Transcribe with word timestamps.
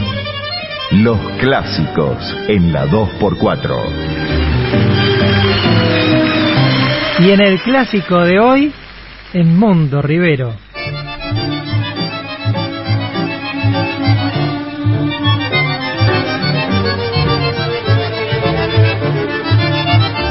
Los 0.92 1.18
clásicos 1.40 2.18
en 2.48 2.72
la 2.72 2.86
2x4. 2.86 4.55
Y 7.18 7.30
en 7.30 7.40
el 7.40 7.60
clásico 7.60 8.24
de 8.24 8.38
hoy, 8.38 8.72
en 9.32 9.58
Mundo 9.58 10.02
Rivero. 10.02 10.54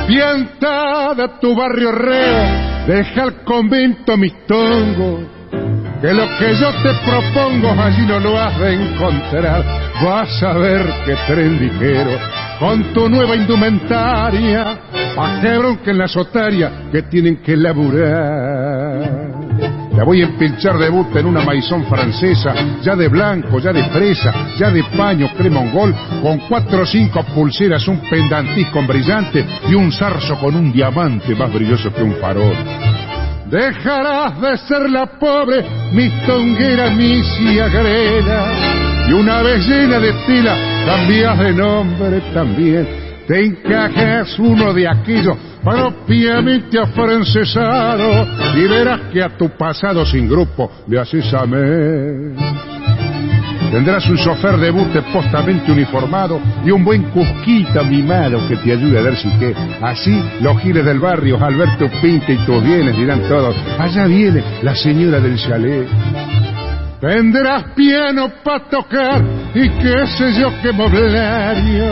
Piantada 0.08 1.39
tu 1.39 1.55
barrio 1.55 1.92
reo, 1.92 2.86
deja 2.88 3.23
el 3.23 3.44
convento 3.44 4.16
mis 4.16 4.33
tongos. 4.45 5.22
Que 6.02 6.14
lo 6.14 6.27
que 6.38 6.55
yo 6.55 6.72
te 6.83 6.94
propongo 7.03 7.72
allí 7.81 8.05
no 8.05 8.20
lo 8.20 8.39
has 8.39 8.59
de 8.59 8.73
encontrar. 8.73 9.64
Vas 10.03 10.44
a 10.44 10.53
ver 10.53 10.86
qué 11.05 11.16
tren 11.27 11.59
ligero 11.59 12.34
con 12.59 12.94
tu 12.94 13.09
nueva 13.09 13.36
indumentaria. 13.36 14.80
Pa' 15.16 15.39
que 15.42 15.58
bronca 15.58 15.92
en 15.92 15.98
la 15.98 16.08
sotaria 16.08 16.89
que 16.92 17.03
tienen 17.03 17.38
que 17.38 17.56
laburar. 17.56 19.25
La 19.95 20.03
voy 20.03 20.22
a 20.22 20.25
empilchar 20.25 20.78
de 20.78 20.89
buta 20.89 21.22
en 21.22 21.26
una 21.26 21.42
maizón 21.42 21.86
francesa, 21.86 22.53
ya 22.81 22.98
de 22.98 23.08
blanco, 23.08 23.59
ya 23.59 23.72
de 23.72 23.86
fresa, 23.86 24.33
ya 24.58 24.70
de 24.70 24.83
paño 24.83 25.30
cremongol, 25.38 25.95
con 26.22 26.39
cuatro 26.50 26.81
o 26.81 26.86
cinco 26.86 27.23
pulseras, 27.33 27.88
un 27.88 28.02
pendantis 28.09 28.67
con 28.72 28.86
brillante 28.86 29.45
y 29.70 29.73
un 29.73 29.94
zarzo 29.94 30.38
con 30.38 30.53
un 30.53 30.73
diamante 30.73 31.33
más 31.33 31.53
brilloso 31.53 31.94
que 31.94 32.03
un 32.03 32.14
farol. 32.16 32.56
Dejarás 33.50 34.42
de 34.42 34.58
ser 34.58 34.89
la 34.89 35.06
pobre 35.17 35.64
mistonguera 35.94 36.89
misia 36.89 37.70
grela, 37.70 39.08
y 39.08 39.14
una 39.14 39.42
vez 39.44 39.66
llena 39.66 39.98
de 40.00 40.11
tela, 40.28 40.74
cambias 40.86 41.39
de 41.39 41.53
nombre 41.53 42.22
también. 42.33 42.88
Te 43.28 43.44
encajas 43.44 44.38
uno 44.38 44.72
de 44.73 44.88
aquellos 44.88 45.36
propiamente 45.64 46.80
afrancesado 46.80 48.27
y 48.55 48.67
verás 48.67 49.02
que 49.11 49.23
a 49.23 49.36
tu 49.36 49.50
pasado 49.50 50.05
sin 50.05 50.30
grupo 50.30 50.72
le 50.88 51.00
haces 51.00 51.33
amén. 51.33 52.36
Tendrás 53.72 54.08
un 54.08 54.17
chofer 54.17 54.58
de 54.58 54.69
bute 54.69 55.02
postamente 55.11 55.71
uniformado 55.71 56.39
y 56.64 56.71
un 56.71 56.86
buen 56.86 57.04
cusquita 57.09 57.83
mimado 57.83 58.48
que 58.48 58.55
te 58.58 58.71
ayude 58.71 58.99
a 58.99 59.02
ver 59.02 59.17
si 59.17 59.30
qué. 59.39 59.55
Así 59.82 60.23
los 60.39 60.61
giles 60.61 60.86
del 60.86 60.99
barrio 60.99 61.43
al 61.43 61.55
ver 61.55 61.77
tu 61.77 61.89
pinta 61.99 62.32
y 62.32 62.38
tus 62.45 62.64
bienes 62.64 62.95
dirán 62.95 63.21
todos, 63.27 63.55
allá 63.80 64.05
viene 64.05 64.43
la 64.61 64.76
señora 64.76 65.20
del 65.20 65.36
chalet. 65.38 65.88
Tendrás 67.00 67.64
piano 67.76 68.32
para 68.44 68.66
tocar 68.70 69.23
y 69.54 69.70
qué 69.70 70.08
sé 70.17 70.33
yo 70.39 70.50
qué 70.61 70.72
moblario. 70.72 71.86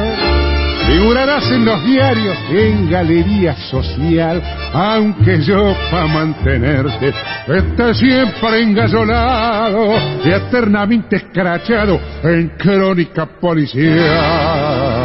Figurarás 0.87 1.49
en 1.51 1.65
los 1.65 1.83
diarios, 1.85 2.37
en 2.51 2.89
galería 2.89 3.55
social, 3.69 4.41
aunque 4.73 5.41
yo 5.41 5.75
pa' 5.89 6.07
mantenerte 6.07 7.13
esté 7.47 7.93
siempre 7.93 8.61
engallolado 8.61 9.95
y 10.25 10.29
eternamente 10.29 11.17
escrachado 11.17 11.99
en 12.23 12.49
crónica 12.57 13.25
policial. 13.25 15.02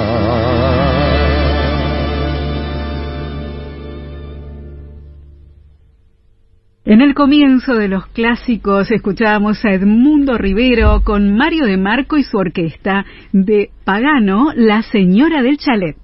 En 6.88 7.02
el 7.02 7.12
comienzo 7.12 7.74
de 7.74 7.86
los 7.86 8.06
clásicos 8.06 8.90
escuchábamos 8.90 9.62
a 9.62 9.74
Edmundo 9.74 10.38
Rivero 10.38 11.02
con 11.04 11.36
Mario 11.36 11.66
de 11.66 11.76
Marco 11.76 12.16
y 12.16 12.22
su 12.22 12.38
orquesta 12.38 13.04
de 13.30 13.68
Pagano, 13.84 14.52
La 14.56 14.80
Señora 14.80 15.42
del 15.42 15.58
Chalet. 15.58 15.98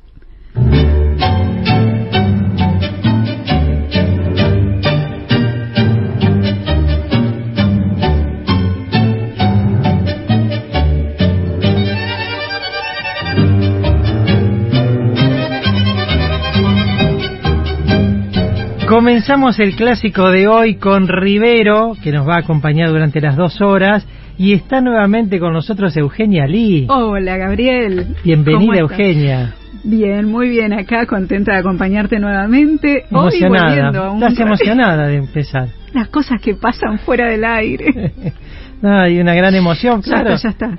Comenzamos 18.94 19.58
el 19.58 19.74
clásico 19.74 20.30
de 20.30 20.46
hoy 20.46 20.76
con 20.76 21.08
Rivero, 21.08 21.96
que 22.00 22.12
nos 22.12 22.28
va 22.28 22.36
a 22.36 22.38
acompañar 22.38 22.90
durante 22.90 23.20
las 23.20 23.34
dos 23.34 23.60
horas, 23.60 24.06
y 24.38 24.52
está 24.52 24.80
nuevamente 24.80 25.40
con 25.40 25.52
nosotros 25.52 25.96
Eugenia 25.96 26.46
Lee. 26.46 26.86
Hola, 26.88 27.36
Gabriel. 27.36 28.14
Bienvenida, 28.22 28.78
Eugenia. 28.78 29.56
Bien, 29.82 30.26
muy 30.30 30.48
bien 30.48 30.72
acá, 30.72 31.06
contenta 31.06 31.54
de 31.54 31.58
acompañarte 31.58 32.20
nuevamente. 32.20 33.06
Emocionada. 33.10 34.12
Hoy 34.12 34.22
Estás 34.22 34.38
emocionada 34.38 35.08
de 35.08 35.16
empezar. 35.16 35.66
Las 35.92 36.06
cosas 36.06 36.40
que 36.40 36.54
pasan 36.54 37.00
fuera 37.00 37.28
del 37.28 37.44
aire. 37.44 38.12
no, 38.80 38.96
hay 38.96 39.18
una 39.18 39.34
gran 39.34 39.56
emoción, 39.56 40.02
claro. 40.02 40.28
Ya 40.28 40.34
está, 40.36 40.68
ya 40.68 40.68
está. 40.68 40.78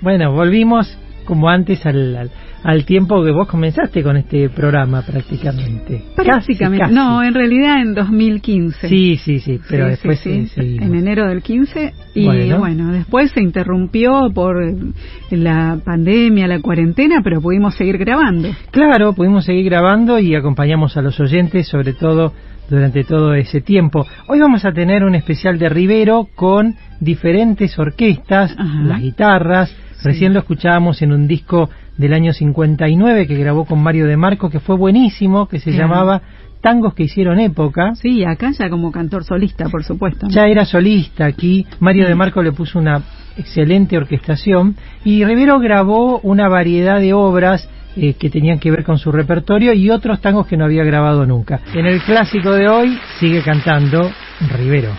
Bueno, 0.00 0.30
volvimos 0.30 0.96
como 1.26 1.50
antes 1.50 1.84
al, 1.84 2.16
al 2.16 2.30
al 2.66 2.84
tiempo 2.84 3.22
que 3.22 3.30
vos 3.30 3.46
comenzaste 3.46 4.02
con 4.02 4.16
este 4.16 4.48
programa 4.48 5.02
prácticamente. 5.02 6.02
Prácticamente. 6.16 6.76
Casi, 6.76 6.80
casi. 6.80 6.92
No, 6.92 7.22
en 7.22 7.32
realidad 7.32 7.80
en 7.80 7.94
2015. 7.94 8.88
Sí, 8.88 9.16
sí, 9.18 9.38
sí, 9.38 9.60
pero 9.70 9.84
Sí, 9.84 9.90
después 9.90 10.18
sí, 10.18 10.48
en 10.56 10.94
enero 10.96 11.28
del 11.28 11.42
15 11.42 11.92
y 12.16 12.24
Bueno. 12.24 12.58
bueno. 12.58 12.92
después 12.92 13.30
se 13.30 13.40
interrumpió 13.40 14.30
por 14.34 14.56
la 15.30 15.78
pandemia, 15.84 16.48
la 16.48 16.60
cuarentena, 16.60 17.20
pero 17.22 17.40
pudimos 17.40 17.76
seguir 17.76 17.98
grabando. 17.98 18.48
Claro, 18.72 19.12
pudimos 19.12 19.44
seguir 19.44 19.66
grabando 19.66 20.18
y 20.18 20.34
acompañamos 20.34 20.96
a 20.96 21.02
los 21.02 21.20
oyentes, 21.20 21.68
sobre 21.68 21.92
todo 21.92 22.32
durante 22.68 23.04
todo 23.04 23.34
ese 23.34 23.60
tiempo. 23.60 24.04
Hoy 24.26 24.40
vamos 24.40 24.64
a 24.64 24.72
tener 24.72 25.04
un 25.04 25.14
especial 25.14 25.56
de 25.60 25.68
Rivero 25.68 26.26
con 26.34 26.74
diferentes 26.98 27.78
orquestas, 27.78 28.56
Ajá. 28.58 28.80
las 28.82 29.00
guitarras. 29.00 29.76
Recién 30.02 30.32
lo 30.34 30.40
escuchábamos 30.40 31.02
en 31.02 31.12
un 31.12 31.26
disco 31.26 31.70
del 31.96 32.12
año 32.12 32.32
59 32.32 33.26
que 33.26 33.36
grabó 33.36 33.64
con 33.64 33.82
Mario 33.82 34.06
de 34.06 34.16
Marco, 34.16 34.50
que 34.50 34.60
fue 34.60 34.76
buenísimo, 34.76 35.48
que 35.48 35.58
se 35.58 35.70
Claro. 35.72 35.88
llamaba 35.88 36.22
Tangos 36.60 36.94
que 36.94 37.04
hicieron 37.04 37.38
época. 37.38 37.94
Sí, 37.94 38.24
acá 38.24 38.50
ya 38.50 38.68
como 38.68 38.90
cantor 38.90 39.24
solista, 39.24 39.68
por 39.68 39.84
supuesto. 39.84 40.26
Ya 40.28 40.46
era 40.46 40.64
solista 40.64 41.24
aquí, 41.26 41.66
Mario 41.80 42.08
de 42.08 42.14
Marco 42.14 42.42
le 42.42 42.52
puso 42.52 42.78
una 42.78 43.02
excelente 43.36 43.96
orquestación 43.96 44.74
y 45.04 45.24
Rivero 45.24 45.58
grabó 45.60 46.18
una 46.20 46.48
variedad 46.48 46.98
de 47.00 47.12
obras 47.12 47.68
eh, 47.96 48.14
que 48.14 48.30
tenían 48.30 48.58
que 48.58 48.70
ver 48.70 48.84
con 48.84 48.98
su 48.98 49.12
repertorio 49.12 49.72
y 49.74 49.90
otros 49.90 50.20
tangos 50.20 50.46
que 50.46 50.56
no 50.56 50.64
había 50.64 50.84
grabado 50.84 51.24
nunca. 51.26 51.60
En 51.74 51.86
el 51.86 52.00
clásico 52.02 52.50
de 52.52 52.68
hoy 52.68 52.98
sigue 53.20 53.42
cantando 53.42 54.10
Rivero. 54.56 54.90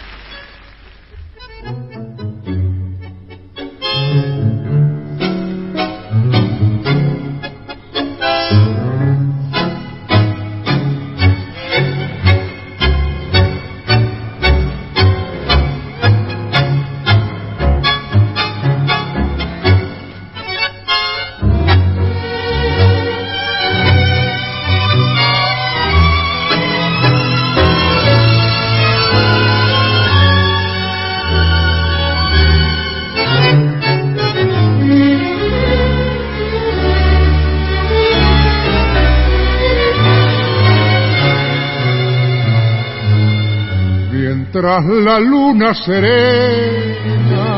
Mientras 44.58 44.86
la 44.86 45.20
luna 45.20 45.74
serena 45.74 47.58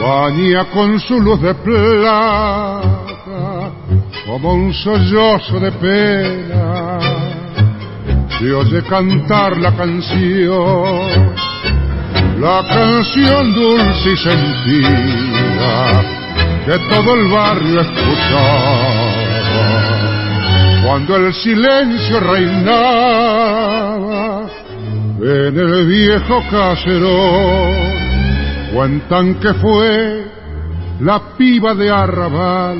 baña 0.00 0.64
con 0.72 0.98
su 1.00 1.20
luz 1.20 1.42
de 1.42 1.54
plata 1.54 3.00
como 4.26 4.54
un 4.54 4.72
sollozo 4.74 5.60
de 5.60 5.70
pena. 5.72 6.98
Se 8.38 8.52
oye 8.52 8.82
cantar 8.82 9.56
la 9.58 9.74
canción 9.74 11.34
la 12.38 12.62
canción 12.68 13.54
dulce 13.54 14.12
y 14.12 14.16
sentida 14.16 16.04
que 16.66 16.78
todo 16.90 17.14
el 17.14 17.28
barrio 17.30 17.80
escuchaba 17.80 19.14
cuando 20.84 21.16
el 21.16 21.32
silencio 21.32 22.20
reinaba 22.20 24.25
en 25.20 25.58
el 25.58 25.86
viejo 25.86 26.42
caserón. 26.50 27.74
Cuentan 28.74 29.34
que 29.36 29.54
fue 29.54 30.26
la 31.00 31.20
piba 31.36 31.74
de 31.74 31.90
Arrabal, 31.90 32.78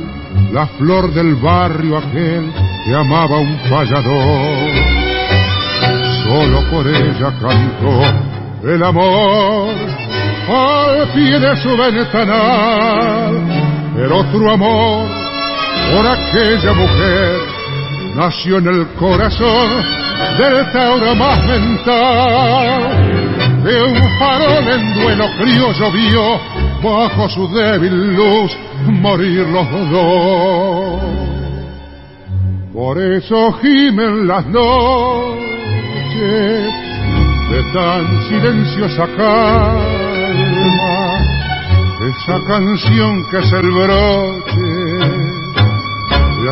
la 0.53 0.67
flor 0.79 1.13
del 1.13 1.37
barrio 1.37 1.99
aquel 1.99 2.53
que 2.85 2.95
amaba 2.95 3.39
un 3.39 3.59
fallador. 3.69 4.71
Solo 6.25 6.71
por 6.71 6.87
ella 6.87 7.33
cantó 7.41 8.03
el 8.69 8.83
amor 8.83 9.75
al 10.49 11.09
pie 11.13 11.39
de 11.39 11.57
su 11.57 11.77
ventanal, 11.77 13.35
el 13.97 14.13
otro 14.13 14.53
amor 14.53 15.09
por 15.93 16.07
aquella 16.07 16.73
mujer 16.73 17.56
nació 18.17 18.59
en 18.59 18.67
el 18.67 18.87
corazón 18.95 19.85
del 20.39 20.73
Tauro 20.73 21.15
más 21.15 21.39
mental. 21.47 23.13
De 23.63 23.83
un 23.83 24.19
farol 24.19 24.69
en 24.69 24.95
duelo 24.95 25.27
criollo 25.39 25.93
vio 25.93 26.41
bajo 26.83 27.29
su 27.29 27.47
débil 27.49 28.15
luz 28.15 28.57
morir 28.87 29.47
los 29.49 29.71
dos. 29.91 31.01
Por 32.73 32.99
eso 33.01 33.53
gimen 33.61 34.27
las 34.27 34.47
noches 34.47 35.37
de 37.51 37.63
tan 37.73 38.29
silenciosa 38.29 39.07
calma, 39.17 40.27
esa 42.09 42.39
canción 42.49 43.25
que 43.31 43.39
es 43.39 43.53
el 43.53 43.71
broche 43.71 44.66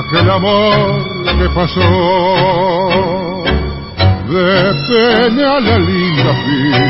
aquel 0.06 0.30
amor 0.30 1.04
que 1.38 1.48
pasó 1.54 1.80
de 4.28 4.74
pena 4.88 5.60
la 5.60 5.78
linda 5.78 6.32
vida 6.46 6.86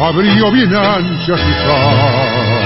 abrió 0.00 0.50
bien 0.52 0.74
anchas 0.74 1.40
y 1.40 1.52
caras 1.66 2.62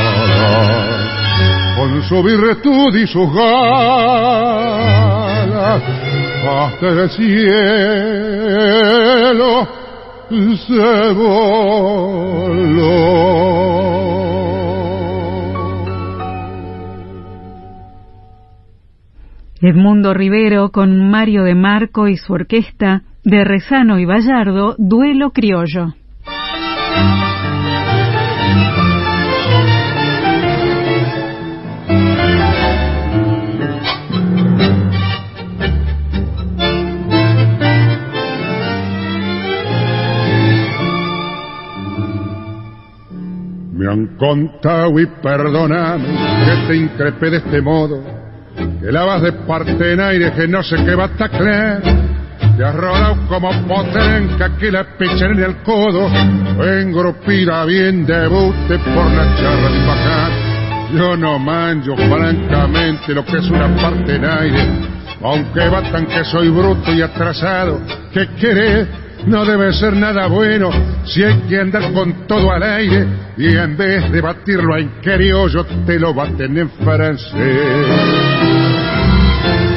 con 1.77 2.03
su 2.09 2.23
virtud 2.23 2.97
y 2.97 3.07
sus 3.07 3.33
ganas 3.35 3.73
hasta 6.49 6.87
el 6.87 7.11
cielo 7.11 8.27
se 10.57 11.13
voló 11.13 11.67
Edmundo 19.63 20.13
Rivero 20.13 20.71
con 20.71 21.09
Mario 21.11 21.43
de 21.43 21.55
Marco 21.55 22.09
y 22.09 22.17
su 22.19 22.35
orquesta 22.35 23.05
de 23.25 23.43
Rezano 23.43 23.99
y 23.99 24.05
Vallardo, 24.05 24.75
Duelo 24.77 25.31
Criollo. 25.31 25.95
Me 43.73 43.91
han 43.91 44.17
contado 44.19 45.01
y 45.01 45.07
perdonado 45.23 46.05
que 46.45 46.67
te 46.69 46.77
increpé 46.77 47.31
de 47.31 47.37
este 47.39 47.63
modo 47.63 48.26
que 48.81 48.93
lavas 48.93 49.23
de 49.23 49.33
parte 49.33 49.93
en 49.93 50.01
aire 50.01 50.33
que 50.33 50.49
no 50.49 50.63
sé 50.63 50.77
qué 50.85 50.95
va 50.95 51.05
a 51.05 51.09
taclear. 51.09 51.83
Te 52.57 52.65
has 52.65 52.75
rodado 52.75 53.17
como 53.29 53.51
potrenca 53.67 54.57
que 54.57 54.71
la 54.71 54.85
pechan 54.97 55.33
en 55.33 55.43
el 55.43 55.57
codo, 55.57 56.09
engropida 56.65 57.65
bien 57.65 58.07
debute 58.07 58.79
por 58.79 59.11
la 59.13 59.37
charra 59.37 59.71
de 59.71 59.87
bajar. 59.87 60.33
Yo 60.95 61.17
no 61.17 61.39
manjo 61.39 61.97
francamente 61.97 63.13
lo 63.13 63.25
que 63.25 63.39
es 63.39 63.51
una 63.51 63.69
parte 63.77 64.15
en 64.15 64.25
aire, 64.25 64.69
aunque 65.23 65.69
batan 65.69 66.07
que 66.07 66.25
soy 66.25 66.49
bruto 66.49 66.93
y 66.93 67.03
atrasado. 67.03 67.81
¿Qué 68.13 68.29
querés? 68.41 68.89
No 69.27 69.45
debe 69.45 69.73
ser 69.73 69.95
nada 69.95 70.29
bueno 70.29 70.71
si 71.05 71.25
hay 71.25 71.35
que 71.49 71.59
andar 71.59 71.93
con 71.93 72.27
todo 72.27 72.53
al 72.53 72.63
aire 72.63 73.07
y 73.37 73.57
en 73.57 73.77
vez 73.77 74.11
de 74.13 74.21
batirlo 74.21 74.77
en 74.77 74.91
yo 75.03 75.65
te 75.85 75.99
lo 75.99 76.15
baten 76.15 76.57
en 76.57 76.71
francés. 76.71 78.36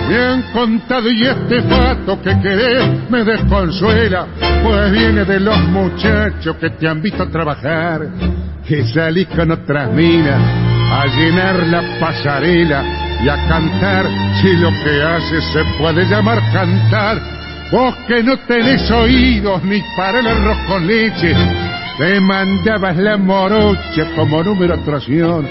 Bien 0.09 0.41
contado 0.51 1.11
y 1.11 1.23
este 1.23 1.61
fato 1.61 2.19
que 2.19 2.35
querés 2.41 3.09
me 3.11 3.23
desconsuela, 3.23 4.25
pues 4.63 4.91
viene 4.91 5.23
de 5.23 5.39
los 5.39 5.59
muchachos 5.65 6.55
que 6.55 6.71
te 6.71 6.87
han 6.87 6.99
visto 6.99 7.29
trabajar, 7.29 8.07
que 8.67 8.85
salís 8.85 9.27
con 9.27 9.51
otras 9.51 9.91
minas 9.93 10.41
a 10.91 11.05
llenar 11.05 11.57
la 11.67 11.99
pasarela 11.99 12.83
y 13.23 13.29
a 13.29 13.35
cantar 13.47 14.07
si 14.41 14.57
lo 14.57 14.71
que 14.83 15.03
haces 15.03 15.43
se 15.53 15.63
puede 15.77 16.05
llamar 16.05 16.41
cantar. 16.51 17.21
Vos 17.71 17.93
que 18.07 18.23
no 18.23 18.35
tenés 18.47 18.89
oídos 18.89 19.63
ni 19.63 19.79
para 19.95 20.21
el 20.21 20.27
arroz 20.27 20.57
con 20.67 20.87
leche, 20.87 21.35
te 21.99 22.19
mandabas 22.19 22.97
la 22.97 23.15
morocha 23.15 24.07
como 24.15 24.41
número 24.43 24.73
atracción. 24.73 25.47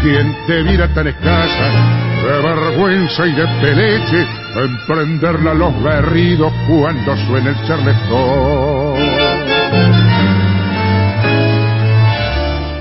Quien 0.00 0.36
te 0.46 0.62
mira 0.62 0.86
tan 0.94 1.08
escasa 1.08 2.09
de 2.30 2.42
vergüenza 2.42 3.26
y 3.26 3.32
de 3.32 3.46
peleche, 3.60 4.26
emprenderla 4.54 5.52
los 5.54 5.82
berridos 5.82 6.52
cuando 6.68 7.16
suena 7.26 7.50
el 7.50 7.66
charletón. 7.66 8.94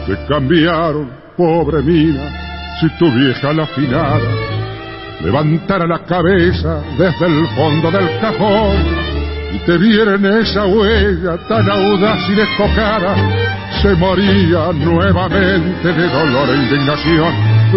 Te 0.05 0.25
cambiaron, 0.27 1.09
pobre 1.35 1.81
mía, 1.81 2.29
si 2.79 2.89
tu 2.97 3.11
vieja 3.11 3.53
la 3.53 3.63
afinada 3.63 4.19
levantara 5.21 5.85
la 5.85 5.99
cabeza 5.99 6.81
desde 6.97 7.25
el 7.25 7.47
fondo 7.47 7.91
del 7.91 8.19
cajón 8.21 8.77
y 9.53 9.59
te 9.65 9.77
viera 9.77 10.15
en 10.15 10.25
esa 10.25 10.65
huella 10.65 11.37
tan 11.47 11.69
audaz 11.69 12.29
y 12.29 12.35
descocada, 12.35 13.15
se 13.81 13.95
moría 13.95 14.71
nuevamente 14.71 15.91
de 15.91 16.07
dolor 16.07 16.49
e 16.49 16.55
indignación. 16.55 17.33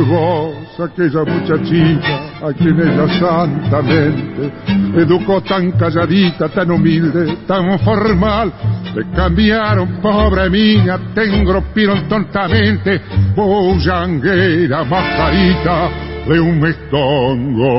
Vos 0.06 0.61
aquella 0.78 1.24
muchachita 1.24 2.46
a 2.46 2.52
quien 2.52 2.80
ella 2.80 3.06
santamente 3.18 4.52
educó 4.96 5.40
tan 5.42 5.72
calladita, 5.72 6.48
tan 6.48 6.70
humilde, 6.70 7.36
tan 7.46 7.78
formal. 7.80 8.52
Te 8.94 9.04
cambiaron, 9.14 10.00
pobre 10.00 10.48
mía, 10.50 10.98
te 11.14 11.24
engropieron 11.24 12.08
tontamente, 12.08 13.00
bullanguera, 13.34 14.84
mascarita 14.84 15.90
de 16.26 16.40
un 16.40 16.60
mestongo 16.60 17.72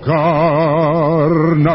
carnaval. 0.00 1.70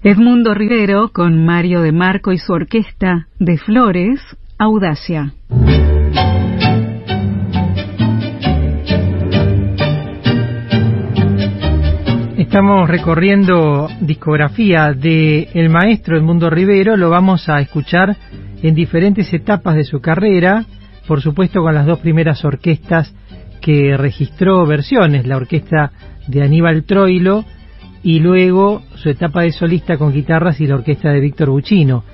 Edmundo 0.00 0.54
Rivero 0.54 1.08
con 1.08 1.44
Mario 1.44 1.80
de 1.82 1.90
Marco 1.90 2.30
y 2.30 2.38
su 2.38 2.52
orquesta 2.52 3.26
de 3.40 3.58
Flores, 3.58 4.20
Audacia. 4.56 5.32
Estamos 12.36 12.88
recorriendo 12.88 13.88
discografía 14.00 14.92
de 14.92 15.48
el 15.54 15.68
maestro 15.68 16.16
Edmundo 16.16 16.48
Rivero, 16.48 16.96
lo 16.96 17.10
vamos 17.10 17.48
a 17.48 17.60
escuchar 17.60 18.16
en 18.62 18.76
diferentes 18.76 19.32
etapas 19.32 19.74
de 19.74 19.82
su 19.82 20.00
carrera, 20.00 20.64
por 21.08 21.20
supuesto 21.22 21.60
con 21.60 21.74
las 21.74 21.86
dos 21.86 21.98
primeras 21.98 22.44
orquestas 22.44 23.12
que 23.60 23.96
registró 23.96 24.64
versiones, 24.64 25.26
la 25.26 25.38
orquesta 25.38 25.90
de 26.28 26.44
Aníbal 26.44 26.84
Troilo 26.84 27.44
y 28.02 28.20
luego 28.20 28.82
su 28.94 29.08
etapa 29.08 29.42
de 29.42 29.52
solista 29.52 29.96
con 29.96 30.12
guitarras 30.12 30.60
y 30.60 30.66
la 30.66 30.76
orquesta 30.76 31.10
de 31.10 31.20
Víctor 31.20 31.50
Buchino. 31.50 32.04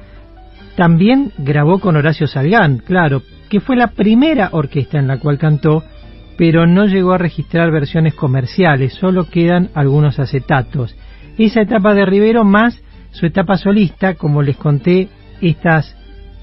También 0.77 1.33
grabó 1.39 1.79
con 1.79 1.97
Horacio 1.97 2.27
Salgán, 2.27 2.79
claro, 2.79 3.23
que 3.49 3.61
fue 3.61 3.77
la 3.77 3.89
primera 3.89 4.49
orquesta 4.53 4.99
en 4.99 5.07
la 5.07 5.19
cual 5.19 5.39
cantó 5.39 5.85
pero 6.37 6.67
no 6.67 6.87
llegó 6.87 7.13
a 7.13 7.19
registrar 7.19 7.71
versiones 7.71 8.15
comerciales, 8.15 8.95
solo 8.95 9.25
quedan 9.25 9.71
algunos 9.75 10.19
acetatos. 10.19 10.97
Esa 11.39 11.63
etapa 11.63 11.95
de 11.95 12.07
Rivero 12.07 12.45
más 12.45 12.81
su 13.13 13.27
etapa 13.27 13.57
solista, 13.57 14.15
como 14.15 14.43
les 14.43 14.57
conté, 14.57 15.09
estas 15.41 15.97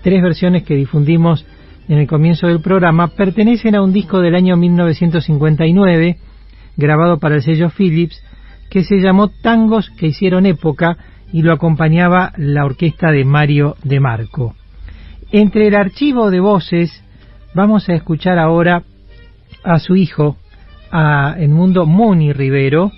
tres 0.04 0.22
versiones 0.22 0.64
que 0.64 0.76
difundimos 0.76 1.46
en 1.90 1.98
el 1.98 2.08
comienzo 2.08 2.48
del 2.48 2.62
programa, 2.62 3.10
pertenecen 3.10 3.76
a 3.76 3.82
un 3.82 3.92
disco 3.92 4.22
del 4.22 4.36
año 4.36 4.56
1959, 4.56 6.18
grabado 6.78 7.20
para 7.20 7.36
el 7.36 7.42
sello 7.42 7.70
Philips, 7.70 8.24
que 8.72 8.86
se 8.86 9.02
llamó 9.02 9.28
Tangos 9.28 9.90
que 9.92 10.08
hicieron 10.08 10.46
época 10.46 10.98
y 11.34 11.42
lo 11.42 11.52
acompañaba 11.52 12.32
la 12.38 12.64
orquesta 12.64 13.12
de 13.12 13.26
Mario 13.26 13.76
de 13.84 14.00
Marco. 14.00 14.56
Entre 15.30 15.68
el 15.68 15.76
archivo 15.76 16.32
de 16.32 16.40
voces, 16.40 17.04
vamos 17.54 17.90
a 17.90 17.94
escuchar 17.94 18.40
ahora 18.40 18.84
a 19.66 19.78
su 19.80 19.98
hijo, 19.98 20.38
a 20.90 21.36
mundo 21.50 21.86
Muni 21.86 22.32
Rivero, 22.32 22.94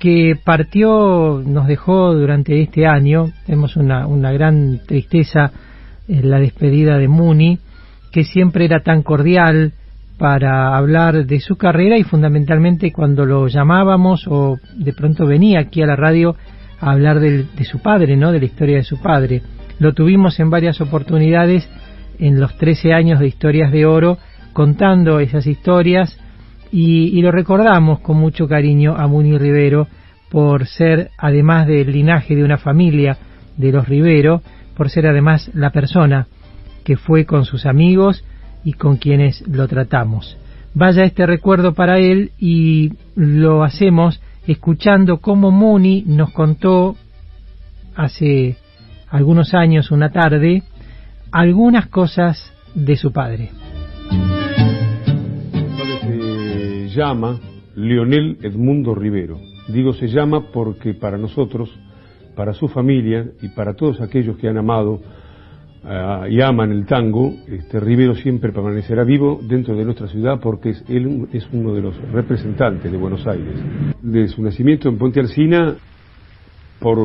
que 0.00 0.34
partió, 0.44 1.42
nos 1.46 1.68
dejó 1.68 2.12
durante 2.12 2.60
este 2.60 2.88
año, 2.88 3.30
tenemos 3.46 3.76
una, 3.76 4.04
una 4.08 4.32
gran 4.32 4.80
tristeza 4.84 5.52
en 6.08 6.28
la 6.28 6.40
despedida 6.40 6.98
de 6.98 7.06
Muni, 7.06 7.60
que 8.10 8.24
siempre 8.24 8.64
era 8.64 8.80
tan 8.80 9.04
cordial 9.04 9.74
para 10.18 10.76
hablar 10.76 11.26
de 11.26 11.40
su 11.40 11.56
carrera 11.56 11.96
y 11.96 12.02
fundamentalmente 12.02 12.92
cuando 12.92 13.24
lo 13.24 13.46
llamábamos 13.46 14.26
o 14.28 14.58
de 14.76 14.92
pronto 14.92 15.26
venía 15.26 15.60
aquí 15.60 15.82
a 15.82 15.86
la 15.86 15.96
radio 15.96 16.36
a 16.80 16.90
hablar 16.90 17.20
de, 17.20 17.44
de 17.44 17.64
su 17.64 17.80
padre, 17.80 18.16
¿no? 18.16 18.32
De 18.32 18.40
la 18.40 18.46
historia 18.46 18.76
de 18.76 18.84
su 18.84 19.00
padre. 19.00 19.42
Lo 19.78 19.94
tuvimos 19.94 20.38
en 20.40 20.50
varias 20.50 20.80
oportunidades 20.80 21.68
en 22.18 22.40
los 22.40 22.56
13 22.56 22.92
años 22.92 23.20
de 23.20 23.28
Historias 23.28 23.72
de 23.72 23.86
Oro 23.86 24.18
contando 24.52 25.20
esas 25.20 25.46
historias 25.46 26.18
y, 26.70 27.20
lo 27.22 27.30
recordamos 27.32 28.00
con 28.00 28.18
mucho 28.18 28.48
cariño 28.48 28.94
a 28.96 29.06
Muni 29.06 29.38
Rivero 29.38 29.86
por 30.30 30.66
ser, 30.66 31.10
además 31.16 31.66
del 31.66 31.92
linaje 31.92 32.36
de 32.36 32.44
una 32.44 32.58
familia 32.58 33.16
de 33.56 33.72
los 33.72 33.88
Rivero, 33.88 34.42
por 34.76 34.90
ser 34.90 35.06
además 35.06 35.50
la 35.54 35.70
persona 35.70 36.26
que 36.84 36.96
fue 36.96 37.24
con 37.24 37.44
sus 37.44 37.66
amigos 37.66 38.24
y 38.64 38.74
con 38.74 38.96
quienes 38.96 39.46
lo 39.48 39.66
tratamos. 39.68 40.36
Vaya 40.74 41.04
este 41.04 41.26
recuerdo 41.26 41.74
para 41.74 41.98
él 41.98 42.32
y 42.38 42.92
lo 43.14 43.62
hacemos 43.62 44.20
escuchando 44.46 45.18
cómo 45.18 45.50
Muni 45.50 46.04
nos 46.06 46.30
contó 46.30 46.96
hace 47.94 48.56
algunos 49.10 49.54
años, 49.54 49.90
una 49.90 50.10
tarde, 50.10 50.62
algunas 51.32 51.86
cosas 51.88 52.52
de 52.74 52.96
su 52.96 53.12
padre. 53.12 53.50
llama 56.98 57.38
Leonel 57.76 58.38
Edmundo 58.42 58.92
Rivero. 58.92 59.38
Digo 59.68 59.92
se 59.92 60.08
llama 60.08 60.50
porque 60.52 60.94
para 60.94 61.16
nosotros, 61.16 61.70
para 62.34 62.54
su 62.54 62.66
familia 62.66 63.30
y 63.40 63.50
para 63.50 63.74
todos 63.74 64.00
aquellos 64.00 64.36
que 64.36 64.48
han 64.48 64.58
amado 64.58 65.00
ah, 65.88 66.26
y 66.28 66.40
aman 66.40 66.70
el 66.70 66.86
tango, 66.86 67.32
este, 67.48 67.80
Rivero 67.80 68.14
siempre 68.14 68.52
permanecerá 68.52 69.04
vivo 69.04 69.40
dentro 69.42 69.74
de 69.76 69.84
nuestra 69.84 70.06
ciudad 70.08 70.38
porque 70.40 70.70
es, 70.70 70.84
él 70.88 71.28
es 71.32 71.48
uno 71.52 71.74
de 71.74 71.82
los 71.82 71.96
representantes 72.12 72.90
de 72.90 72.98
Buenos 72.98 73.26
Aires. 73.26 73.54
De 74.02 74.28
su 74.28 74.42
nacimiento 74.42 74.88
en 74.88 74.98
Ponte 74.98 75.20
Alsina, 75.20 75.74
por 76.78 76.98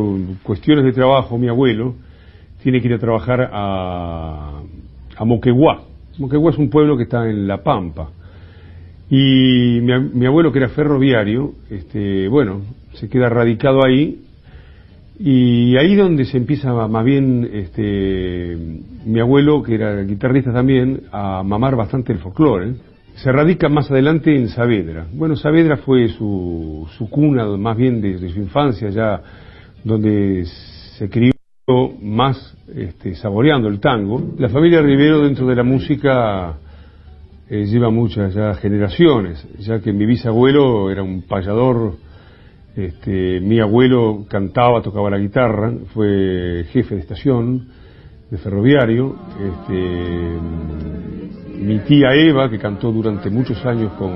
cuestiones 0.43 0.85
de 0.85 0.91
trabajo, 0.91 1.37
mi 1.37 1.47
abuelo 1.47 1.95
tiene 2.61 2.81
que 2.81 2.87
ir 2.87 2.93
a 2.93 2.99
trabajar 2.99 3.49
a, 3.51 4.61
a 5.17 5.25
Moquegua. 5.25 5.83
Moquegua 6.19 6.51
es 6.51 6.57
un 6.57 6.69
pueblo 6.69 6.95
que 6.97 7.03
está 7.03 7.29
en 7.29 7.47
La 7.47 7.63
Pampa 7.63 8.09
y 9.15 9.79
mi, 9.81 10.25
abuelo, 10.25 10.51
que 10.51 10.57
era 10.57 10.69
ferroviario, 10.69 11.53
este, 11.69 12.27
bueno, 12.27 12.61
se 12.93 13.09
queda 13.09 13.29
radicado 13.29 13.85
ahí. 13.85 14.21
Y 15.19 15.77
ahí 15.77 15.95
donde 15.95 16.25
se 16.25 16.37
empieza 16.37 16.73
más 16.87 17.05
bien, 17.05 17.49
este, 17.53 18.57
mi 19.05 19.19
abuelo, 19.19 19.61
que 19.61 19.75
era 19.75 20.01
guitarrista 20.03 20.51
también, 20.51 21.03
a 21.11 21.43
mamar 21.43 21.75
bastante 21.75 22.13
el 22.13 22.19
folclore. 22.19 22.75
Se 23.15 23.31
radica 23.31 23.69
más 23.69 23.91
adelante 23.91 24.35
en 24.35 24.49
Saavedra. 24.49 25.05
Bueno, 25.13 25.35
Saavedra 25.35 25.77
fue 25.77 26.07
su, 26.09 26.87
su 26.97 27.09
cuna, 27.09 27.45
más 27.57 27.77
bien 27.77 28.01
desde 28.01 28.29
su 28.29 28.39
infancia, 28.39 28.89
ya 28.89 29.21
donde 29.83 30.45
se 30.97 31.09
crió 31.09 31.33
más 32.01 32.55
este, 32.75 33.15
saboreando 33.15 33.67
el 33.67 33.79
tango. 33.79 34.33
La 34.37 34.49
familia 34.49 34.81
Rivero 34.81 35.21
dentro 35.21 35.45
de 35.47 35.55
la 35.55 35.63
música 35.63 36.57
eh, 37.49 37.65
lleva 37.65 37.89
muchas 37.89 38.33
ya 38.33 38.53
generaciones, 38.55 39.45
ya 39.59 39.79
que 39.79 39.93
mi 39.93 40.05
bisabuelo 40.05 40.89
era 40.89 41.03
un 41.03 41.21
payador, 41.21 41.93
este, 42.75 43.39
mi 43.39 43.59
abuelo 43.59 44.25
cantaba, 44.27 44.81
tocaba 44.81 45.09
la 45.09 45.17
guitarra, 45.17 45.71
fue 45.93 46.65
jefe 46.71 46.95
de 46.95 47.01
estación 47.01 47.67
de 48.31 48.37
ferroviario, 48.37 49.15
este, 49.39 50.39
mi 51.59 51.79
tía 51.79 52.13
Eva, 52.15 52.49
que 52.49 52.57
cantó 52.57 52.91
durante 52.91 53.29
muchos 53.29 53.63
años 53.65 53.93
con 53.93 54.11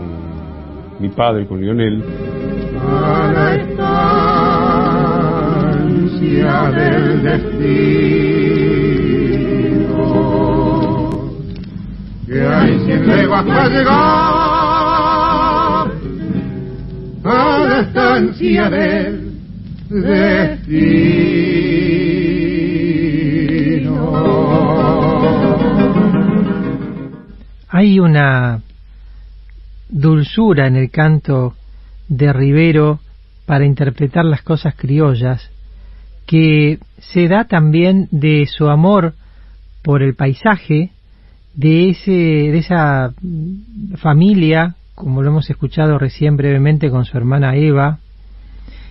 mi 1.00 1.10
padre, 1.10 1.46
con 1.46 1.62
Lionel. 1.62 2.04
del 6.72 7.22
que 12.28 12.42
hay 12.42 12.78
leguas 13.00 13.46
para 13.46 13.70
llegar 13.70 14.47
Hay 27.70 28.00
una 28.00 28.62
dulzura 29.90 30.68
en 30.68 30.76
el 30.76 30.90
canto 30.90 31.54
de 32.08 32.34
Rivero 32.34 33.00
para 33.46 33.66
interpretar 33.66 34.26
las 34.26 34.42
cosas 34.42 34.74
criollas 34.76 35.52
que 36.26 36.80
se 36.98 37.28
da 37.28 37.46
también 37.46 38.08
de 38.12 38.48
su 38.48 38.70
amor 38.70 39.14
por 39.84 40.02
el 40.02 40.16
paisaje, 40.16 40.92
de, 41.54 41.90
ese, 41.90 42.12
de 42.12 42.58
esa 42.58 43.14
familia, 43.98 44.76
como 44.98 45.22
lo 45.22 45.30
hemos 45.30 45.48
escuchado 45.48 46.00
recién 46.00 46.38
brevemente 46.38 46.90
con 46.90 47.06
su 47.06 47.16
hermana 47.16 47.56
Eva, 47.56 48.00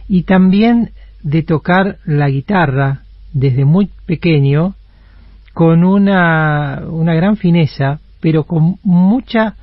y 0.08 0.22
también 0.22 0.92
de 1.24 1.42
tocar 1.42 1.98
la 2.04 2.28
guitarra 2.28 3.00
desde 3.32 3.64
muy 3.64 3.90
pequeño 4.06 4.76
con 5.52 5.82
una, 5.82 6.84
una 6.88 7.12
gran 7.14 7.36
fineza, 7.36 7.98
pero 8.20 8.44
con 8.44 8.76
mucha 8.84 9.56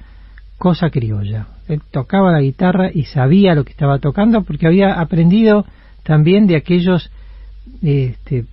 cosa 0.57 0.89
criolla. 0.89 1.47
Él 1.69 1.81
tocaba 1.91 2.33
la 2.33 2.41
guitarra 2.41 2.91
y 2.93 3.05
sabía 3.05 3.55
lo 3.55 3.63
que 3.63 3.71
estaba 3.71 3.99
tocando 3.99 4.43
porque 4.43 4.67
había 4.67 4.99
aprendido 4.99 5.65
también 6.03 6.45
de 6.45 6.57
aquellos 6.57 7.09
este, 7.81 8.43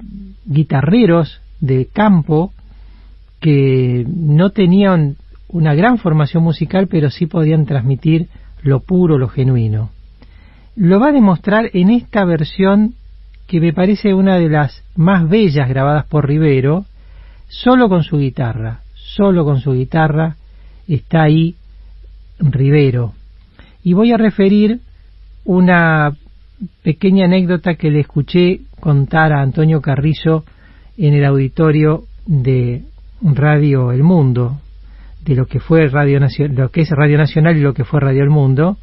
guitarreros 0.47 1.41
de 1.59 1.89
campo 1.93 2.53
que 3.41 4.07
no 4.07 4.51
tenían 4.51 5.17
una 5.52 5.75
gran 5.75 5.99
formación 5.99 6.42
musical, 6.42 6.87
pero 6.88 7.11
sí 7.11 7.26
podían 7.26 7.66
transmitir 7.66 8.28
lo 8.62 8.80
puro, 8.80 9.19
lo 9.19 9.28
genuino. 9.28 9.90
Lo 10.76 11.00
va 11.00 11.09
a 11.09 11.12
demostrar 11.12 11.71
en 11.73 11.90
esta 11.90 12.25
versión 12.25 12.95
que 13.47 13.61
me 13.61 13.73
parece 13.73 14.14
una 14.14 14.38
de 14.38 14.49
las 14.49 14.85
más 14.95 15.28
bellas 15.28 15.69
grabadas 15.69 16.07
por 16.07 16.28
Rivero, 16.28 16.85
solo 17.49 17.88
con 17.88 18.04
su 18.04 18.19
guitarra, 18.19 18.80
solo 18.95 19.45
con 19.45 19.61
su 19.61 19.73
guitarra 19.73 20.37
está 20.87 21.23
ahí 21.23 21.57
Rivero. 22.38 23.12
Y 23.83 23.92
voy 23.92 24.12
a 24.12 24.16
referir 24.16 24.80
una 25.45 26.12
pequeña 26.83 27.25
anécdota 27.25 27.75
que 27.75 27.90
le 27.90 28.00
escuché 28.00 28.61
contar 28.78 29.33
a 29.33 29.42
Antonio 29.42 29.80
Carrizo 29.80 30.45
en 30.97 31.14
el 31.14 31.25
auditorio 31.25 32.04
de 32.26 32.85
Radio 33.23 33.92
El 33.92 34.02
Mundo, 34.02 34.61
de 35.25 35.35
lo 35.35 35.47
que 35.47 35.61
fue 35.61 35.89
Radio 35.89 36.21
Nacional, 36.21 36.57
lo 36.57 36.69
que 36.71 36.83
es 36.83 36.91
Radio 36.91 37.19
Nacional 37.19 37.57
y 37.57 37.61
lo 37.61 37.75
que 37.75 37.85
fue 37.85 38.00
Radio 38.00 38.23
El 38.23 38.31
Mundo, 38.31 38.79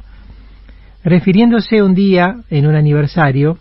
refiriéndose 1.04 1.82
un 1.82 1.94
día 1.94 2.42
en 2.50 2.66
un 2.66 2.74
aniversario 2.74 3.58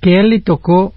que 0.00 0.14
a 0.14 0.20
él 0.20 0.30
le 0.30 0.40
tocó 0.40 0.94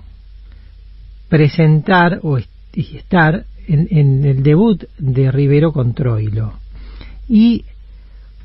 presentar 1.30 2.20
o 2.24 2.38
estar 2.74 3.46
en, 3.68 3.88
en 3.92 4.26
el 4.26 4.44
debut 4.44 4.84
de 4.98 5.32
Rivero 5.32 5.72
con 5.72 5.94
Troilo. 5.94 6.54
Y 7.28 7.66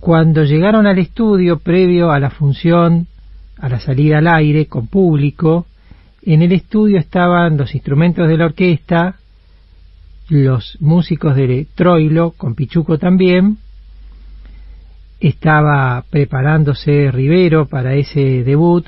cuando 0.00 0.45
llegaron 0.45 0.87
al 0.87 0.99
estudio 0.99 1.59
previo 1.59 2.11
a 2.11 2.21
la 2.21 2.31
función, 2.31 3.07
a 3.59 3.69
la 3.69 3.81
salida 3.81 4.19
al 4.19 4.29
aire 4.29 4.67
con 4.67 4.87
público, 4.87 5.67
en 6.23 6.43
el 6.43 6.53
estudio 6.53 6.99
estaban 6.99 7.57
los 7.57 7.75
instrumentos 7.75 8.29
de 8.29 8.37
la 8.37 8.47
orquesta, 8.47 9.17
los 10.28 10.76
músicos 10.80 11.37
de 11.37 11.66
Troilo, 11.75 12.33
con 12.33 12.54
Pichuco 12.54 12.99
también, 12.99 13.59
estaba 15.21 16.04
preparándose 16.11 17.11
Rivero 17.11 17.66
para 17.66 17.95
ese 17.95 18.42
debut 18.45 18.87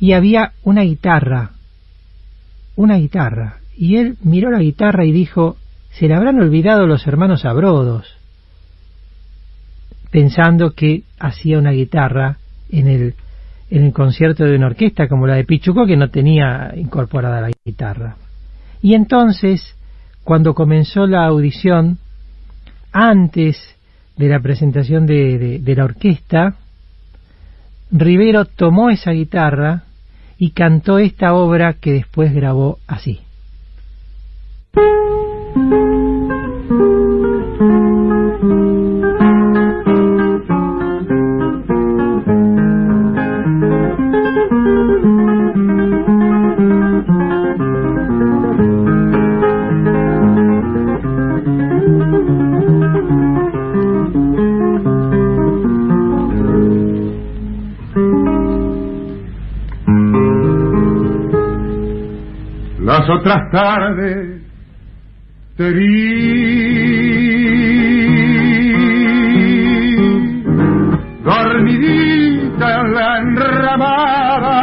y 0.00 0.12
había 0.12 0.52
una 0.64 0.82
guitarra, 0.82 1.50
una 2.76 2.96
guitarra, 2.96 3.58
y 3.76 3.96
él 3.96 4.16
miró 4.22 4.50
la 4.50 4.58
guitarra 4.58 5.04
y 5.04 5.12
dijo, 5.12 5.56
se 5.90 6.08
le 6.08 6.14
habrán 6.14 6.40
olvidado 6.40 6.86
los 6.86 7.06
hermanos 7.06 7.44
Abrodos, 7.44 8.16
pensando 10.10 10.72
que 10.72 11.02
hacía 11.18 11.58
una 11.58 11.70
guitarra 11.70 12.38
en 12.68 12.88
el, 12.88 13.14
en 13.70 13.84
el 13.84 13.92
concierto 13.92 14.44
de 14.44 14.56
una 14.56 14.66
orquesta 14.66 15.08
como 15.08 15.26
la 15.26 15.36
de 15.36 15.44
Pichuco 15.44 15.86
que 15.86 15.96
no 15.96 16.08
tenía 16.10 16.72
incorporada 16.76 17.40
la 17.40 17.50
guitarra. 17.64 18.16
Y 18.82 18.94
entonces, 18.94 19.76
cuando 20.24 20.54
comenzó 20.54 21.06
la 21.06 21.26
audición, 21.26 21.98
antes 22.92 23.56
de 24.16 24.28
la 24.28 24.40
presentación 24.40 25.06
de, 25.06 25.58
de, 25.58 25.74
la 25.74 25.84
orquesta, 25.84 26.56
Rivero 27.90 28.46
tomó 28.46 28.90
esa 28.90 29.10
guitarra 29.12 29.84
y 30.38 30.50
cantó 30.50 30.98
esta 30.98 31.34
obra 31.34 31.74
que 31.74 31.92
después 31.92 32.32
grabó 32.32 32.78
así. 32.86 33.20
Otras 63.24 63.50
tardes 63.50 64.42
te 65.56 65.64
dormidita 71.24 72.80
en 72.80 72.94
la 72.94 73.18
enramada 73.20 74.60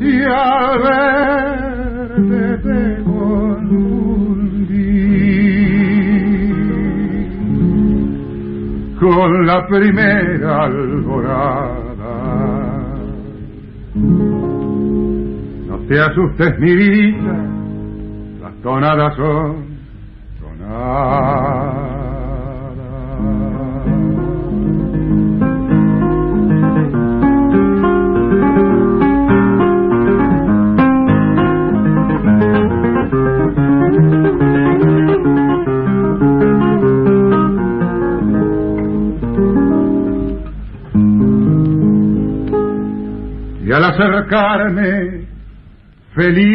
y 0.00 0.22
al 0.22 0.78
verte 2.16 2.44
te 2.62 2.80
confundí. 3.04 4.16
Con 8.98 9.46
la 9.46 9.66
primera 9.66 10.68
te 15.92 16.00
asustes 16.00 16.58
mi 16.58 16.74
vida, 16.74 17.36
las 18.40 18.54
tonadas 18.62 19.14
son 19.14 19.76
tonadas. 20.40 21.92
Y 43.62 43.72
al 43.72 43.84
acercarme 43.84 45.21
feliz 46.22 46.52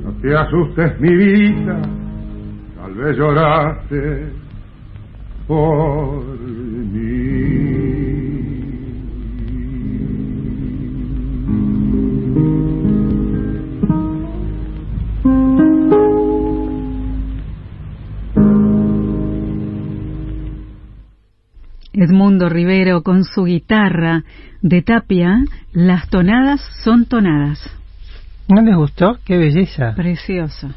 No 0.03 0.11
te 0.21 0.35
asustes 0.35 0.99
mi 0.99 1.15
vida 1.15 1.94
lloraste 3.13 4.31
por 5.47 6.39
mí. 6.39 7.35
Edmundo 21.93 22.49
Rivero 22.49 23.03
con 23.03 23.23
su 23.23 23.45
guitarra 23.45 24.23
de 24.61 24.81
tapia, 24.81 25.43
las 25.71 26.09
tonadas 26.09 26.61
son 26.83 27.05
tonadas. 27.05 27.59
¿No 28.47 28.61
les 28.61 28.75
gustó? 28.75 29.17
¡Qué 29.25 29.37
belleza! 29.37 29.93
Precioso 29.95 30.69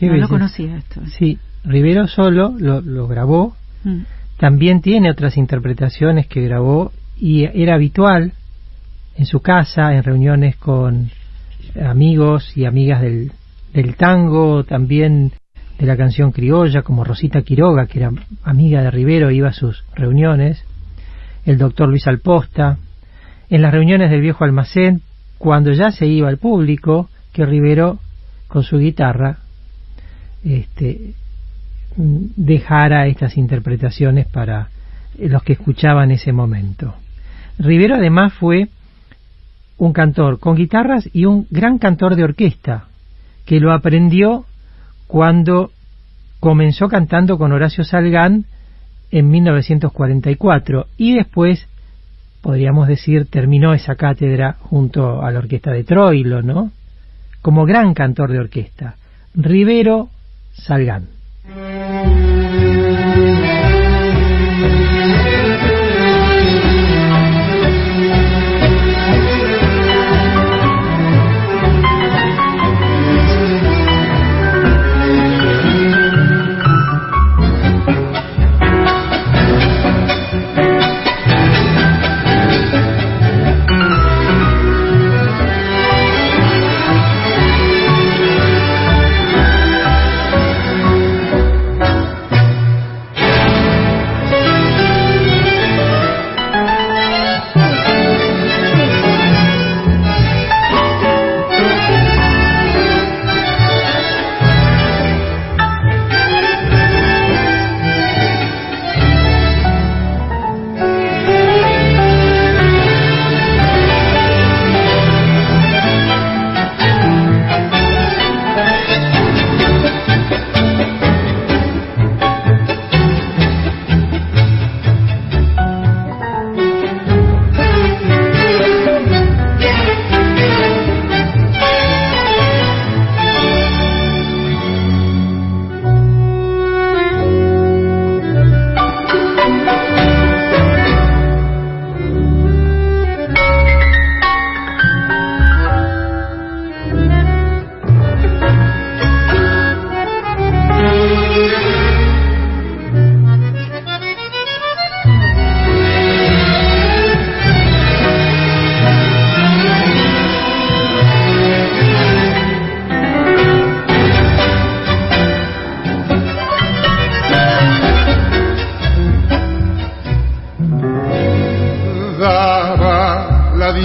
no 0.00 0.16
lo 0.16 0.28
conocía 0.28 0.76
esto. 0.76 1.00
Sí, 1.18 1.38
Rivero 1.64 2.06
solo 2.06 2.54
lo, 2.58 3.08
grabó. 3.08 3.56
Mm. 3.84 4.02
También 4.38 4.80
tiene 4.80 5.10
otras 5.10 5.36
interpretaciones 5.36 6.26
que 6.26 6.42
grabó 6.42 6.92
y 7.18 7.44
era 7.44 7.74
habitual 7.74 8.32
en 9.16 9.26
su 9.26 9.40
casa, 9.40 9.94
en 9.94 10.04
reuniones 10.04 10.56
con 10.56 11.10
amigos 11.84 12.56
y 12.56 12.64
amigas 12.64 13.02
del, 13.02 13.32
del 13.74 13.96
tango, 13.96 14.64
también 14.64 15.32
de 15.78 15.86
la 15.86 15.96
canción 15.96 16.32
criolla, 16.32 16.82
como 16.82 17.04
Rosita 17.04 17.42
Quiroga, 17.42 17.86
que 17.86 17.98
era 17.98 18.10
amiga 18.42 18.82
de 18.82 18.90
Rivero, 18.90 19.30
iba 19.30 19.48
a 19.48 19.52
sus 19.52 19.84
reuniones, 19.94 20.64
el 21.44 21.58
doctor 21.58 21.88
Luis 21.88 22.06
Alposta, 22.06 22.78
en 23.48 23.62
las 23.62 23.72
reuniones 23.72 24.10
del 24.10 24.20
viejo 24.20 24.44
almacén, 24.44 25.02
cuando 25.38 25.72
ya 25.72 25.90
se 25.90 26.06
iba 26.06 26.28
al 26.28 26.38
público, 26.38 27.08
que 27.32 27.46
Rivero 27.46 27.98
con 28.48 28.64
su 28.64 28.78
guitarra 28.78 29.38
este, 30.44 31.14
dejara 31.96 33.06
estas 33.06 33.36
interpretaciones 33.36 34.26
para 34.26 34.68
los 35.18 35.42
que 35.42 35.54
escuchaban 35.54 36.10
ese 36.10 36.32
momento. 36.32 36.94
Rivero 37.58 37.96
además 37.96 38.32
fue 38.34 38.68
un 39.78 39.92
cantor 39.92 40.38
con 40.38 40.56
guitarras 40.56 41.08
y 41.12 41.24
un 41.24 41.46
gran 41.50 41.78
cantor 41.78 42.16
de 42.16 42.24
orquesta, 42.24 42.86
que 43.44 43.60
lo 43.60 43.72
aprendió 43.72 44.44
cuando 45.06 45.70
comenzó 46.40 46.88
cantando 46.88 47.38
con 47.38 47.52
Horacio 47.52 47.84
Salgán 47.84 48.44
en 49.10 49.30
1944 49.30 50.86
y 50.96 51.14
después, 51.14 51.66
podríamos 52.42 52.86
decir, 52.86 53.26
terminó 53.26 53.72
esa 53.72 53.96
cátedra 53.96 54.56
junto 54.60 55.22
a 55.22 55.30
la 55.30 55.38
orquesta 55.38 55.72
de 55.72 55.84
Troilo, 55.84 56.42
¿no? 56.42 56.70
Como 57.40 57.64
gran 57.64 57.94
cantor 57.94 58.30
de 58.30 58.40
orquesta. 58.40 58.96
Rivero 59.34 60.10
salgan. 60.66 61.06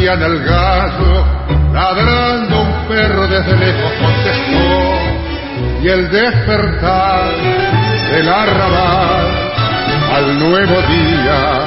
Al 0.07 0.43
gallo, 0.43 1.25
ladrando 1.71 2.61
un 2.61 2.87
perro 2.87 3.27
desde 3.27 3.55
lejos 3.55 3.91
contestó, 4.01 4.67
y 5.81 5.87
el 5.87 6.09
despertar 6.09 7.31
del 8.11 8.27
arrabal 8.27 9.27
al 10.13 10.39
nuevo 10.39 10.81
día 10.81 11.61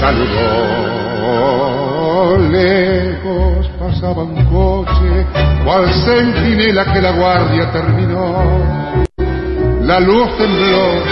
saludó. 0.00 0.94
Lejos 2.50 3.68
pasaba 3.78 4.22
un 4.22 4.44
coche, 4.46 5.26
cual 5.64 5.88
centinela 6.04 6.92
que 6.92 7.00
la 7.00 7.10
guardia 7.12 7.70
terminó. 7.72 8.74
La 9.82 10.00
luz 10.00 10.36
tembló 10.38 11.02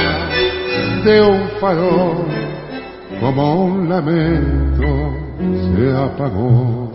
de 1.04 1.20
un 1.20 1.50
farol, 1.60 2.31
como 3.22 3.54
un 3.66 3.88
lamento 3.88 5.14
se 5.38 5.96
apagó. 5.96 6.92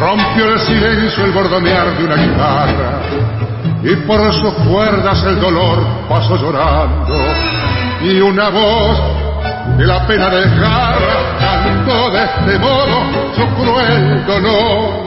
Rompió 0.00 0.54
el 0.54 0.58
silencio 0.60 1.24
el 1.26 1.32
bordonear 1.32 1.96
de 1.98 2.04
una 2.04 2.16
guitarra 2.16 3.00
y 3.82 3.94
por 4.06 4.32
sus 4.32 4.54
cuerdas 4.66 5.22
el 5.24 5.38
dolor 5.40 5.78
pasó 6.08 6.36
llorando 6.36 7.14
y 8.02 8.20
una 8.20 8.48
voz 8.48 8.98
de 9.76 9.86
la 9.86 10.06
pena 10.06 10.30
desgarra 10.30 11.36
cantó 11.38 12.10
de 12.10 12.24
este 12.24 12.58
modo 12.58 12.96
su 13.36 13.46
cruel 13.54 14.26
dolor. 14.26 15.04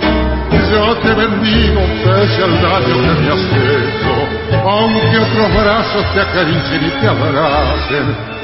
Yo 0.71 0.95
te 0.97 1.13
bendigo 1.13 1.81
pese 2.03 2.43
al 2.43 2.61
daño 2.61 2.93
que 2.93 3.21
me 3.21 3.31
has 3.31 3.39
hecho, 3.39 4.59
aunque 4.69 5.17
otros 5.17 5.63
brazos 5.63 6.05
te 6.13 6.21
acaricien 6.21 6.85
y 6.85 7.01
te 7.01 7.07
abracen, 7.07 8.36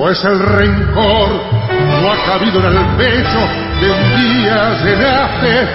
pues 0.00 0.24
el 0.24 0.38
rencor 0.38 1.28
no 2.00 2.10
ha 2.10 2.24
cabido 2.24 2.58
en 2.58 2.74
el 2.74 2.96
pecho 2.96 3.38
que 3.78 3.90
un 3.90 4.16
día 4.16 4.72
llenaste 4.82 5.68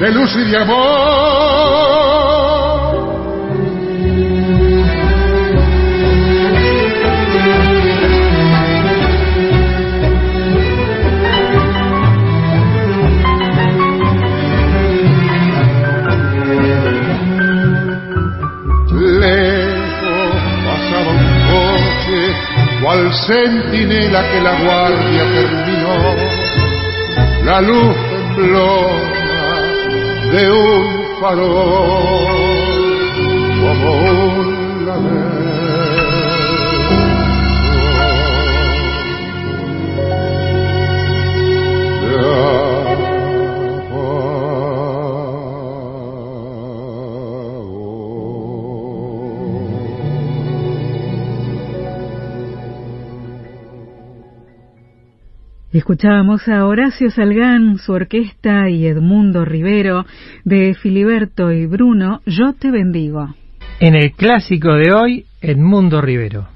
de 0.00 0.12
luz 0.12 0.36
y 0.36 0.50
de 0.50 0.56
amor. 0.58 1.93
Centinela 23.14 24.22
que 24.30 24.40
la 24.40 24.60
guardia 24.60 25.24
terminó, 25.32 26.14
la 27.44 27.60
luz 27.60 27.96
temblona 28.10 29.60
de 30.32 30.50
un 30.50 31.20
farol 31.20 32.44
como 33.60 33.88
un 33.92 34.86
lamento. 34.86 35.33
Escuchábamos 55.74 56.46
a 56.46 56.66
Horacio 56.66 57.10
Salgán, 57.10 57.78
su 57.78 57.92
orquesta 57.92 58.70
y 58.70 58.86
Edmundo 58.86 59.44
Rivero 59.44 60.06
de 60.44 60.72
Filiberto 60.74 61.50
y 61.50 61.66
Bruno, 61.66 62.20
Yo 62.26 62.52
te 62.52 62.70
bendigo. 62.70 63.34
En 63.80 63.96
el 63.96 64.12
clásico 64.12 64.72
de 64.74 64.92
hoy, 64.92 65.26
Edmundo 65.40 66.00
Rivero. 66.00 66.46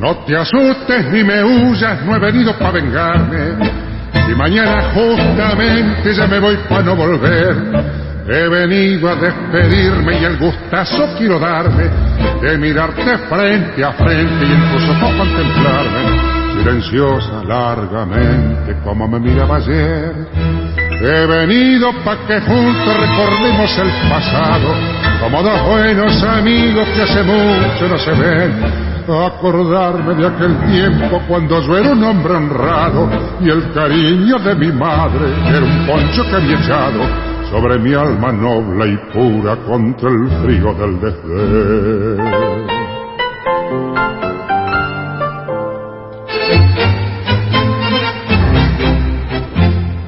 No 0.00 0.24
te 0.24 0.36
asustes 0.36 1.12
ni 1.12 1.22
me 1.22 1.44
huyas, 1.44 2.02
no 2.06 2.16
he 2.16 2.18
venido 2.18 2.58
para 2.58 2.70
vengarme 2.70 3.77
y 4.30 4.34
mañana 4.34 4.90
justamente 4.92 6.14
ya 6.14 6.26
me 6.26 6.38
voy 6.38 6.56
para 6.68 6.82
no 6.82 6.96
volver. 6.96 7.56
He 8.30 8.48
venido 8.48 9.08
a 9.08 9.16
despedirme 9.16 10.20
y 10.20 10.24
el 10.24 10.36
gustazo 10.36 11.14
quiero 11.16 11.38
darme 11.38 11.84
de 12.42 12.58
mirarte 12.58 13.16
frente 13.26 13.82
a 13.82 13.92
frente 13.92 14.44
y 14.44 14.52
incluso 14.52 14.92
para 15.00 15.16
contemplarme 15.16 16.58
silenciosa 16.58 17.42
largamente 17.44 18.76
como 18.84 19.08
me 19.08 19.18
miraba 19.18 19.56
ayer. 19.56 20.12
He 21.00 21.26
venido 21.26 21.90
para 22.04 22.26
que 22.26 22.40
juntos 22.40 23.00
recordemos 23.00 23.78
el 23.78 24.10
pasado 24.10 24.74
como 25.20 25.42
dos 25.42 25.66
buenos 25.66 26.22
amigos 26.22 26.86
que 26.88 27.02
hace 27.02 27.22
mucho 27.22 27.88
no 27.88 27.98
se 27.98 28.10
ven 28.12 28.97
acordarme 29.14 30.14
de 30.14 30.26
aquel 30.26 30.56
tiempo 30.70 31.20
cuando 31.26 31.60
yo 31.62 31.78
era 31.78 31.90
un 31.90 32.02
hombre 32.02 32.34
honrado 32.34 33.08
y 33.40 33.48
el 33.48 33.72
cariño 33.72 34.38
de 34.38 34.54
mi 34.54 34.72
madre 34.72 35.26
era 35.48 35.64
un 35.64 35.86
poncho 35.86 36.22
que 36.28 36.36
había 36.36 36.58
echado 36.58 37.00
sobre 37.50 37.78
mi 37.78 37.94
alma 37.94 38.32
noble 38.32 38.92
y 38.92 38.96
pura 39.12 39.56
contra 39.56 40.10
el 40.10 40.28
frío 40.42 40.74
del 40.74 41.00
desdén. 41.00 42.18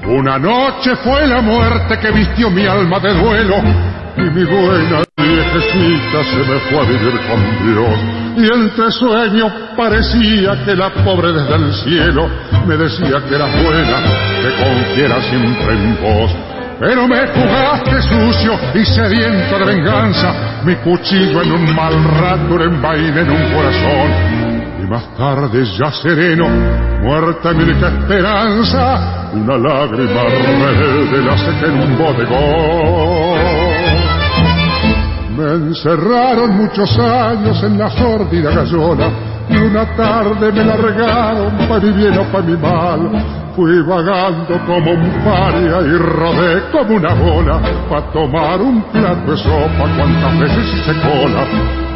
Una 0.07 0.39
noche 0.39 0.97
fue 0.97 1.27
la 1.27 1.41
muerte 1.41 1.99
que 1.99 2.11
vistió 2.11 2.51
mi 2.51 2.67
alma 2.67 2.99
de 3.01 3.15
duelo 3.15 3.90
y 4.17 4.23
mi 4.23 4.45
buena 4.45 5.03
viejecita 5.17 6.25
se 6.25 6.39
me 6.39 6.59
fue 6.69 6.79
a 6.79 6.85
vivir 6.85 7.21
con 7.29 7.41
Dios. 7.67 8.21
Y 8.37 8.45
entre 8.53 8.91
sueños 8.91 9.53
parecía 9.77 10.65
que 10.65 10.75
la 10.75 10.91
pobre 11.05 11.33
desde 11.33 11.55
el 11.55 11.73
cielo 11.75 12.29
me 12.67 12.77
decía 12.77 13.21
que 13.29 13.35
era 13.35 13.47
buena, 13.47 14.01
que 14.43 14.65
confiera 14.65 15.21
siempre 15.23 15.75
en 15.75 16.01
vos. 16.01 16.31
Pero 16.81 17.07
me 17.07 17.27
jugaste 17.27 18.01
sucio 18.03 18.59
y 18.75 18.85
sediento 18.87 19.59
de 19.59 19.65
venganza, 19.67 20.33
mi 20.65 20.75
cuchillo 20.77 21.43
en 21.43 21.53
un 21.53 21.75
mal 21.75 21.93
rato 22.03 22.63
envaina 22.63 23.21
en 23.21 23.31
un 23.31 23.53
corazón. 23.53 24.51
Y 24.83 24.87
más 24.87 25.15
tarde 25.15 25.63
ya 25.79 25.93
sereno, 25.93 26.49
muerta 27.03 27.53
mi 27.53 27.65
única 27.65 27.89
esperanza, 27.89 29.31
una 29.35 29.59
lágrima 29.59 30.23
rebelde 30.23 31.23
la 31.23 31.37
sequé 31.37 31.67
en 31.67 31.81
un 31.83 31.99
bodegón. 31.99 33.30
Me 35.41 35.53
encerraron 35.53 36.55
muchos 36.55 36.99
años 36.99 37.63
en 37.63 37.79
la 37.79 37.89
sórdida 37.89 38.51
gallola 38.51 39.09
y 39.49 39.57
una 39.57 39.87
tarde 39.97 40.53
me 40.53 40.63
largaron 40.63 41.57
pa' 41.67 41.81
mi 41.81 41.93
bien 41.93 42.19
o 42.19 42.25
pa' 42.25 42.43
mi 42.43 42.59
mal. 42.59 43.11
Fui 43.57 43.81
vagando 43.81 44.61
como 44.67 44.91
un 44.91 45.11
paria 45.25 45.81
y 45.81 45.97
rodé 45.97 46.63
como 46.71 46.95
una 46.95 47.15
bola 47.15 47.59
pa' 47.89 48.03
tomar 48.13 48.61
un 48.61 48.83
plato 48.93 49.31
de 49.31 49.37
sopa 49.39 49.89
cuantas 49.97 50.41
veces 50.41 50.75
hice 50.75 50.93
cola. 51.01 51.47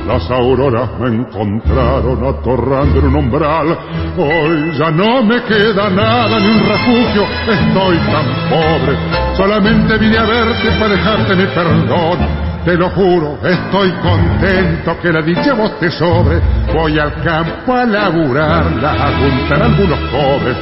Las 0.09 0.30
auroras 0.30 0.88
me 0.98 1.09
encontraron 1.09 2.24
atorrando 2.24 2.98
en 2.98 3.07
un 3.09 3.16
umbral. 3.16 3.76
Hoy 4.16 4.72
ya 4.78 4.90
no 4.90 5.22
me 5.22 5.42
queda 5.42 5.90
nada 5.90 6.40
ni 6.40 6.48
un 6.48 6.61
refugio, 6.61 7.26
estoy 7.46 7.98
tan 8.09 8.26
pobre. 8.48 8.96
Solamente 9.37 9.98
vine 9.98 10.16
a 10.16 10.24
verte 10.24 10.70
para 10.80 10.94
dejarte 10.94 11.37
mi 11.37 11.44
perdón 11.44 12.54
te 12.64 12.77
lo 12.77 12.88
juro, 12.90 13.38
estoy 13.42 13.92
contento 14.03 14.96
que 15.03 15.12
la 15.12 15.20
dicha 15.22 15.55
vos 15.55 15.79
te 15.79 15.90
sobre. 15.90 16.40
Voy 16.72 16.98
al 16.98 17.14
campo 17.22 17.74
a 17.74 17.85
laburarla, 17.85 18.92
a 18.92 19.12
juntar 19.18 19.62
algunos 19.62 19.98
pobres, 20.11 20.57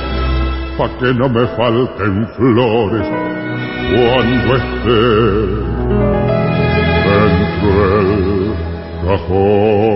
pa' 0.76 0.88
que 0.98 1.14
no 1.14 1.28
me 1.28 1.46
falten 1.48 2.26
flores 2.36 3.08
cuando 3.92 4.56
esté 4.56 5.00
dentro 7.08 7.70
del 7.88 8.54
cajón. 9.06 9.92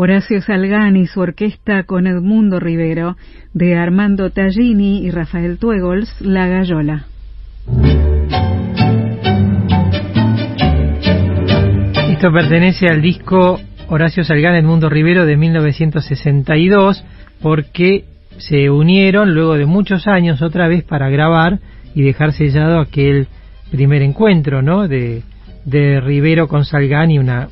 Horacio 0.00 0.40
Salgán 0.40 0.94
y 0.94 1.08
su 1.08 1.18
orquesta 1.18 1.82
con 1.82 2.06
Edmundo 2.06 2.60
Rivero, 2.60 3.16
de 3.52 3.74
Armando 3.74 4.30
Tallini 4.30 5.04
y 5.04 5.10
Rafael 5.10 5.58
Tuegols, 5.58 6.20
La 6.20 6.46
Gallola. 6.46 7.06
Esto 12.12 12.32
pertenece 12.32 12.86
al 12.86 13.02
disco 13.02 13.58
Horacio 13.88 14.22
Salgán 14.22 14.54
Edmundo 14.54 14.88
Rivero 14.88 15.26
de 15.26 15.36
1962, 15.36 17.04
porque 17.42 18.04
se 18.36 18.70
unieron 18.70 19.34
luego 19.34 19.56
de 19.56 19.66
muchos 19.66 20.06
años 20.06 20.42
otra 20.42 20.68
vez 20.68 20.84
para 20.84 21.10
grabar 21.10 21.58
y 21.96 22.02
dejar 22.02 22.34
sellado 22.34 22.78
aquel 22.78 23.26
primer 23.72 24.02
encuentro, 24.02 24.62
¿no? 24.62 24.86
De, 24.86 25.24
de 25.64 26.00
Rivero 26.00 26.46
con 26.46 26.64
Salgán 26.64 27.10
y 27.10 27.18
una 27.18 27.48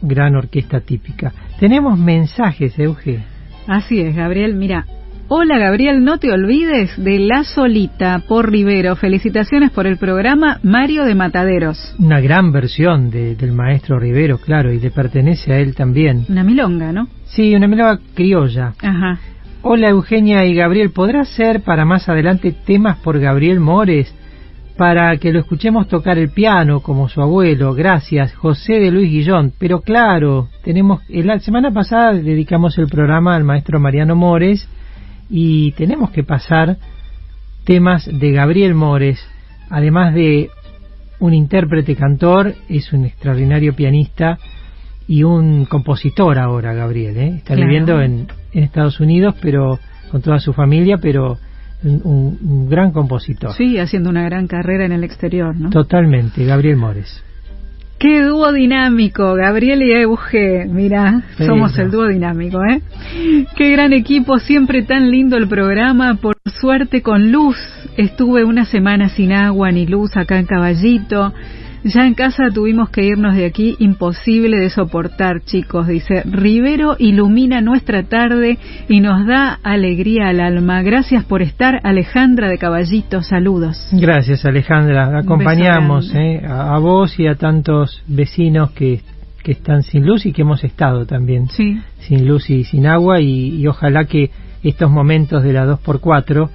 gran 0.00 0.36
orquesta 0.36 0.78
típica. 0.80 1.32
Tenemos 1.58 1.98
mensajes, 1.98 2.78
Euge. 2.78 3.24
Así 3.66 4.00
es, 4.00 4.14
Gabriel. 4.14 4.54
Mira, 4.54 4.86
Hola 5.30 5.58
Gabriel, 5.58 6.04
no 6.04 6.16
te 6.16 6.32
olvides 6.32 6.96
de 6.96 7.18
La 7.18 7.44
Solita 7.44 8.22
por 8.26 8.50
Rivero. 8.50 8.96
Felicitaciones 8.96 9.70
por 9.70 9.86
el 9.86 9.98
programa 9.98 10.58
Mario 10.62 11.04
de 11.04 11.14
Mataderos. 11.14 11.94
Una 11.98 12.18
gran 12.18 12.50
versión 12.50 13.10
de, 13.10 13.36
del 13.36 13.52
maestro 13.52 13.98
Rivero, 13.98 14.38
claro, 14.38 14.72
y 14.72 14.80
le 14.80 14.90
pertenece 14.90 15.52
a 15.52 15.58
él 15.58 15.74
también. 15.74 16.24
Una 16.30 16.44
milonga, 16.44 16.92
¿no? 16.92 17.08
Sí, 17.26 17.54
una 17.54 17.68
milonga 17.68 17.98
criolla. 18.14 18.72
Ajá. 18.80 19.18
Hola 19.60 19.90
Eugenia 19.90 20.46
y 20.46 20.54
Gabriel, 20.54 20.92
¿podrá 20.92 21.26
ser 21.26 21.60
para 21.60 21.84
más 21.84 22.08
adelante 22.08 22.54
temas 22.64 22.96
por 22.96 23.18
Gabriel 23.18 23.60
Mores? 23.60 24.14
Para 24.78 25.16
que 25.16 25.32
lo 25.32 25.40
escuchemos 25.40 25.88
tocar 25.88 26.18
el 26.18 26.30
piano 26.30 26.82
como 26.82 27.08
su 27.08 27.20
abuelo. 27.20 27.74
Gracias, 27.74 28.32
José 28.36 28.74
de 28.74 28.92
Luis 28.92 29.10
Guillón. 29.10 29.52
Pero 29.58 29.80
claro, 29.80 30.50
tenemos. 30.62 31.02
La 31.08 31.40
semana 31.40 31.72
pasada 31.72 32.12
dedicamos 32.12 32.78
el 32.78 32.86
programa 32.86 33.34
al 33.34 33.42
maestro 33.42 33.80
Mariano 33.80 34.14
Mores 34.14 34.68
y 35.28 35.72
tenemos 35.72 36.10
que 36.12 36.22
pasar 36.22 36.76
temas 37.64 38.06
de 38.06 38.30
Gabriel 38.30 38.76
Mores, 38.76 39.18
además 39.68 40.14
de 40.14 40.48
un 41.18 41.34
intérprete 41.34 41.96
cantor, 41.96 42.54
es 42.68 42.92
un 42.92 43.04
extraordinario 43.04 43.74
pianista 43.74 44.38
y 45.08 45.24
un 45.24 45.64
compositor 45.64 46.38
ahora, 46.38 46.72
Gabriel. 46.72 47.16
¿eh? 47.16 47.34
Está 47.38 47.56
viviendo 47.56 48.00
en, 48.00 48.28
en, 48.52 48.62
Estados 48.62 49.00
Unidos, 49.00 49.34
pero 49.42 49.80
con 50.12 50.22
toda 50.22 50.38
su 50.38 50.52
familia, 50.52 50.98
pero 51.02 51.36
un, 51.84 52.38
un, 52.40 52.68
gran 52.68 52.92
compositor. 52.92 53.52
Sí, 53.54 53.78
haciendo 53.78 54.10
una 54.10 54.24
gran 54.24 54.46
carrera 54.46 54.84
en 54.84 54.92
el 54.92 55.04
exterior, 55.04 55.56
¿no? 55.56 55.70
Totalmente, 55.70 56.44
Gabriel 56.44 56.76
Mores. 56.76 57.22
Qué 57.98 58.22
dúo 58.22 58.52
dinámico, 58.52 59.34
Gabriel 59.34 59.82
y 59.82 59.90
Euge. 59.90 60.66
Mira, 60.66 61.22
somos 61.36 61.76
el 61.80 61.90
dúo 61.90 62.06
dinámico, 62.06 62.60
¿eh? 62.62 62.80
Qué 63.56 63.72
gran 63.72 63.92
equipo, 63.92 64.38
siempre 64.38 64.84
tan 64.84 65.10
lindo 65.10 65.36
el 65.36 65.48
programa. 65.48 66.14
Por 66.14 66.36
suerte 66.44 67.02
con 67.02 67.32
luz. 67.32 67.56
Estuve 67.96 68.44
una 68.44 68.66
semana 68.66 69.08
sin 69.08 69.32
agua 69.32 69.72
ni 69.72 69.84
luz 69.84 70.16
acá 70.16 70.38
en 70.38 70.46
Caballito. 70.46 71.34
Ya 71.84 72.06
en 72.06 72.14
casa 72.14 72.50
tuvimos 72.52 72.90
que 72.90 73.04
irnos 73.04 73.34
de 73.34 73.46
aquí, 73.46 73.76
imposible 73.78 74.58
de 74.58 74.70
soportar, 74.70 75.42
chicos. 75.44 75.86
Dice, 75.86 76.22
Rivero 76.24 76.96
ilumina 76.98 77.60
nuestra 77.60 78.02
tarde 78.02 78.58
y 78.88 79.00
nos 79.00 79.26
da 79.26 79.58
alegría 79.62 80.28
al 80.28 80.40
alma. 80.40 80.82
Gracias 80.82 81.24
por 81.24 81.42
estar, 81.42 81.80
Alejandra 81.84 82.48
de 82.48 82.58
Caballito. 82.58 83.22
Saludos. 83.22 83.88
Gracias, 83.92 84.44
Alejandra. 84.44 85.18
Acompañamos 85.18 86.12
eh, 86.14 86.42
a, 86.44 86.74
a, 86.74 86.78
vos 86.78 87.18
y 87.18 87.26
a 87.26 87.36
tantos 87.36 88.02
vecinos 88.06 88.72
que, 88.72 89.00
que 89.42 89.52
están 89.52 89.82
sin 89.82 90.04
luz 90.04 90.26
y 90.26 90.32
que 90.32 90.42
hemos 90.42 90.64
estado 90.64 91.06
también 91.06 91.48
sí. 91.48 91.80
sin 92.00 92.26
luz 92.26 92.50
y 92.50 92.64
sin 92.64 92.86
agua. 92.86 93.20
Y, 93.20 93.60
y 93.60 93.66
ojalá 93.68 94.04
que 94.04 94.30
estos 94.64 94.90
momentos 94.90 95.44
de 95.44 95.52
la 95.52 95.64
2x4 95.66 96.48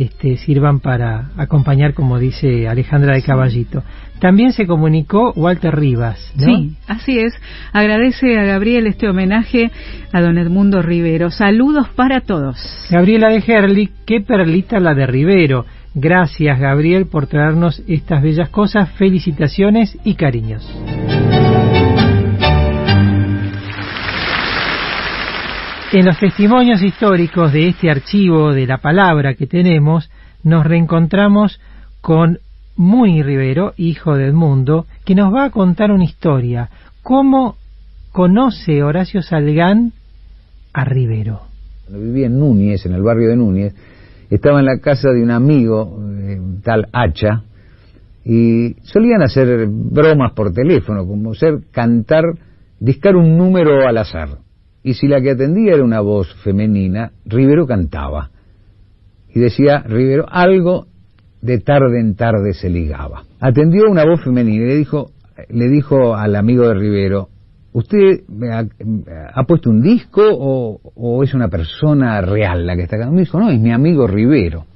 este, 0.00 0.38
sirvan 0.38 0.80
para 0.80 1.30
acompañar, 1.36 1.92
como 1.92 2.18
dice 2.18 2.66
Alejandra 2.66 3.14
de 3.14 3.22
Caballito. 3.22 3.82
También 4.18 4.52
se 4.52 4.66
comunicó 4.66 5.32
Walter 5.36 5.76
Rivas. 5.76 6.32
¿no? 6.36 6.46
Sí, 6.46 6.76
así 6.86 7.18
es. 7.18 7.34
Agradece 7.72 8.38
a 8.38 8.44
Gabriel 8.44 8.86
este 8.86 9.10
homenaje 9.10 9.70
a 10.10 10.20
don 10.22 10.38
Edmundo 10.38 10.80
Rivero. 10.80 11.30
Saludos 11.30 11.88
para 11.94 12.22
todos. 12.22 12.56
Gabriela 12.90 13.28
de 13.28 13.44
Herli, 13.46 13.90
qué 14.06 14.22
perlita 14.22 14.80
la 14.80 14.94
de 14.94 15.06
Rivero. 15.06 15.66
Gracias, 15.94 16.58
Gabriel, 16.58 17.06
por 17.06 17.26
traernos 17.26 17.82
estas 17.86 18.22
bellas 18.22 18.48
cosas. 18.48 18.90
Felicitaciones 18.92 19.98
y 20.02 20.14
cariños. 20.14 20.66
En 25.92 26.06
los 26.06 26.20
testimonios 26.20 26.80
históricos 26.82 27.52
de 27.52 27.66
este 27.66 27.90
archivo 27.90 28.52
de 28.52 28.64
la 28.64 28.78
palabra 28.78 29.34
que 29.34 29.48
tenemos, 29.48 30.08
nos 30.44 30.64
reencontramos 30.64 31.60
con 32.00 32.38
Muy 32.76 33.24
Rivero, 33.24 33.72
hijo 33.76 34.14
de 34.14 34.26
Edmundo, 34.26 34.86
que 35.04 35.16
nos 35.16 35.34
va 35.34 35.46
a 35.46 35.50
contar 35.50 35.90
una 35.90 36.04
historia. 36.04 36.70
¿Cómo 37.02 37.56
conoce 38.12 38.84
Horacio 38.84 39.20
Salgán 39.20 39.92
a 40.72 40.84
Rivero? 40.84 41.40
Vivía 41.88 42.26
en 42.26 42.38
Núñez, 42.38 42.86
en 42.86 42.94
el 42.94 43.02
barrio 43.02 43.30
de 43.30 43.36
Núñez, 43.36 43.74
estaba 44.30 44.60
en 44.60 44.66
la 44.66 44.78
casa 44.78 45.10
de 45.10 45.24
un 45.24 45.32
amigo, 45.32 46.00
eh, 46.08 46.40
tal 46.62 46.86
Hacha, 46.92 47.42
y 48.24 48.76
solían 48.84 49.22
hacer 49.22 49.66
bromas 49.68 50.34
por 50.34 50.52
teléfono, 50.52 51.04
como 51.04 51.34
ser 51.34 51.62
cantar, 51.72 52.26
discar 52.78 53.16
un 53.16 53.36
número 53.36 53.88
al 53.88 53.98
azar 53.98 54.39
y 54.82 54.94
si 54.94 55.08
la 55.08 55.20
que 55.20 55.32
atendía 55.32 55.74
era 55.74 55.84
una 55.84 56.00
voz 56.00 56.32
femenina, 56.42 57.12
Rivero 57.26 57.66
cantaba. 57.66 58.30
Y 59.32 59.40
decía 59.40 59.82
Rivero, 59.86 60.26
algo 60.28 60.86
de 61.42 61.58
tarde 61.58 62.00
en 62.00 62.14
tarde 62.16 62.52
se 62.52 62.68
ligaba. 62.68 63.24
Atendió 63.40 63.90
una 63.90 64.04
voz 64.04 64.22
femenina 64.22 64.64
y 64.64 64.68
le 64.68 64.76
dijo, 64.76 65.10
le 65.48 65.68
dijo 65.68 66.14
al 66.14 66.36
amigo 66.36 66.66
de 66.66 66.74
Rivero, 66.74 67.28
¿usted 67.72 68.22
ha, 68.50 68.64
ha 69.34 69.44
puesto 69.44 69.70
un 69.70 69.82
disco 69.82 70.22
o, 70.24 71.22
es 71.22 71.34
una 71.34 71.48
persona 71.48 72.20
real 72.20 72.66
la 72.66 72.76
que 72.76 72.82
está 72.82 72.96
acá? 72.96 73.10
Me 73.10 73.20
dijo, 73.20 73.38
no, 73.38 73.50
es 73.50 73.60
mi 73.60 73.72
amigo 73.72 74.06
Rivero. 74.06 74.66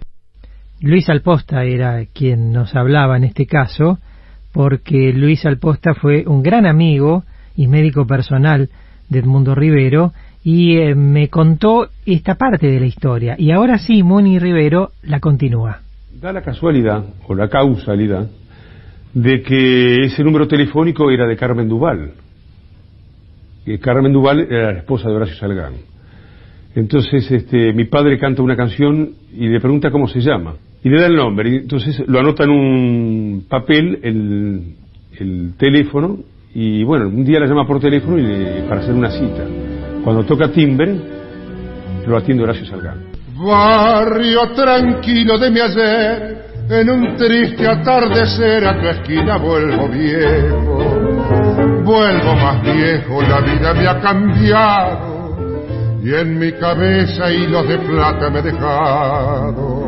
Luis 0.80 1.08
Alposta 1.08 1.64
era 1.64 2.04
quien 2.12 2.52
nos 2.52 2.74
hablaba 2.76 3.16
en 3.16 3.24
este 3.24 3.46
caso, 3.46 3.98
porque 4.52 5.12
Luis 5.12 5.46
Alposta 5.46 5.94
fue 5.94 6.24
un 6.26 6.42
gran 6.42 6.66
amigo 6.66 7.24
y 7.56 7.68
médico 7.68 8.06
personal 8.06 8.68
de 9.14 9.20
Edmundo 9.20 9.54
Rivero 9.54 10.12
y 10.42 10.76
eh, 10.76 10.94
me 10.94 11.28
contó 11.28 11.88
esta 12.04 12.34
parte 12.34 12.66
de 12.66 12.80
la 12.80 12.86
historia. 12.86 13.36
Y 13.38 13.50
ahora 13.50 13.78
sí, 13.78 14.02
Moni 14.02 14.38
Rivero 14.38 14.90
la 15.04 15.20
continúa. 15.20 15.80
Da 16.20 16.32
la 16.32 16.42
casualidad 16.42 17.04
o 17.26 17.34
la 17.34 17.48
causalidad 17.48 18.28
de 19.14 19.42
que 19.42 20.04
ese 20.04 20.22
número 20.24 20.46
telefónico 20.48 21.10
era 21.10 21.26
de 21.26 21.36
Carmen 21.36 21.68
Duval. 21.68 22.12
Y 23.64 23.78
Carmen 23.78 24.12
Duval 24.12 24.40
era 24.40 24.72
la 24.72 24.78
esposa 24.80 25.08
de 25.08 25.14
Horacio 25.14 25.36
Salgán. 25.36 25.74
Entonces 26.74 27.30
este, 27.30 27.72
mi 27.72 27.84
padre 27.84 28.18
canta 28.18 28.42
una 28.42 28.56
canción 28.56 29.12
y 29.32 29.48
le 29.48 29.60
pregunta 29.60 29.90
cómo 29.90 30.08
se 30.08 30.20
llama. 30.20 30.56
Y 30.82 30.88
le 30.88 31.00
da 31.00 31.06
el 31.06 31.16
nombre. 31.16 31.48
Y 31.50 31.56
entonces 31.56 32.02
lo 32.06 32.18
anota 32.18 32.44
en 32.44 32.50
un 32.50 33.46
papel 33.48 34.00
el, 34.02 34.74
el 35.18 35.54
teléfono 35.56 36.18
y 36.54 36.84
bueno, 36.84 37.08
un 37.08 37.24
día 37.24 37.40
la 37.40 37.46
llama 37.46 37.66
por 37.66 37.80
teléfono 37.80 38.16
y 38.16 38.62
para 38.68 38.80
hacer 38.80 38.94
una 38.94 39.10
cita. 39.10 39.42
Cuando 40.04 40.22
toca 40.24 40.48
timbre, 40.48 40.96
lo 42.06 42.16
atiende 42.16 42.44
Horacio 42.44 42.64
Salgán. 42.66 43.02
Barrio 43.36 44.50
tranquilo 44.54 45.36
de 45.36 45.50
mi 45.50 45.60
ayer, 45.60 46.44
en 46.70 46.90
un 46.90 47.16
triste 47.16 47.66
atardecer 47.66 48.66
a 48.68 48.80
tu 48.80 48.86
esquina 48.86 49.36
vuelvo 49.36 49.88
viejo. 49.88 50.78
Vuelvo 51.84 52.34
más 52.36 52.62
viejo, 52.62 53.20
la 53.22 53.40
vida 53.40 53.74
me 53.74 53.88
ha 53.88 54.00
cambiado 54.00 55.14
y 56.04 56.14
en 56.14 56.38
mi 56.38 56.52
cabeza 56.52 57.32
hilos 57.32 57.66
de 57.66 57.78
plata 57.78 58.30
me 58.30 58.38
he 58.38 58.42
dejado. 58.42 59.84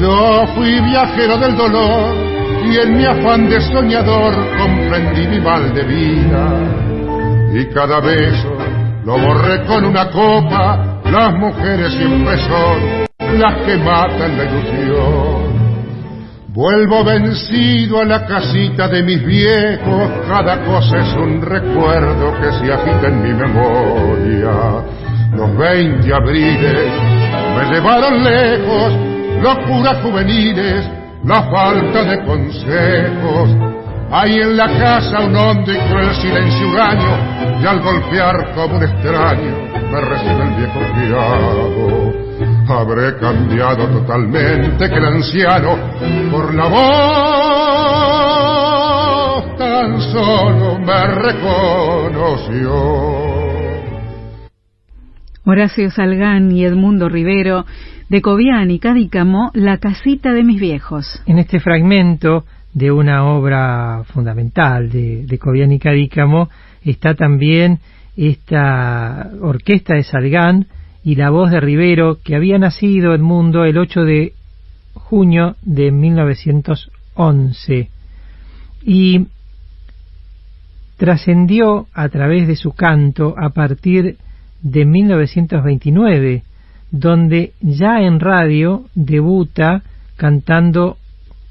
Yo 0.00 0.46
fui 0.54 0.80
viajero 0.80 1.38
del 1.38 1.56
dolor 1.56 2.23
y 2.64 2.78
en 2.78 2.96
mi 2.96 3.04
afán 3.04 3.48
de 3.48 3.60
soñador 3.60 4.34
comprendí 4.58 5.26
mi 5.26 5.40
mal 5.40 5.74
de 5.74 5.82
vida 5.82 6.84
y 7.52 7.66
cada 7.66 8.00
beso 8.00 8.56
lo 9.04 9.18
borré 9.18 9.64
con 9.66 9.84
una 9.84 10.10
copa, 10.10 11.00
las 11.04 11.34
mujeres 11.34 11.92
siempre 11.92 12.38
son 12.38 13.38
las 13.38 13.54
que 13.66 13.76
matan 13.76 14.38
la 14.38 14.44
ilusión. 14.44 15.54
Vuelvo 16.48 17.04
vencido 17.04 18.00
a 18.00 18.04
la 18.04 18.24
casita 18.26 18.88
de 18.88 19.02
mis 19.02 19.24
viejos, 19.26 20.10
cada 20.26 20.64
cosa 20.64 20.98
es 20.98 21.14
un 21.16 21.42
recuerdo 21.42 22.32
que 22.40 22.52
se 22.52 22.72
agita 22.72 23.08
en 23.08 23.22
mi 23.22 23.34
memoria. 23.34 24.84
Los 25.34 25.56
veinte 25.58 26.14
abriles 26.14 26.92
me 27.56 27.74
llevaron 27.74 28.24
lejos, 28.24 28.92
locuras 29.42 29.98
juveniles, 30.02 30.88
la 31.24 31.42
falta 31.50 32.04
de 32.04 32.24
consejos. 32.24 33.50
Hay 34.10 34.34
en 34.34 34.56
la 34.56 34.66
casa 34.78 35.20
un 35.20 35.34
hondo 35.34 35.72
y 35.72 35.76
cruel 35.76 36.14
silencio 36.14 36.68
huraño, 36.68 37.18
y 37.60 37.66
al 37.66 37.80
golpear 37.80 38.52
como 38.54 38.76
un 38.76 38.84
extraño 38.84 39.56
me 39.90 40.00
recibe 40.00 40.42
el 40.42 40.54
viejo 40.54 40.80
criado. 40.94 42.12
Habré 42.68 43.18
cambiado 43.18 43.86
totalmente 43.88 44.88
que 44.88 44.96
el 44.96 45.04
anciano 45.04 45.76
por 46.30 46.54
la 46.54 46.66
voz 46.66 46.84
tan 49.56 50.00
solo 50.00 50.78
me 50.78 51.06
reconoció. 51.06 52.64
Horacio 55.46 55.90
Salgán 55.90 56.50
y 56.52 56.64
Edmundo 56.64 57.10
Rivero, 57.10 57.66
de 58.08 58.22
Cobian 58.22 58.70
y 58.70 58.78
Cadícamo, 58.78 59.50
La 59.52 59.76
casita 59.76 60.32
de 60.32 60.42
mis 60.42 60.58
viejos. 60.58 61.22
En 61.26 61.38
este 61.38 61.60
fragmento 61.60 62.46
de 62.72 62.90
una 62.90 63.26
obra 63.26 64.04
fundamental 64.04 64.90
de, 64.90 65.26
de 65.26 65.38
Cobian 65.38 65.70
y 65.70 65.78
Cadícamo 65.78 66.48
está 66.82 67.14
también 67.14 67.80
esta 68.16 69.30
orquesta 69.42 69.94
de 69.94 70.04
Salgán 70.04 70.66
y 71.02 71.16
la 71.16 71.28
voz 71.28 71.50
de 71.50 71.60
Rivero, 71.60 72.20
que 72.24 72.36
había 72.36 72.58
nacido 72.58 73.14
Edmundo 73.14 73.64
el 73.64 73.76
8 73.76 74.04
de 74.04 74.32
junio 74.94 75.56
de 75.60 75.92
1911 75.92 77.90
y 78.82 79.26
trascendió 80.96 81.86
a 81.92 82.08
través 82.08 82.48
de 82.48 82.56
su 82.56 82.72
canto 82.72 83.34
a 83.36 83.50
partir 83.50 84.04
de 84.04 84.16
1929, 84.64 86.42
donde 86.90 87.52
ya 87.60 88.00
en 88.00 88.18
radio 88.18 88.84
debuta 88.94 89.82
cantando 90.16 90.96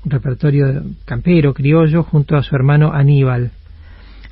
repertorio 0.06 0.84
campero, 1.06 1.54
criollo, 1.54 2.04
junto 2.04 2.36
a 2.36 2.44
su 2.44 2.56
hermano 2.56 2.92
Aníbal. 2.92 3.52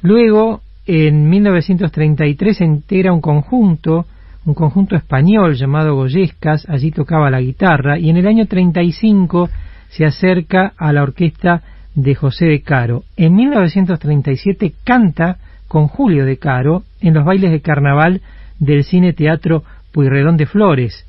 Luego, 0.01 0.61
en 0.85 1.29
1933 1.29 2.57
se 2.57 2.65
integra 2.65 3.13
un 3.13 3.21
conjunto, 3.21 4.05
un 4.45 4.53
conjunto 4.53 4.95
español 4.95 5.55
llamado 5.55 5.95
Goyescas, 5.95 6.67
allí 6.67 6.91
tocaba 6.91 7.29
la 7.29 7.39
guitarra, 7.39 7.99
y 7.99 8.09
en 8.09 8.17
el 8.17 8.27
año 8.27 8.47
35 8.47 9.49
se 9.89 10.05
acerca 10.05 10.73
a 10.77 10.91
la 10.91 11.03
orquesta 11.03 11.61
de 11.93 12.15
José 12.15 12.45
de 12.45 12.61
Caro. 12.61 13.03
En 13.15 13.35
1937 13.35 14.73
canta 14.83 15.37
con 15.67 15.87
Julio 15.87 16.25
de 16.25 16.37
Caro 16.37 16.83
en 16.99 17.13
los 17.13 17.25
bailes 17.25 17.51
de 17.51 17.61
carnaval 17.61 18.21
del 18.61 18.85
Cine 18.85 19.11
Teatro 19.11 19.63
Puyredón 19.91 20.37
de 20.37 20.45
Flores 20.45 21.05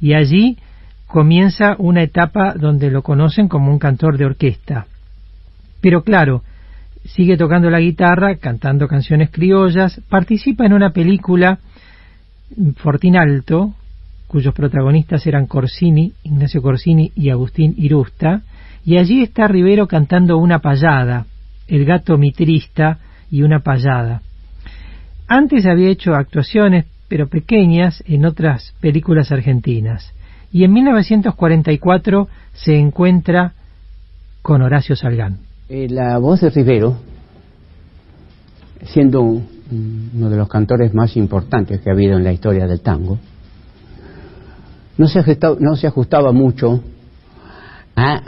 y 0.00 0.14
allí 0.14 0.56
comienza 1.06 1.76
una 1.78 2.02
etapa 2.02 2.54
donde 2.54 2.90
lo 2.90 3.02
conocen 3.02 3.48
como 3.48 3.70
un 3.70 3.78
cantor 3.78 4.16
de 4.16 4.24
orquesta. 4.24 4.86
Pero 5.82 6.02
claro, 6.02 6.42
sigue 7.04 7.36
tocando 7.36 7.68
la 7.68 7.80
guitarra, 7.80 8.36
cantando 8.36 8.88
canciones 8.88 9.30
criollas, 9.30 10.00
participa 10.08 10.64
en 10.64 10.72
una 10.72 10.90
película 10.90 11.58
Fortinalto, 12.76 13.74
cuyos 14.26 14.54
protagonistas 14.54 15.26
eran 15.26 15.46
Corsini, 15.46 16.12
Ignacio 16.22 16.62
Corsini 16.62 17.12
y 17.16 17.30
Agustín 17.30 17.74
Irusta, 17.76 18.42
y 18.84 18.96
allí 18.96 19.22
está 19.22 19.48
Rivero 19.48 19.86
cantando 19.86 20.38
una 20.38 20.60
payada, 20.60 21.26
El 21.66 21.84
gato 21.84 22.16
mitrista 22.16 22.98
y 23.30 23.42
una 23.42 23.60
payada. 23.60 24.22
Antes 25.34 25.64
había 25.64 25.88
hecho 25.88 26.14
actuaciones, 26.14 26.84
pero 27.08 27.26
pequeñas, 27.26 28.04
en 28.06 28.26
otras 28.26 28.74
películas 28.82 29.32
argentinas. 29.32 30.12
Y 30.52 30.62
en 30.62 30.74
1944 30.74 32.28
se 32.52 32.76
encuentra 32.76 33.54
con 34.42 34.60
Horacio 34.60 34.94
Salgán. 34.94 35.38
Eh, 35.70 35.88
la 35.88 36.18
voz 36.18 36.42
de 36.42 36.50
Rivero, 36.50 36.98
siendo 38.84 39.22
uno 39.22 40.28
de 40.28 40.36
los 40.36 40.50
cantores 40.50 40.92
más 40.92 41.16
importantes 41.16 41.80
que 41.80 41.88
ha 41.88 41.94
habido 41.94 42.18
en 42.18 42.24
la 42.24 42.32
historia 42.34 42.66
del 42.66 42.82
tango, 42.82 43.18
no 44.98 45.06
se 45.08 45.20
ajustaba, 45.20 46.26
no 46.26 46.32
mucho 46.34 46.84
a 47.96 48.20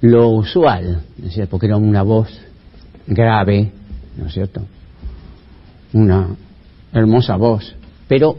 lo 0.00 0.30
usual, 0.30 1.02
porque 1.50 1.66
era 1.66 1.76
una 1.76 2.00
voz 2.00 2.30
grave, 3.06 3.72
¿no 4.16 4.28
es 4.28 4.32
cierto? 4.32 4.62
Una 5.92 6.28
hermosa 7.00 7.36
voz, 7.36 7.74
pero 8.08 8.36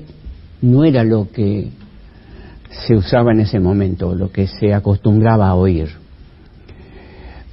no 0.62 0.84
era 0.84 1.04
lo 1.04 1.30
que 1.32 1.70
se 2.70 2.96
usaba 2.96 3.32
en 3.32 3.41
ese 3.41 3.60
momento, 3.60 4.15
lo 4.15 4.32
que 4.32 4.48
se 4.48 4.74
acostumbraba 4.74 5.48
a 5.48 5.56
oír. 5.56 5.89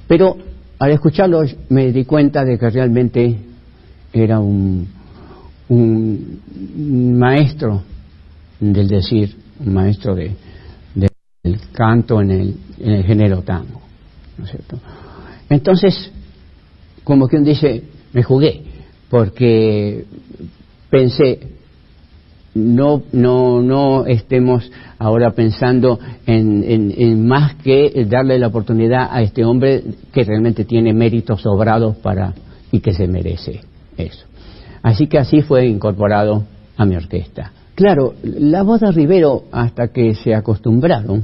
Pero 0.07 0.37
al 0.79 0.91
escucharlo 0.91 1.43
me 1.69 1.91
di 1.91 2.05
cuenta 2.05 2.43
de 2.43 2.57
que 2.57 2.69
realmente 2.69 3.37
era 4.13 4.39
un, 4.39 4.87
un 5.69 7.17
maestro 7.17 7.81
del 8.59 8.87
decir, 8.87 9.35
un 9.59 9.73
maestro 9.73 10.15
de, 10.15 10.35
del 10.93 11.59
canto 11.71 12.21
en 12.21 12.31
el, 12.31 12.55
en 12.79 12.91
el 12.91 13.03
género 13.03 13.41
tango. 13.41 13.81
¿no 14.37 14.45
es 14.45 14.51
cierto? 14.51 14.79
Entonces, 15.49 16.11
como 17.03 17.27
que 17.27 17.37
uno 17.37 17.45
dice, 17.45 17.83
me 18.13 18.23
jugué, 18.23 18.63
porque 19.09 20.05
pensé, 20.89 21.39
no, 22.53 23.03
no, 23.11 23.61
no 23.61 24.05
estemos 24.05 24.71
ahora 24.97 25.31
pensando 25.31 25.99
en, 26.25 26.63
en, 26.97 27.27
más 27.27 27.55
que 27.55 28.05
darle 28.09 28.39
la 28.39 28.47
oportunidad 28.47 29.09
a 29.11 29.21
este 29.21 29.43
hombre 29.43 29.83
que 30.13 30.23
realmente 30.23 30.63
tiene 30.63 30.93
méritos 30.93 31.41
sobrados 31.41 31.97
para 31.97 32.33
y 32.71 32.79
que 32.79 32.93
se 32.93 33.07
merece 33.07 33.61
eso. 33.97 34.25
Así 34.81 35.07
que 35.07 35.17
así 35.17 35.41
fue 35.41 35.67
incorporado 35.67 36.45
a 36.77 36.85
mi 36.85 36.95
orquesta. 36.95 37.51
Claro, 37.75 38.13
la 38.23 38.63
voz 38.63 38.79
de 38.79 38.91
Rivero, 38.91 39.43
hasta 39.51 39.89
que 39.89 40.15
se 40.15 40.33
acostumbraron, 40.33 41.23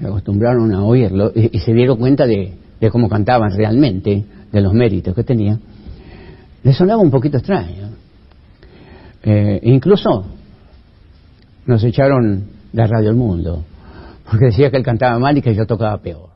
se 0.00 0.06
acostumbraron 0.06 0.72
a 0.72 0.84
oírlo 0.84 1.32
y, 1.34 1.58
se 1.58 1.72
dieron 1.72 1.98
cuenta 1.98 2.24
de, 2.26 2.52
cómo 2.92 3.08
cantaban 3.08 3.50
realmente, 3.50 4.24
de 4.52 4.60
los 4.60 4.72
méritos 4.72 5.14
que 5.14 5.24
tenía, 5.24 5.58
le 6.62 6.72
sonaba 6.72 7.02
un 7.02 7.10
poquito 7.10 7.38
extraño. 7.38 7.87
Eh, 9.22 9.60
incluso 9.62 10.26
nos 11.66 11.84
echaron 11.84 12.44
de 12.72 12.86
Radio 12.86 13.10
El 13.10 13.16
Mundo, 13.16 13.64
porque 14.30 14.46
decía 14.46 14.70
que 14.70 14.76
él 14.76 14.84
cantaba 14.84 15.18
mal 15.18 15.36
y 15.36 15.42
que 15.42 15.54
yo 15.54 15.66
tocaba 15.66 15.98
peor. 15.98 16.28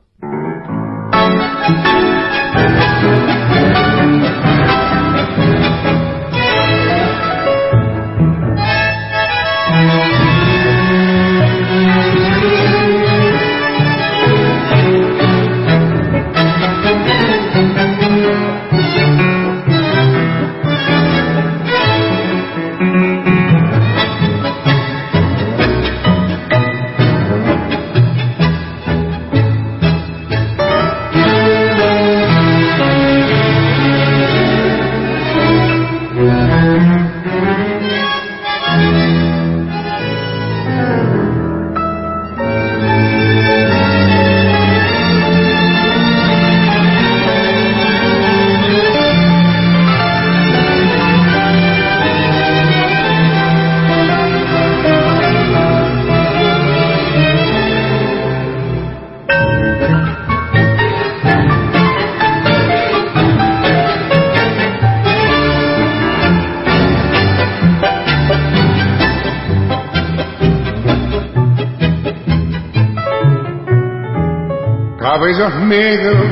Negros, 75.61 76.27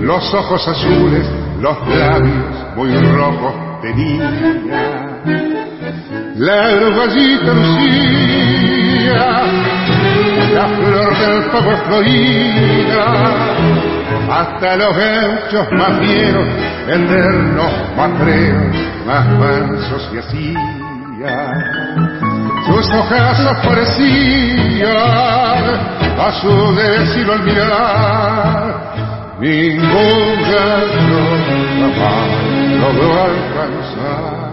los 0.00 0.34
ojos 0.34 0.66
azules, 0.66 1.24
los 1.60 1.76
labios 1.88 2.74
muy 2.76 2.90
rojos 2.92 3.54
tenía. 3.82 4.30
La 6.36 6.68
gallita 6.68 7.54
lucía, 7.54 9.42
la 10.54 10.68
flor 10.68 11.18
del 11.18 11.42
fuego 11.50 11.76
florida, 11.86 13.06
hasta 14.30 14.76
los 14.76 14.96
hechos 14.96 15.66
más 15.72 16.00
viejos, 16.00 16.46
eternos 16.88 17.72
más 17.96 18.10
feos, 18.18 18.76
más 19.06 19.28
mansos 19.38 20.10
y 20.12 20.18
hacía. 20.18 20.80
Sus 22.66 22.90
hojas 22.90 23.38
parecían 23.64 24.90
azules 26.18 27.16
y 27.16 27.20
al 27.30 27.42
mirar 27.44 28.80
ningún 29.40 30.42
gato 30.42 31.20
jamás 31.98 32.50
logró 32.78 33.10
alcanzar. 33.24 34.50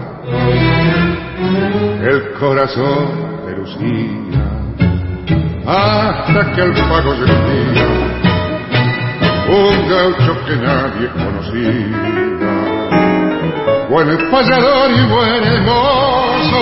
El 2.02 2.18
corazón 2.38 3.06
de 3.46 3.52
Lucía, 3.56 4.44
hasta 5.66 6.40
que 6.52 6.60
al 6.62 6.72
pago 6.72 7.12
llegó 7.14 7.38
día, 7.48 7.88
un 9.48 9.76
gaucho 9.88 10.32
que 10.46 10.56
nadie 10.56 11.06
conocía, 11.10 11.98
buen 13.90 14.08
payador 14.30 14.90
y 14.90 15.02
buen 15.06 15.44
hermoso, 15.44 16.60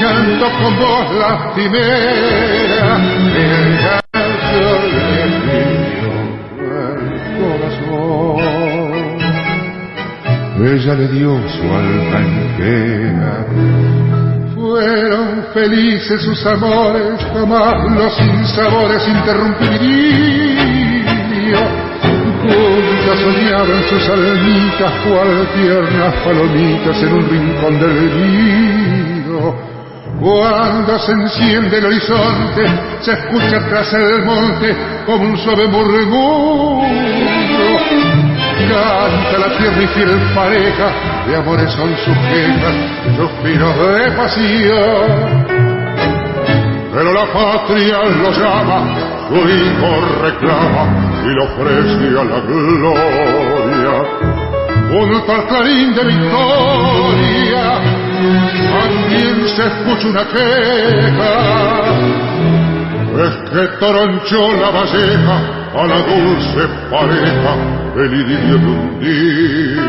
canto 0.00 0.46
con 0.58 0.76
voz 0.76 1.14
lastimera, 1.14 2.90
el 3.36 3.78
gaucho 3.82 4.66
le 4.92 5.26
dio 5.44 6.10
el 6.60 7.18
corazón. 7.38 8.56
Ella 10.58 10.94
le 10.94 11.08
dio 11.08 11.30
su 11.48 11.62
alma 11.62 12.18
entera. 12.18 13.34
Fueron 14.54 15.44
felices 15.54 16.22
sus 16.22 16.46
amores, 16.46 17.24
jamás 17.32 17.74
los 17.92 18.14
sinsabores 18.16 19.02
día. 19.80 21.62
Juntas 22.42 23.18
soñaban 23.20 23.82
sus 23.88 24.08
almitas, 24.08 24.92
cual 25.04 25.48
tiernas 25.54 26.14
palomitas 26.24 27.02
en 27.02 27.12
un 27.12 27.28
rincón 27.28 27.80
del 27.80 27.96
nido. 28.20 29.75
Cuando 30.20 30.98
se 30.98 31.12
enciende 31.12 31.78
el 31.78 31.86
horizonte, 31.86 32.64
se 33.00 33.12
escucha 33.12 33.60
tras 33.68 33.92
el 33.92 34.24
monte 34.24 34.74
como 35.04 35.24
un 35.24 35.36
suave 35.38 35.68
murmullo. 35.68 36.80
Canta 38.68 39.38
la 39.38 39.58
tierra 39.58 39.82
y 39.82 39.86
fiel 39.88 40.18
pareja, 40.34 40.90
de 41.26 41.36
amores 41.36 41.70
son 41.72 41.94
sus 41.96 42.16
suspiros 43.16 43.76
de 43.76 44.10
pasión. 44.12 45.46
Pero 46.92 47.12
la 47.12 47.26
patria 47.26 47.98
lo 48.04 48.30
llama, 48.32 48.78
su 49.28 49.36
hijo 49.36 49.90
reclama 50.22 50.84
y 51.24 51.28
le 51.28 51.42
ofrece 51.44 52.06
a 52.18 52.24
la 52.24 52.40
gloria. 52.40 53.94
Junto 54.88 55.32
al 55.32 55.46
clarín 55.46 55.94
de 55.94 56.04
victoria, 56.04 57.45
también 58.72 59.48
se 59.48 59.62
escucha 59.66 60.06
una 60.08 60.24
queja. 60.28 61.32
Es 63.16 63.34
que 63.50 63.62
toronchó 63.78 64.42
la 64.60 64.70
valleja 64.70 65.36
a 65.74 65.86
la 65.86 65.98
dulce 65.98 66.62
pareja 66.90 67.52
el 67.96 68.12
idilio 68.14 68.58
de 68.58 68.66
un 68.66 69.00
día. 69.00 69.86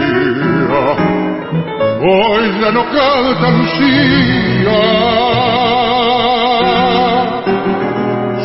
Hoy 2.00 2.44
ya 2.62 2.72
no 2.72 2.84
canta 2.86 3.50
Lucía, 3.52 4.80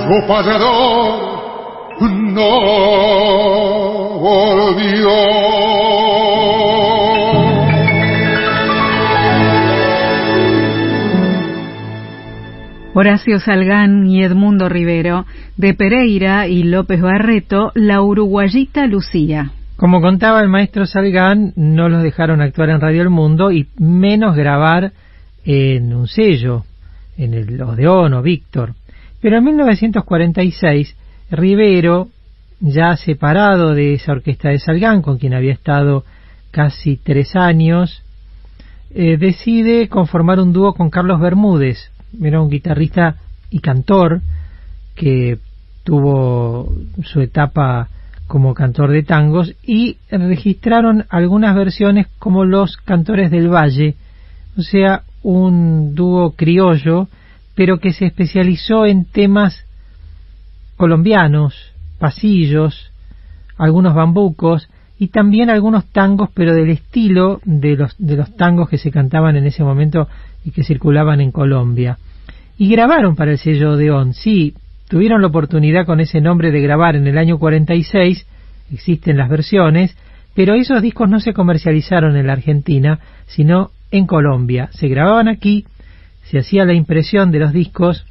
su 0.03 0.17
payador 0.27 1.33
no 2.01 2.51
volvió. 4.19 5.13
Horacio 12.95 13.41
Salgán 13.41 14.07
y 14.07 14.23
Edmundo 14.23 14.69
Rivero, 14.69 15.25
de 15.57 15.73
Pereira 15.73 16.47
y 16.47 16.63
López 16.63 17.01
Barreto, 17.01 17.73
la 17.75 18.03
uruguayita 18.03 18.87
Lucía. 18.87 19.53
Como 19.77 20.03
contaba 20.03 20.43
el 20.43 20.51
maestro 20.51 20.85
Salgán, 20.85 21.55
no 21.57 21.89
los 21.89 22.03
dejaron 22.03 22.43
actuar 22.43 22.69
en 22.69 22.83
Radio 22.83 23.01
El 23.01 23.09
Mundo 23.09 23.51
y 23.51 23.67
menos 23.79 24.37
grabar 24.37 24.93
en 25.47 25.95
un 25.95 26.07
sello, 26.07 26.65
en 27.17 27.33
el 27.33 27.63
Odeón 27.63 28.13
o 28.13 28.21
Víctor. 28.21 28.75
Pero 29.23 29.39
en 29.39 29.45
1946, 29.45 30.95
Rivero, 31.31 32.09
ya 32.61 32.95
separado 32.97 33.75
de 33.75 33.95
esa 33.95 34.13
orquesta 34.13 34.51
de 34.51 34.59
Salgán, 34.59 35.01
con 35.01 35.17
quien 35.17 35.33
había 35.33 35.55
estado 35.55 36.05
casi 36.51 36.99
tres 36.99 37.35
años, 37.37 38.03
eh, 38.95 39.17
decide 39.17 39.89
conformar 39.89 40.39
un 40.41 40.53
dúo 40.53 40.75
con 40.75 40.91
Carlos 40.91 41.19
Bermúdez, 41.19 41.91
era 42.21 42.41
un 42.41 42.51
guitarrista 42.51 43.17
y 43.51 43.61
cantor 43.61 44.21
que 44.95 45.39
tuvo 45.85 46.73
su 47.03 47.21
etapa 47.21 47.89
como 48.27 48.55
cantor 48.55 48.91
de 48.93 49.03
tangos 49.03 49.55
y 49.63 49.99
registraron 50.11 51.05
algunas 51.11 51.55
versiones 51.55 52.07
como 52.19 52.45
los 52.45 52.77
cantores 52.79 53.31
del 53.31 53.49
valle, 53.49 53.95
o 54.57 54.63
sea, 54.63 55.03
un 55.23 55.95
dúo 55.95 56.33
criollo, 56.33 57.09
pero 57.55 57.79
que 57.79 57.93
se 57.93 58.07
especializó 58.07 58.87
en 58.87 59.05
temas 59.05 59.65
colombianos, 60.77 61.55
pasillos, 61.99 62.91
algunos 63.59 63.95
bambucos 63.95 64.69
y 64.99 65.09
también 65.09 65.51
algunos 65.51 65.85
tangos, 65.87 66.31
pero 66.33 66.55
del 66.55 66.71
estilo 66.71 67.41
de 67.45 67.77
los, 67.77 67.95
de 67.99 68.17
los 68.17 68.35
tangos 68.37 68.69
que 68.69 68.79
se 68.79 68.91
cantaban 68.91 69.37
en 69.37 69.47
ese 69.47 69.63
momento 69.63 70.09
y 70.45 70.51
que 70.51 70.65
circulaban 70.65 71.21
en 71.21 71.33
Colombia. 71.33 71.99
Y 72.59 72.69
grabaron 72.71 73.17
para 73.17 73.33
el 73.33 73.39
sello 73.39 73.73
Odeón, 73.73 74.15
sí, 74.15 74.55
tuvieron 74.89 75.23
la 75.23 75.29
oportunidad 75.29 75.87
con 75.87 76.01
ese 76.01 76.21
nombre 76.21 76.51
de 76.51 76.61
grabar 76.61 76.97
en 76.97 77.07
el 77.07 77.19
año 77.19 77.39
46, 77.39 78.27
existen 78.73 79.17
las 79.17 79.29
versiones, 79.29 79.97
pero 80.35 80.55
esos 80.55 80.83
discos 80.83 81.09
no 81.09 81.21
se 81.21 81.33
comercializaron 81.35 82.17
en 82.17 82.27
la 82.27 82.35
Argentina, 82.35 83.01
sino 83.27 83.71
en 83.91 84.07
Colombia. 84.07 84.69
Se 84.73 84.89
grababan 84.89 85.29
aquí, 85.29 85.67
se 86.25 86.39
hacía 86.39 86.65
la 86.65 86.75
impresión 86.75 87.31
de 87.31 87.39
los 87.39 87.53
discos 87.53 88.07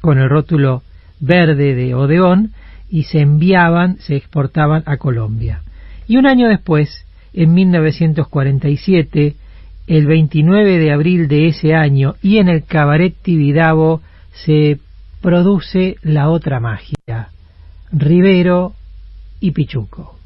con 0.00 0.18
el 0.18 0.28
rótulo 0.28 0.82
verde 1.20 1.74
de 1.74 1.94
Odeón 1.94 2.52
y 2.88 3.04
se 3.04 3.20
enviaban, 3.20 3.98
se 3.98 4.16
exportaban 4.16 4.82
a 4.86 4.96
Colombia. 4.96 5.62
Y 6.06 6.16
un 6.16 6.26
año 6.26 6.48
después, 6.48 7.06
en 7.32 7.54
1947, 7.54 9.36
el 9.90 10.06
29 10.06 10.78
de 10.78 10.92
abril 10.92 11.26
de 11.26 11.48
ese 11.48 11.74
año, 11.74 12.14
y 12.22 12.38
en 12.38 12.48
el 12.48 12.62
Cabaret 12.62 13.12
Tibidabo 13.20 14.02
se 14.44 14.78
produce 15.20 15.96
la 16.02 16.30
otra 16.30 16.60
magia, 16.60 17.30
Rivero 17.90 18.74
y 19.40 19.50
Pichuco. 19.50 20.16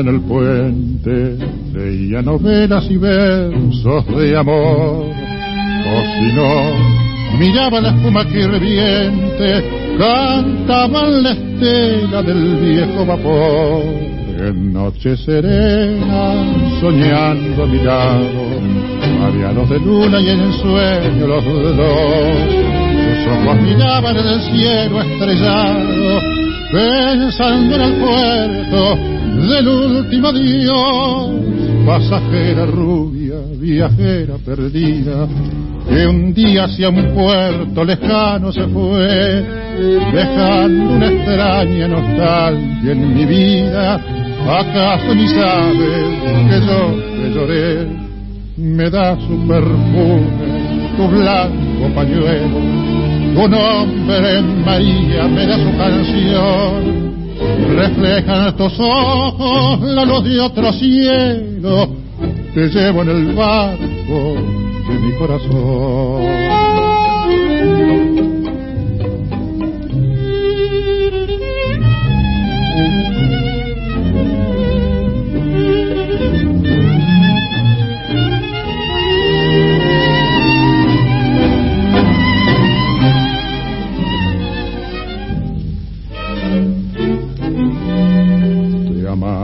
En 0.00 0.08
el 0.08 0.20
puente, 0.22 1.36
leía 1.72 2.22
novelas 2.22 2.84
y 2.90 2.96
versos 2.96 4.06
de 4.16 4.36
amor. 4.36 5.06
O 5.84 6.02
si 6.18 6.32
no, 6.34 7.38
miraba 7.38 7.80
la 7.80 7.90
espuma 7.90 8.24
que 8.26 8.46
reviente, 8.46 9.64
cantaba 9.98 11.08
en 11.08 11.22
la 11.22 11.32
estela 11.32 12.22
del 12.22 12.56
viejo 12.56 13.06
vapor. 13.06 13.82
En 14.38 14.72
noche 14.72 15.16
serena, 15.16 16.34
soñando 16.80 17.62
a 17.62 17.66
mi 17.66 17.78
de 19.68 19.78
luna 19.78 20.20
y 20.20 20.28
en 20.30 20.40
el 20.40 20.52
sueño 20.54 21.26
los 21.26 21.44
dos. 21.44 22.36
Sus 23.24 23.32
ojos 23.32 23.62
miraban 23.62 24.16
en 24.16 24.26
el 24.26 24.40
cielo 24.40 25.02
estrellado 25.02 26.42
pensando 26.72 27.74
en 27.76 27.82
el 27.82 27.92
puerto 28.00 28.98
del 29.36 29.68
último 29.68 30.28
adiós, 30.28 31.30
pasajera 31.86 32.66
rubia, 32.66 33.36
viajera 33.58 34.36
perdida, 34.44 35.26
que 35.88 36.06
un 36.06 36.32
día 36.32 36.64
hacia 36.64 36.88
un 36.88 37.14
puerto 37.14 37.84
lejano 37.84 38.52
se 38.52 38.66
fue, 38.68 39.44
dejando 40.12 40.94
una 40.94 41.06
extraña 41.06 41.88
nostalgia 41.88 42.92
en 42.92 43.14
mi 43.14 43.24
vida. 43.24 44.00
¿Acaso 44.44 45.14
ni 45.14 45.28
sabes 45.28 46.06
que 46.48 46.60
yo 46.66 46.80
te 47.16 47.34
lloré? 47.34 47.86
Me 48.56 48.90
da 48.90 49.16
su 49.16 49.46
perfume, 49.46 50.94
tu 50.96 51.08
blanco 51.08 51.94
pañuelo, 51.94 52.58
tu 53.34 53.48
nombre 53.48 54.42
María 54.64 55.26
me 55.28 55.46
da 55.46 55.56
su 55.56 55.76
canción. 55.78 57.01
Reflejan 57.76 58.56
tus 58.56 58.72
ojos 58.78 59.80
la 59.80 60.04
luz 60.04 60.24
de 60.24 60.40
otro 60.40 60.72
cielo, 60.72 61.88
te 62.54 62.68
llevo 62.68 63.02
en 63.02 63.08
el 63.08 63.32
barco 63.34 64.34
de 64.88 64.98
mi 64.98 65.12
corazón. 65.18 66.61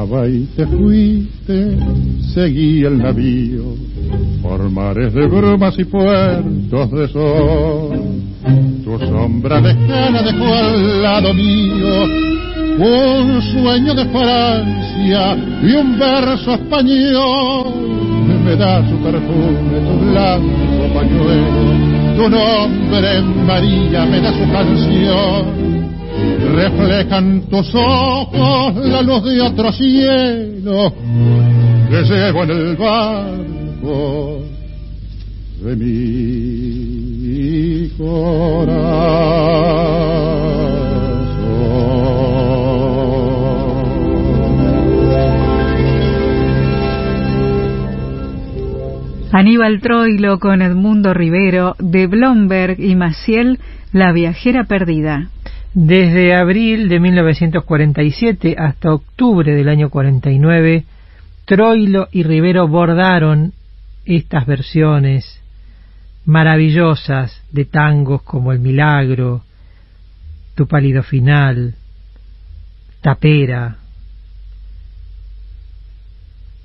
Te 0.09 0.15
amaba 0.15 0.29
y 0.29 0.45
te 0.57 0.67
fuiste, 0.67 1.77
seguí 2.33 2.83
el 2.83 2.99
navío 2.99 3.75
por 4.43 4.71
mares 4.71 5.13
de 5.13 5.27
brumas 5.27 5.79
y 5.79 5.85
puertos 5.85 6.91
de 6.93 7.09
sol. 7.09 8.01
Tu 8.85 8.99
sombra 9.07 9.61
lejana 9.61 10.23
dejó 10.23 10.47
al 10.47 11.03
lado 11.03 11.35
mío 11.35 12.05
un 12.79 13.43
sueño 13.43 13.95
de 13.95 14.05
Francia 14.07 15.37
y 15.63 15.73
un 15.73 15.99
verso 15.99 16.55
español. 16.55 17.67
Me 18.45 18.57
da 18.57 18.89
su 18.89 18.97
perfume, 18.99 19.81
tu 19.81 20.11
blanco 20.11 20.95
pañuelo, 20.95 22.17
tu 22.17 22.31
nombre 22.31 23.21
María 23.47 24.07
me 24.07 24.21
da 24.21 24.33
su 24.33 24.51
canción. 24.51 25.78
Reflejan 26.55 27.43
tus 27.49 27.75
ojos 27.75 28.77
la 28.77 29.03
luz 29.03 29.25
de 29.25 29.41
otro 29.41 29.73
cielo 29.73 30.93
que 31.91 32.03
llevo 32.03 32.45
en 32.45 32.51
el 32.51 32.77
barco 32.77 34.43
de 35.63 35.77
mi 35.77 36.59
Aníbal 49.39 49.81
Troilo 49.81 50.41
con 50.41 50.63
Edmundo 50.63 51.15
Rivero, 51.15 51.77
de 51.79 52.07
Blomberg 52.07 52.81
y 52.81 52.97
Maciel, 52.97 53.61
La 53.93 54.13
viajera 54.13 54.65
perdida. 54.65 55.29
Desde 55.75 56.35
abril 56.35 56.89
de 56.89 56.99
1947 56.99 58.57
hasta 58.59 58.93
octubre 58.93 59.55
del 59.55 59.69
año 59.69 59.91
49, 59.91 60.85
Troilo 61.45 62.09
y 62.11 62.23
Rivero 62.23 62.67
bordaron 62.67 63.53
estas 64.07 64.47
versiones 64.47 65.43
maravillosas 66.25 67.43
de 67.53 67.67
tangos 67.67 68.23
como 68.23 68.53
El 68.53 68.61
Milagro, 68.61 69.43
Tu 70.55 70.67
Pálido 70.67 71.03
Final, 71.03 71.75
Tapera. 73.03 73.77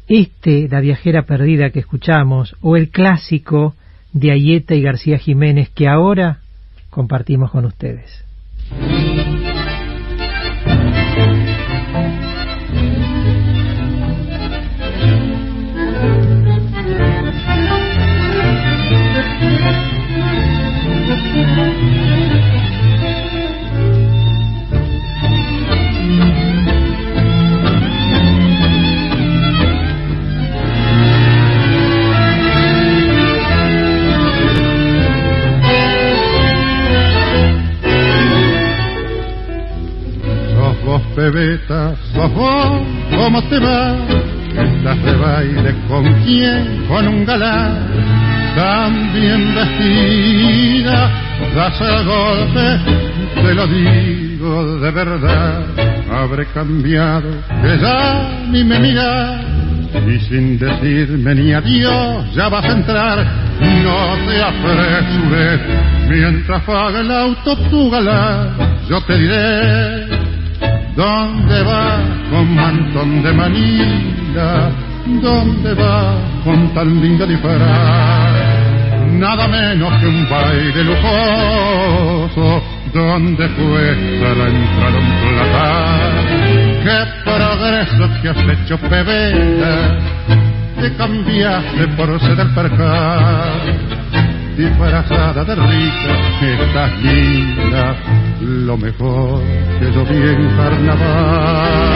Este, 0.08 0.68
La 0.70 0.80
viajera 0.80 1.24
perdida 1.24 1.72
que 1.72 1.80
escuchamos, 1.80 2.56
o 2.62 2.78
el 2.78 2.89
clásico 2.89 3.76
de 4.14 4.32
Ayeta 4.32 4.76
y 4.76 4.82
García 4.82 5.18
Jiménez 5.18 5.70
que 5.70 5.88
ahora 5.89 6.39
compartimos 6.89 7.51
con 7.51 7.66
ustedes. 7.66 8.24
Sos 8.70 8.78
vos, 8.80 9.33
bebeta, 41.16 41.95
vos, 42.16 42.82
¿cómo 43.16 43.41
te 43.43 43.59
va? 43.59 43.95
Estás 44.49 45.03
de 45.03 45.16
baile 45.16 45.76
con 45.88 46.03
quién, 46.24 46.86
con 46.88 47.07
un 47.07 47.26
galán, 47.26 47.88
tan 48.55 49.14
bien 49.14 49.55
vestida, 49.55 51.11
das 51.55 51.82
el 51.82 52.05
golpe, 52.05 53.41
te 53.41 53.53
lo 53.53 53.68
digo 53.68 54.80
de 54.80 54.91
verdad, 54.91 55.64
habré 56.11 56.45
cambiado, 56.47 57.30
que 57.61 57.78
ya 57.80 58.45
ni 58.49 58.64
me 58.64 58.80
miras, 58.80 59.41
y 60.07 60.20
sin 60.20 60.59
decirme 60.59 61.36
ni 61.36 61.53
adiós, 61.53 62.34
ya 62.36 62.49
vas 62.49 62.66
a 62.66 62.72
entrar, 62.74 63.26
no 63.59 64.16
te 64.28 64.41
apresures, 64.41 65.61
mientras 66.09 66.61
paga 66.64 66.99
el 66.99 67.11
auto 67.11 67.55
tu 67.70 67.89
galán, 67.89 68.55
yo 68.88 69.01
te 69.01 69.18
diré 69.18 70.33
¿Dónde 70.95 71.64
va 71.64 71.97
con 72.30 72.55
mantón 72.55 73.24
de 73.24 73.34
manila? 73.34 74.70
¿Dónde 75.05 75.74
va 75.74 76.16
con 76.43 76.74
tan 76.74 77.01
linda 77.01 77.26
disfraz? 77.26 77.59
Nada 79.11 79.47
menos 79.47 79.93
que 79.99 80.07
un 80.07 80.30
baile 80.30 80.84
lujoso 80.84 82.64
donde 82.93 83.47
cuesta 83.49 84.36
la 84.36 84.47
entrada 84.47 84.97
un 84.99 85.11
platar. 85.22 86.14
¡Qué 86.84 86.97
progreso 87.24 88.22
que 88.22 88.30
has 88.30 88.59
hecho, 88.59 88.78
pebeta! 88.78 89.97
Te 90.80 90.95
cambiaste 90.95 91.88
por 91.95 92.20
ser 92.20 92.39
el 92.39 92.49
percal 92.53 93.93
disfrazada 94.56 95.43
de 95.43 95.56
rica, 95.56 96.12
estás 96.41 96.91
linda, 97.01 97.95
lo 98.41 98.78
mejor 98.78 99.41
que 99.80 99.91
yo 99.91 100.06
vi 100.06 100.47
carnaval. 100.56 101.93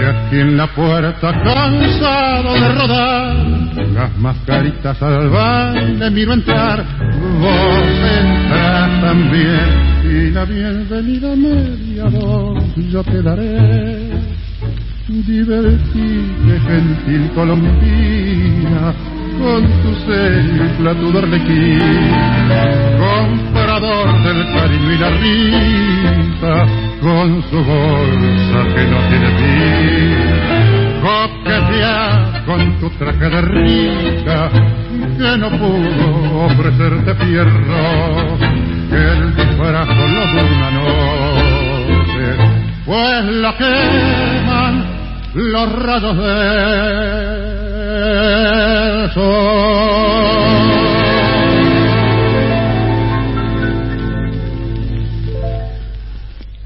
Y 0.00 0.04
aquí 0.04 0.40
en 0.40 0.56
la 0.56 0.66
puerta 0.74 1.42
cansado 1.42 2.54
de 2.54 2.68
rodar 2.72 3.43
las 3.94 4.18
mascaritas 4.18 5.00
al 5.00 5.30
baile 5.30 6.10
miro 6.10 6.32
entrar, 6.32 6.84
vos 7.40 7.88
entras 8.20 9.00
también 9.00 10.00
y 10.02 10.30
la 10.32 10.44
bienvenida 10.44 11.36
media 11.36 12.04
voz 12.06 12.74
yo 12.76 13.04
te 13.04 13.22
daré. 13.22 14.10
Divertite, 15.06 16.60
gentil 16.66 17.30
colombina, 17.34 18.94
con 19.38 19.62
tu 19.82 19.94
sello 20.06 20.64
y 20.64 20.68
platudo 20.78 21.18
arlequín, 21.20 21.78
comprador 22.98 24.22
del 24.24 24.46
cariño 24.54 24.92
y 24.92 24.98
la 24.98 25.10
risa, 25.10 26.66
con 27.00 27.42
su 27.48 27.56
bolsa 27.56 28.74
que 28.74 28.86
no 28.86 28.98
tiene 29.08 29.28
fin 29.38 30.33
coquetea 31.04 32.42
con 32.46 32.80
tu 32.80 32.88
traje 32.98 33.28
de 33.28 33.40
rica 33.42 34.50
que 35.18 35.36
no 35.36 35.50
pudo 35.50 36.46
ofrecerte 36.46 37.14
fierro 37.14 38.38
que 38.88 38.96
el 38.96 39.36
disfraz 39.36 39.86
solo 39.86 40.26
dura 40.32 40.44
una 40.56 40.70
noche, 40.70 42.26
pues 42.86 43.24
la 43.24 43.52
queman 43.56 44.74
los 45.34 45.72
rayos 45.72 46.16
del 46.16 47.50
sol. 49.12 50.73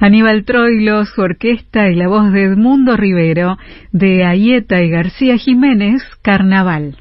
Aníbal 0.00 0.44
Troilo, 0.44 1.04
su 1.06 1.20
orquesta 1.20 1.88
y 1.90 1.96
la 1.96 2.06
voz 2.06 2.32
de 2.32 2.44
Edmundo 2.44 2.96
Rivero, 2.96 3.58
de 3.90 4.24
Ayeta 4.24 4.80
y 4.80 4.90
García 4.90 5.36
Jiménez, 5.36 6.02
Carnaval. 6.22 6.98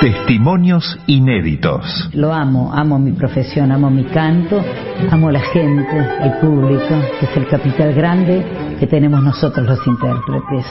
Testimonios 0.00 0.98
inéditos. 1.06 2.10
Lo 2.14 2.32
amo, 2.32 2.72
amo 2.72 2.98
mi 2.98 3.12
profesión, 3.12 3.70
amo 3.70 3.90
mi 3.90 4.04
canto, 4.04 4.64
amo 5.10 5.30
la 5.30 5.40
gente, 5.40 5.98
el 6.22 6.32
público, 6.40 6.88
que 7.20 7.26
es 7.26 7.36
el 7.36 7.46
capital 7.48 7.92
grande 7.92 8.65
que 8.78 8.86
tenemos 8.86 9.22
nosotros 9.22 9.66
los 9.66 9.86
intérpretes. 9.86 10.66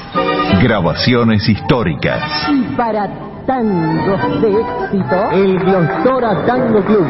Grabaciones 0.61 1.47
históricas. 1.47 2.21
Y 2.49 2.75
para 2.75 3.09
tangos 3.45 4.41
de 4.41 4.51
éxito, 4.51 5.31
el 5.33 5.59
Glostora 5.59 6.45
Tango 6.45 6.83
Club, 6.83 7.07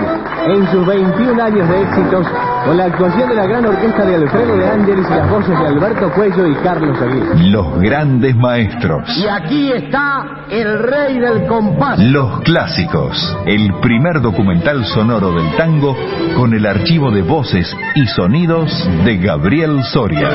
en 0.48 0.72
sus 0.72 0.86
21 0.86 1.44
años 1.44 1.70
de 1.70 1.82
éxitos, 1.82 2.28
con 2.66 2.78
la 2.78 2.86
actuación 2.86 3.30
de 3.30 3.36
la 3.36 3.46
gran 3.46 3.66
orquesta 3.66 4.06
de 4.06 4.16
Alfredo 4.16 4.58
de 4.58 4.68
Ángeles 4.68 5.06
y 5.08 5.14
las 5.14 5.30
voces 5.30 5.60
de 5.60 5.68
Alberto 5.68 6.12
Cuello 6.14 6.48
y 6.48 6.56
Carlos 6.56 7.00
Aguirre. 7.00 7.50
Los 7.50 7.80
grandes 7.80 8.36
maestros. 8.36 9.18
Y 9.18 9.28
aquí 9.28 9.72
está 9.72 10.46
el 10.50 10.80
rey 10.80 11.20
del 11.20 11.46
compás. 11.46 12.00
Los 12.00 12.42
clásicos. 12.42 13.38
El 13.46 13.72
primer 13.82 14.20
documental 14.22 14.84
sonoro 14.86 15.32
del 15.32 15.56
tango 15.56 15.96
con 16.36 16.54
el 16.56 16.66
archivo 16.66 17.12
de 17.12 17.22
voces 17.22 17.76
y 17.94 18.08
sonidos 18.08 18.72
de 19.06 19.18
Gabriel 19.18 19.84
Soria. 19.84 20.32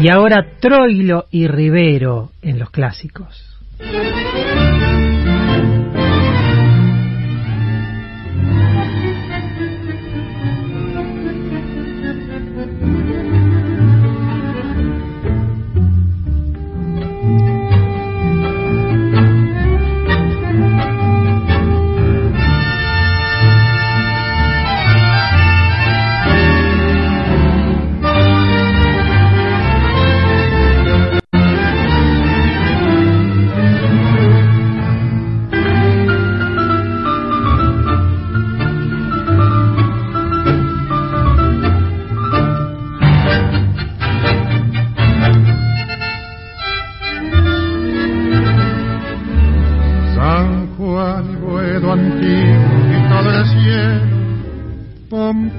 Y 0.00 0.10
ahora 0.10 0.44
Troilo 0.60 1.26
y 1.30 1.46
Rivero 1.46 2.30
en 2.42 2.58
los 2.58 2.70
clásicos. 2.70 3.56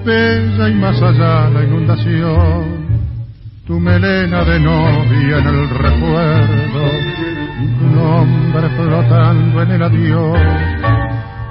Pompeya 0.06 0.70
y 0.70 0.76
más 0.76 1.02
allá 1.02 1.50
la 1.50 1.64
inundación, 1.64 3.00
tu 3.66 3.80
melena 3.80 4.44
de 4.44 4.60
novia 4.60 5.40
en 5.40 5.48
el 5.48 5.68
recuerdo, 5.68 6.92
tu 7.80 7.88
nombre 7.88 8.70
flotando 8.78 9.64
en 9.64 9.72
el 9.72 9.82
adiós, 9.82 10.40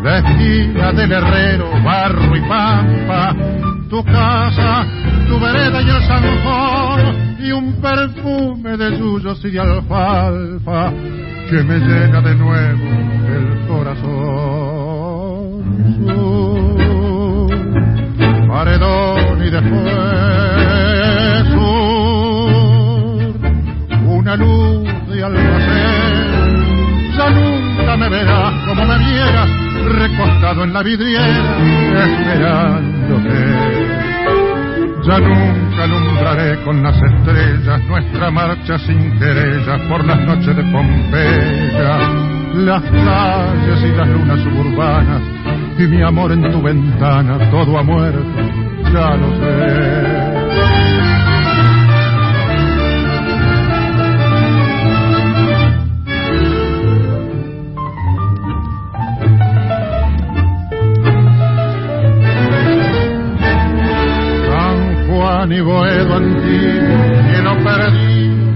la 0.02 0.18
esquina 0.18 0.92
del 0.92 1.10
herrero, 1.10 1.68
barro 1.82 2.36
y 2.36 2.40
pampa, 2.42 3.34
tu 3.90 4.04
casa, 4.04 4.86
tu 5.26 5.40
vereda 5.40 5.82
y 5.82 5.90
el 5.90 6.02
zanjón, 6.04 7.36
y 7.40 7.50
un 7.50 7.72
perfume 7.80 8.76
de 8.76 8.96
yuyos 8.96 9.44
y 9.44 9.50
de 9.50 9.58
alfalfa 9.58 10.92
que 11.50 11.60
me 11.64 11.78
llena 11.80 12.20
de 12.20 12.34
nuevo 12.36 12.88
el 13.34 13.66
corazón. 13.66 15.24
Y 18.74 19.50
después 19.50 19.94
sur, 21.52 22.50
una 24.04 24.34
luz 24.34 24.88
de 25.08 25.22
almacén. 25.22 26.54
Ya 27.16 27.30
nunca 27.30 27.96
me 27.96 28.08
verás 28.08 28.52
como 28.66 28.84
me 28.84 28.98
vieras, 28.98 29.48
recostado 29.92 30.64
en 30.64 30.72
la 30.72 30.82
vidriera, 30.82 31.56
esperándote. 32.04 33.34
Ya 35.06 35.20
nunca 35.20 35.84
alumbraré 35.84 36.64
con 36.64 36.82
las 36.82 36.96
estrellas 37.00 37.80
nuestra 37.86 38.32
marcha 38.32 38.76
sin 38.78 39.16
querellas 39.20 39.80
por 39.88 40.04
las 40.04 40.18
noches 40.18 40.56
de 40.56 40.64
Pompeya, 40.64 41.98
las 42.54 42.82
calles 42.82 43.84
y 43.84 43.96
las 43.96 44.08
lunas 44.08 44.40
suburbanas 44.40 45.22
y 45.78 45.82
mi 45.88 46.02
amor 46.02 46.32
en 46.32 46.50
tu 46.52 46.62
ventana, 46.62 47.50
todo 47.50 47.78
ha 47.78 47.82
muerto, 47.82 48.63
ya 48.92 49.16
lo 49.16 49.28
sé. 49.40 50.74
San 64.48 65.08
Juan 65.08 65.52
y 65.52 65.60
Boedo 65.60 66.14
antiguo, 66.14 67.22
cielo 67.30 67.52
perdido, 67.64 68.52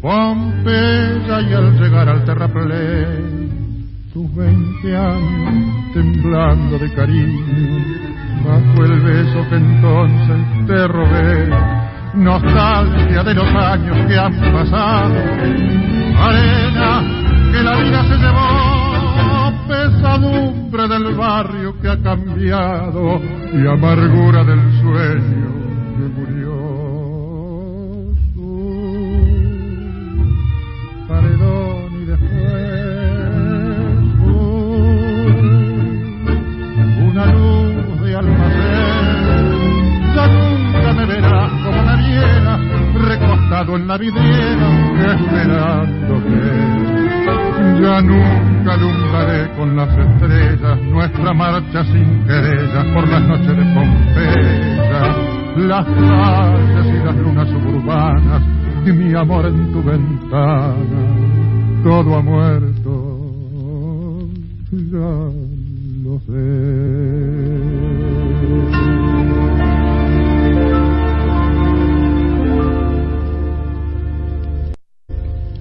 Pompeya 0.00 1.40
y 1.40 1.52
al 1.54 1.80
llegar 1.80 2.08
al 2.08 2.24
terraplén, 2.24 4.08
tus 4.12 4.34
veinte 4.34 4.96
años 4.96 5.92
temblando 5.92 6.78
de 6.78 6.94
cariño, 6.94 8.07
bajo 8.44 8.84
el 8.84 9.00
beso 9.00 9.48
que 9.48 9.56
entonces 9.56 10.66
te 10.66 10.88
robé, 10.88 11.48
nostalgia 12.14 13.22
de 13.22 13.34
los 13.34 13.54
años 13.54 14.06
que 14.06 14.18
han 14.18 14.34
pasado, 14.52 15.14
arena 16.20 17.02
que 17.52 17.62
la 17.62 17.76
vida 17.76 18.04
se 18.04 18.16
llevó, 18.16 18.78
pesadumbre 19.68 20.88
del 20.88 21.14
barrio 21.14 21.78
que 21.80 21.88
ha 21.88 22.02
cambiado. 22.02 23.20
Y 23.52 23.66
amargura 23.66 24.44
del 24.44 24.60
sueño 24.80 25.48
que 25.96 26.08
murió. 26.20 26.67
Verás 41.08 41.50
como 41.64 41.82
me 41.82 41.96
vieras, 41.96 42.60
recostado 42.94 43.76
en 43.76 43.88
la 43.88 43.96
vidriera, 43.96 45.14
esperándote. 45.14 46.88
Ya 47.80 48.00
nunca 48.02 48.74
alumbraré 48.74 49.50
con 49.56 49.76
las 49.76 49.88
estrellas 49.88 50.80
nuestra 50.82 51.32
marcha 51.32 51.84
sin 51.84 52.24
querellas 52.24 52.84
por 52.94 53.08
las 53.08 53.22
noches 53.22 53.56
de 53.56 53.64
Pompeya, 53.74 55.16
las 55.56 55.86
calles 55.86 56.86
y 56.86 57.04
las 57.04 57.16
lunas 57.16 57.48
suburbanas 57.48 58.42
y 58.84 58.92
mi 58.92 59.14
amor 59.14 59.46
en 59.46 59.72
tu 59.72 59.82
ventana. 59.82 60.74
Todo 61.82 62.16
ha 62.16 62.22
muerto, 62.22 63.28
ya 64.72 65.30
lo 66.04 66.20
sé. 66.26 67.47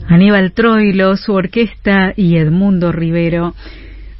Aníbal 0.09 0.53
Troilo, 0.53 1.17
su 1.17 1.33
orquesta 1.33 2.13
y 2.15 2.37
Edmundo 2.37 2.93
Rivero 2.93 3.53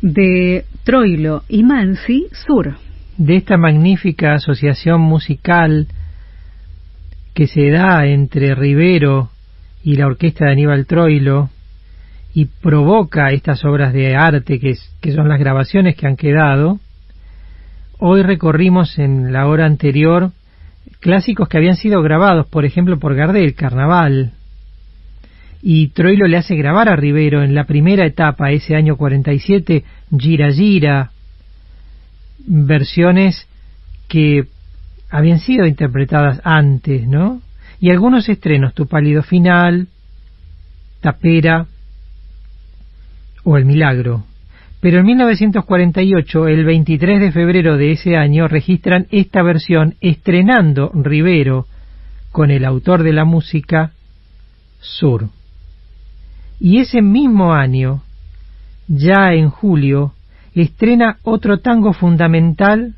de 0.01 0.65
Troilo 0.83 1.43
y 1.47 1.63
Mansi 1.63 2.27
Sur. 2.45 2.75
de 3.17 3.37
esta 3.37 3.57
magnífica 3.57 4.33
asociación 4.33 4.99
musical 4.99 5.87
que 7.33 7.47
se 7.47 7.69
da 7.69 8.05
entre 8.05 8.53
Rivero 8.53 9.29
y 9.81 9.95
la 9.95 10.07
orquesta 10.07 10.45
de 10.45 10.51
Aníbal 10.51 10.85
Troilo 10.87 11.49
y 12.33 12.45
provoca 12.45 13.31
estas 13.31 13.63
obras 13.63 13.93
de 13.93 14.13
arte 14.13 14.59
que, 14.59 14.75
son 15.13 15.29
las 15.29 15.39
grabaciones 15.39 15.95
que 15.95 16.05
han 16.05 16.17
quedado, 16.17 16.79
hoy 17.97 18.23
recorrimos 18.23 18.99
en 18.99 19.31
la 19.31 19.47
hora 19.47 19.65
anterior 19.65 20.31
clásicos 20.99 21.47
que 21.47 21.57
habían 21.57 21.77
sido 21.77 22.01
grabados, 22.01 22.45
por 22.47 22.65
ejemplo, 22.65 22.99
por 22.99 23.15
Gardel, 23.15 23.55
Carnaval, 23.55 24.33
y 25.69 25.89
Troilo 25.89 26.27
le 26.27 26.37
hace 26.37 26.55
grabar 26.55 26.87
a 26.87 26.95
Rivero 26.95 27.43
en 27.43 27.53
la 27.53 27.65
primera 27.65 28.05
etapa, 28.05 28.51
ese 28.51 28.77
año 28.77 28.95
47, 28.95 29.83
Gira 30.17 30.49
Gira, 30.49 31.11
versiones 32.45 33.49
que 34.07 34.45
habían 35.09 35.39
sido 35.39 35.65
interpretadas 35.65 36.39
antes, 36.45 37.05
¿no? 37.05 37.41
Y 37.81 37.89
algunos 37.91 38.29
estrenos, 38.29 38.75
Tu 38.75 38.87
pálido 38.87 39.23
final, 39.23 39.89
Tapera 41.01 41.65
o 43.43 43.57
El 43.57 43.65
milagro. 43.65 44.23
Pero 44.79 44.99
en 44.99 45.05
1948, 45.05 46.47
el 46.47 46.63
23 46.63 47.19
de 47.19 47.31
febrero 47.33 47.75
de 47.75 47.91
ese 47.91 48.15
año, 48.15 48.47
registran 48.47 49.07
esta 49.11 49.43
versión 49.43 49.95
estrenando 49.99 50.91
Rivero 50.93 51.65
con 52.31 52.51
el 52.51 52.63
autor 52.63 53.03
de 53.03 53.11
la 53.11 53.25
música 53.25 53.91
Sur. 54.79 55.27
Y 56.59 56.79
ese 56.79 57.01
mismo 57.01 57.53
año, 57.53 58.01
ya 58.87 59.33
en 59.33 59.49
julio, 59.49 60.13
estrena 60.55 61.17
otro 61.23 61.59
tango 61.59 61.93
fundamental 61.93 62.95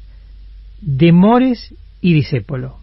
de 0.81 1.11
Mores 1.11 1.75
y 2.01 2.13
Disépolo. 2.13 2.77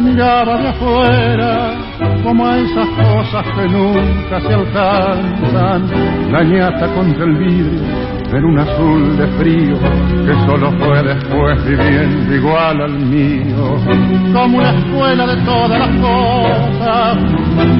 Miraba 0.00 0.56
de 0.58 0.68
afuera 0.68 1.74
como 2.22 2.46
a 2.46 2.58
esas 2.58 2.88
cosas 2.88 3.44
que 3.56 3.68
nunca 3.68 4.40
se 4.40 4.54
alcanzan, 4.54 6.32
la 6.32 6.42
ñata 6.42 6.94
contra 6.94 7.24
el 7.24 7.36
vidrio 7.36 8.20
en 8.32 8.44
un 8.44 8.58
azul 8.58 9.16
de 9.16 9.26
frío 9.38 9.76
que 10.24 10.34
solo 10.46 10.70
fue 10.78 11.02
después 11.02 11.64
viviendo 11.64 12.34
igual 12.34 12.80
al 12.80 12.98
mío, 12.98 13.76
como 14.32 14.58
una 14.58 14.70
escuela 14.78 15.26
de 15.26 15.36
todas 15.42 15.78
las 15.78 16.00
cosas, 16.00 17.18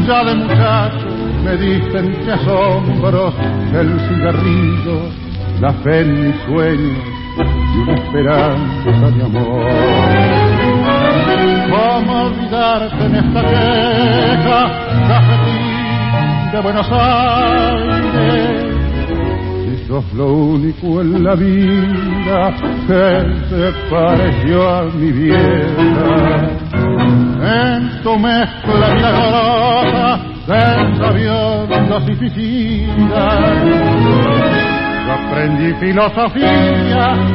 ya 0.06 0.24
de 0.24 0.34
muchacho 0.34 1.20
me 1.44 1.56
dicen 1.56 2.12
que 2.24 2.32
asombros 2.32 3.34
el 3.72 4.00
cigarrillo, 4.08 5.00
la 5.60 5.72
fe 5.84 6.00
en 6.00 6.26
mi 6.26 6.32
sueño 6.46 7.20
y 7.38 7.78
una 7.78 7.94
esperanza 7.94 9.10
de 9.10 9.24
amor. 9.24 10.39
¿Cómo 12.00 12.22
olvidarte 12.22 13.04
en 13.04 13.14
esta 13.14 13.42
queja, 13.42 14.60
cafetín 15.06 16.50
de 16.50 16.60
Buenos 16.62 16.88
Aires? 16.90 18.64
Si 19.66 19.86
sos 19.86 20.04
lo 20.14 20.32
único 20.32 21.02
en 21.02 21.22
la 21.22 21.34
vida 21.34 22.54
que 22.86 23.04
se 23.50 23.72
pareció 23.90 24.66
a 24.66 24.84
mi 24.84 25.12
vieja. 25.12 26.48
En 27.42 28.02
tu 28.02 28.18
mezcla 28.18 28.94
milagrosa 28.94 30.20
de 30.46 30.96
sabiondos 30.96 32.02
y 32.08 32.16
suicidas, 32.16 33.62
yo 35.06 35.12
aprendí 35.12 35.74
filosofía, 35.74 37.34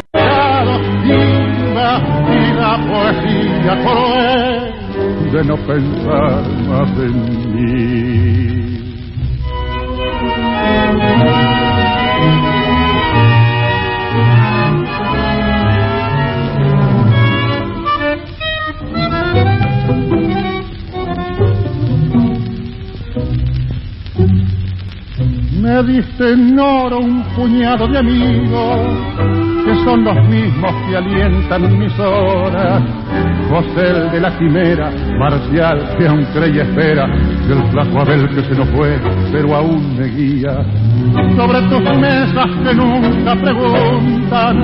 y 1.06 1.35
la 1.76 2.78
poesía 2.88 3.76
cruel 3.84 5.32
de 5.32 5.44
no 5.44 5.58
pensar 5.58 6.44
más 6.70 6.90
en 7.00 7.16
mí. 7.54 8.76
Me 25.62 25.84
diste 25.84 26.32
en 26.32 26.58
oro 26.58 27.00
un 27.00 27.24
puñado 27.36 27.88
de 27.88 28.00
amigos 28.00 29.35
los 30.06 30.28
mismos 30.28 30.72
que 30.88 30.96
alientan 30.96 31.80
mis 31.80 32.00
horas. 32.00 32.84
José 33.50 33.90
el 33.90 34.12
de 34.12 34.20
la 34.22 34.38
quimera, 34.38 34.92
marcial 35.20 35.96
que 35.98 36.08
aún 36.08 36.24
cree 36.26 36.56
y 36.56 36.60
espera, 36.60 37.08
del 37.48 37.64
flaco 37.72 38.02
Abel 38.02 38.30
que 38.30 38.44
se 38.44 38.54
nos 38.54 38.70
fue, 38.70 39.00
pero 39.32 39.56
aún 39.56 39.98
me 39.98 40.06
guía. 40.06 40.64
Sobre 41.36 41.62
tus 41.64 41.82
mesas 41.98 42.50
que 42.64 42.74
nunca 42.76 43.36
preguntan, 43.36 44.56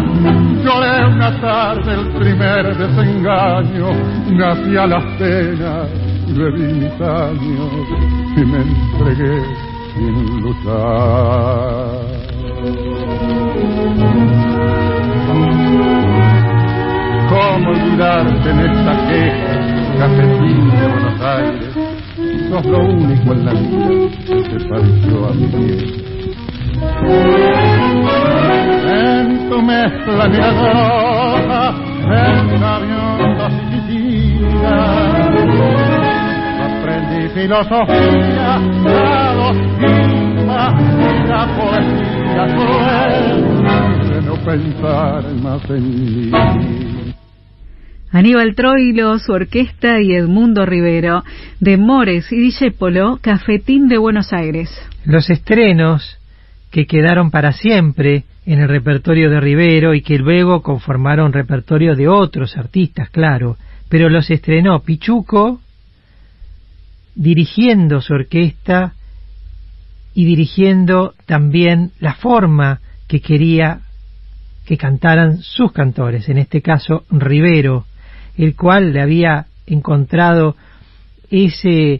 lloré 0.63 1.05
una 1.07 1.41
tarde 1.41 1.91
el 1.93 2.07
primer 2.19 2.77
desengaño, 2.77 3.87
nací 4.33 4.77
a 4.77 4.85
las 4.85 5.03
penas, 5.17 5.89
bebí 6.37 6.73
mis 6.81 7.01
años 7.01 7.71
y 8.37 8.45
me 8.45 8.59
entregué 8.61 9.41
sin 9.95 10.41
luchar. 10.41 12.11
¿Cómo 17.29 17.69
olvidarte 17.69 18.49
en 18.49 18.59
esta 18.59 18.93
queja, 19.07 19.53
cafetín 19.97 20.69
de 20.69 20.87
Buenos 20.87 21.21
Aires? 21.21 21.73
Sos 22.49 22.65
lo 22.65 22.79
único 22.79 23.31
en 23.31 23.45
la 23.45 23.53
vida 23.53 23.87
que 24.27 24.57
pareció 24.67 25.29
a 25.29 25.33
mi 25.33 25.47
vieja. 25.47 26.01
En 28.91 29.49
tu 29.49 29.61
mezcla 29.61 30.27
milagrosa, 30.27 31.75
en 32.03 32.63
avión 32.63 33.37
chiquitita, 33.71 34.75
aprendí 36.65 37.29
filosofía, 37.29 38.59
la 38.83 39.33
doctrina 39.35 40.61
y 40.99 41.27
la 41.27 41.43
poesía 41.55 42.43
cruel 42.53 44.10
no 44.31 44.45
pensar 44.45 45.33
más 45.35 45.69
en 45.69 46.31
mí. 46.31 46.31
Aníbal 48.11 48.55
Troilo, 48.55 49.19
su 49.19 49.31
orquesta 49.31 50.01
y 50.01 50.13
Edmundo 50.13 50.65
Rivero, 50.65 51.23
de 51.59 51.77
Mores 51.77 52.31
y 52.31 52.37
Discépolo, 52.37 53.19
Cafetín 53.21 53.87
de 53.87 53.97
Buenos 53.97 54.31
Aires. 54.31 54.69
Los 55.05 55.29
estrenos 55.29 56.17
que 56.71 56.85
quedaron 56.85 57.31
para 57.31 57.51
siempre 57.51 58.23
en 58.45 58.59
el 58.59 58.69
repertorio 58.69 59.29
de 59.29 59.39
Rivero 59.41 59.93
y 59.93 60.01
que 60.01 60.17
luego 60.17 60.61
conformaron 60.61 61.33
repertorio 61.33 61.95
de 61.95 62.07
otros 62.07 62.55
artistas, 62.57 63.09
claro, 63.09 63.57
pero 63.89 64.09
los 64.09 64.29
estrenó 64.29 64.79
Pichuco 64.79 65.59
dirigiendo 67.15 67.99
su 67.99 68.13
orquesta 68.13 68.93
y 70.13 70.25
dirigiendo 70.25 71.15
también 71.25 71.91
la 71.99 72.13
forma 72.13 72.79
que 73.07 73.19
quería 73.19 73.81
que 74.71 74.77
cantaran 74.77 75.39
sus 75.39 75.73
cantores, 75.73 76.29
en 76.29 76.37
este 76.37 76.61
caso 76.61 77.03
Rivero, 77.09 77.83
el 78.37 78.55
cual 78.55 78.93
le 78.93 79.01
había 79.01 79.47
encontrado 79.67 80.55
ese 81.29 81.99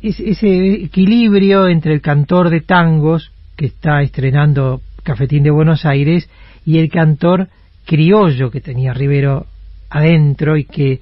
ese 0.00 0.84
equilibrio 0.84 1.66
entre 1.66 1.92
el 1.92 2.00
cantor 2.00 2.50
de 2.50 2.60
tangos 2.60 3.32
que 3.56 3.66
está 3.66 4.02
estrenando 4.02 4.82
Cafetín 5.02 5.42
de 5.42 5.50
Buenos 5.50 5.84
Aires 5.84 6.30
y 6.64 6.78
el 6.78 6.88
cantor 6.90 7.48
criollo 7.84 8.52
que 8.52 8.60
tenía 8.60 8.94
Rivero 8.94 9.46
adentro 9.90 10.56
y 10.56 10.66
que 10.66 11.00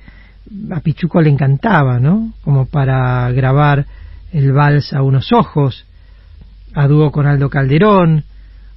a 0.70 0.80
Pichuco 0.80 1.20
le 1.20 1.28
encantaba, 1.28 2.00
¿no? 2.00 2.32
Como 2.42 2.64
para 2.64 3.30
grabar 3.32 3.84
el 4.32 4.52
vals 4.52 4.94
a 4.94 5.02
unos 5.02 5.34
ojos, 5.34 5.84
a 6.72 6.86
dúo 6.86 7.12
con 7.12 7.26
Aldo 7.26 7.50
Calderón, 7.50 8.24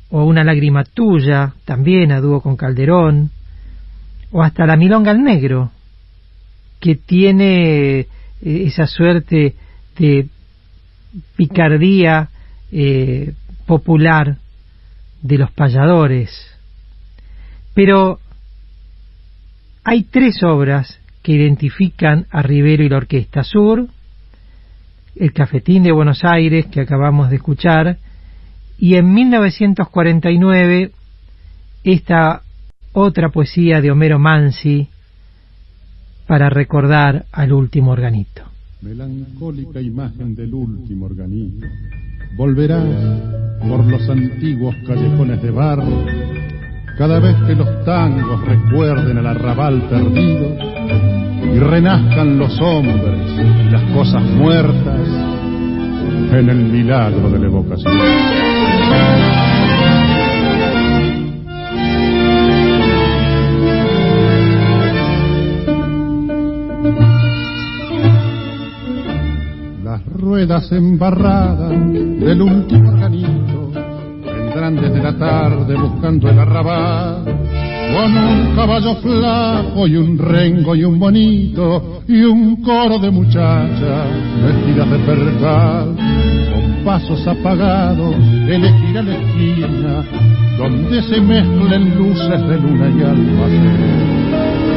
o 0.09 0.23
Una 0.23 0.43
lágrima 0.43 0.83
tuya, 0.83 1.53
también 1.65 2.11
a 2.11 2.21
dúo 2.21 2.41
con 2.41 2.55
Calderón, 2.55 3.31
o 4.31 4.43
hasta 4.43 4.65
La 4.65 4.77
milonga 4.77 5.11
al 5.11 5.23
negro, 5.23 5.71
que 6.79 6.95
tiene 6.95 7.99
eh, 7.99 8.07
esa 8.41 8.87
suerte 8.87 9.55
de 9.97 10.27
picardía 11.35 12.29
eh, 12.71 13.33
popular 13.65 14.37
de 15.21 15.37
los 15.37 15.51
payadores. 15.51 16.29
Pero 17.73 18.19
hay 19.83 20.03
tres 20.03 20.43
obras 20.43 20.99
que 21.23 21.33
identifican 21.33 22.27
a 22.29 22.41
Rivero 22.41 22.83
y 22.83 22.89
la 22.89 22.97
Orquesta 22.97 23.43
Sur, 23.43 23.87
el 25.15 25.33
Cafetín 25.33 25.83
de 25.83 25.91
Buenos 25.91 26.23
Aires 26.23 26.67
que 26.67 26.81
acabamos 26.81 27.29
de 27.29 27.37
escuchar, 27.37 27.97
y 28.77 28.95
en 28.95 29.13
1949 29.13 30.91
esta 31.83 32.41
otra 32.93 33.29
poesía 33.29 33.81
de 33.81 33.91
Homero 33.91 34.19
Mansi 34.19 34.87
para 36.27 36.49
recordar 36.49 37.25
al 37.31 37.53
último 37.53 37.91
organito. 37.91 38.43
Melancólica 38.81 39.81
imagen 39.81 40.35
del 40.35 40.53
último 40.53 41.05
organito, 41.05 41.65
volverás 42.37 42.85
por 43.67 43.85
los 43.85 44.09
antiguos 44.09 44.75
callejones 44.85 45.41
de 45.41 45.51
barro 45.51 46.05
cada 46.97 47.19
vez 47.19 47.35
que 47.47 47.55
los 47.55 47.83
tangos 47.83 48.41
recuerden 48.45 49.17
el 49.17 49.27
arrabal 49.27 49.81
perdido 49.89 50.55
y 51.53 51.59
renazcan 51.59 52.37
los 52.37 52.59
hombres 52.61 53.31
y 53.67 53.69
las 53.69 53.83
cosas 53.93 54.23
muertas 54.23 55.34
en 56.31 56.49
el 56.49 56.65
milagro 56.65 57.29
de 57.29 57.39
la 57.39 57.45
evocación. 57.45 57.93
Las 69.83 70.05
ruedas 70.05 70.71
embarradas 70.71 71.69
del 71.69 72.41
último 72.41 72.89
organito 72.89 73.71
vendrán 74.25 74.75
desde 74.75 75.01
la 75.01 75.17
tarde 75.17 75.75
buscando 75.75 76.29
el 76.29 76.39
arrabal 76.39 77.34
con 77.93 78.17
un 78.17 78.55
caballo 78.55 78.95
flaco 78.95 79.87
y 79.87 79.95
un 79.95 80.17
rengo 80.17 80.75
y 80.75 80.83
un 80.83 80.99
bonito 80.99 82.01
y 82.07 82.21
un 82.23 82.61
coro 82.61 82.99
de 82.99 83.11
muchachas 83.11 84.07
vestidas 84.43 84.89
de 84.89 84.99
percal 84.99 85.95
con 86.51 86.83
pasos 86.83 87.27
apagados 87.27 88.15
elegirá 88.47 89.01
la 89.01 89.15
esquina 89.15 90.05
donde 90.57 91.01
se 91.03 91.21
mezclen 91.21 91.97
luces 91.97 92.47
de 92.47 92.59
luna 92.59 92.89
y 92.89 93.03
almacén 93.03 94.25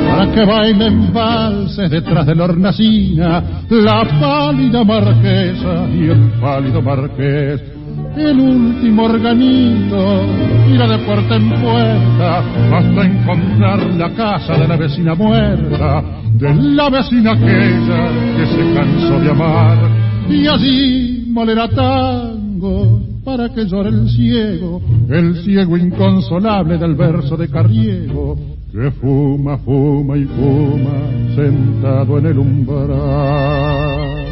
para 0.08 0.32
que 0.32 0.44
bailen 0.44 1.12
valses 1.12 1.90
detrás 1.90 2.26
de 2.26 2.34
la 2.34 2.44
hornacina 2.44 3.42
la 3.70 4.04
pálida 4.20 4.84
marquesa 4.84 5.86
y 5.94 6.08
el 6.08 6.32
pálido 6.40 6.82
marqués 6.82 7.77
el 8.20 8.40
último 8.40 9.04
organito 9.04 10.26
irá 10.70 10.86
de 10.88 10.98
puerta 11.04 11.36
en 11.36 11.48
puerta 11.48 12.38
hasta 12.72 13.06
encontrar 13.06 13.86
la 13.94 14.10
casa 14.14 14.58
de 14.58 14.68
la 14.68 14.76
vecina 14.76 15.14
muerta, 15.14 16.04
de 16.34 16.54
la 16.54 16.90
vecina 16.90 17.32
aquella 17.32 18.10
que 18.36 18.46
se 18.46 18.74
cansó 18.74 19.20
de 19.20 19.30
amar, 19.30 19.78
y 20.28 20.46
allí 20.46 21.24
molerá 21.28 21.68
tango 21.68 23.00
para 23.24 23.52
que 23.52 23.66
llore 23.66 23.90
el 23.90 24.08
ciego, 24.08 24.80
el 25.08 25.36
ciego 25.42 25.76
inconsolable 25.76 26.78
del 26.78 26.94
verso 26.94 27.36
de 27.36 27.48
Carriego, 27.48 28.36
que 28.72 28.90
fuma, 28.92 29.58
fuma 29.58 30.16
y 30.16 30.24
fuma 30.24 31.34
sentado 31.34 32.18
en 32.18 32.26
el 32.26 32.38
umbral. 32.38 34.27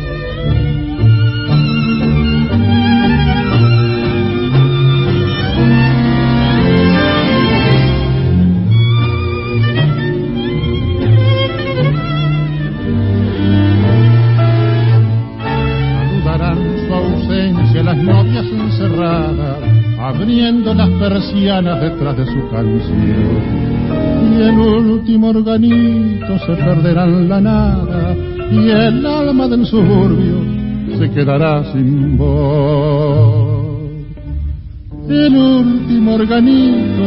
Abriendo 19.99 20.75
las 20.75 20.89
persianas 20.91 21.81
detrás 21.81 22.17
de 22.17 22.27
su 22.27 22.49
canción. 22.51 23.67
Y 24.33 24.43
el 24.43 24.59
último 24.59 25.29
organito 25.29 26.39
se 26.47 26.55
perderá 26.57 27.05
en 27.05 27.29
la 27.29 27.41
nada, 27.41 28.15
y 28.51 28.69
el 28.71 29.07
alma 29.07 29.49
del 29.49 29.67
suburbio 29.67 30.57
se 30.99 31.11
quedará 31.11 31.65
sin 31.73 32.17
voz. 32.17 33.57
El 35.09 35.37
último 35.37 36.15
organito 36.15 37.05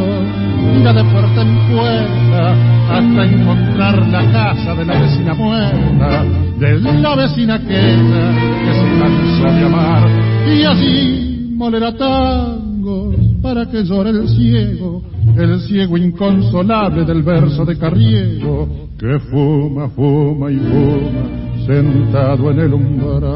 irá 0.80 0.92
de 0.92 1.04
puerta 1.04 1.42
en 1.42 1.58
puerta 1.68 2.54
hasta 2.90 3.24
encontrar 3.24 4.06
la 4.08 4.32
casa 4.32 4.74
de 4.74 4.84
la 4.86 5.00
vecina 5.00 5.34
muerta, 5.34 6.24
de 6.58 6.80
la 6.80 7.14
vecina 7.14 7.54
aquella 7.54 8.32
que 8.64 8.72
se 8.72 8.98
cansó 8.98 9.54
de 9.54 9.66
amar 9.66 10.08
y 10.46 10.62
así 10.64 11.29
molerá 11.60 11.92
tangos 11.92 13.14
para 13.42 13.66
que 13.70 13.84
llore 13.84 14.08
el 14.08 14.26
ciego, 14.30 15.02
el 15.36 15.60
ciego 15.60 15.98
inconsolable 15.98 17.04
del 17.04 17.22
verso 17.22 17.66
de 17.66 17.76
Carriego, 17.76 18.88
que 18.98 19.18
fuma, 19.30 19.90
fuma 19.90 20.50
y 20.50 20.56
fuma 20.56 21.28
sentado 21.66 22.50
en 22.50 22.60
el 22.60 22.72
umbral. 22.72 23.30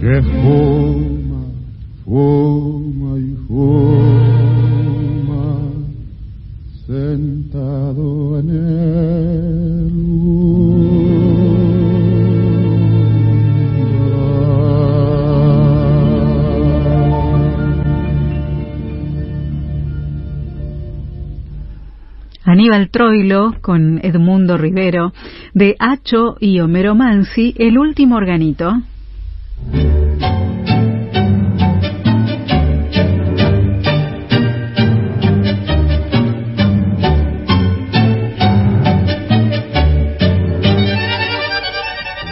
Que 0.00 0.22
fuma, 0.22 1.42
fuma 2.06 3.18
y 3.18 3.36
fuma 3.46 4.40
sentado 6.86 8.38
en 8.38 8.48
el 8.48 9.90
Aníbal 22.50 22.90
Troilo 22.90 23.54
con 23.60 24.00
Edmundo 24.02 24.58
Rivero, 24.58 25.12
de 25.54 25.76
Hacho 25.78 26.36
y 26.40 26.58
Homero 26.58 26.96
Mansi, 26.96 27.54
El 27.56 27.78
último 27.78 28.16
organito. 28.16 28.72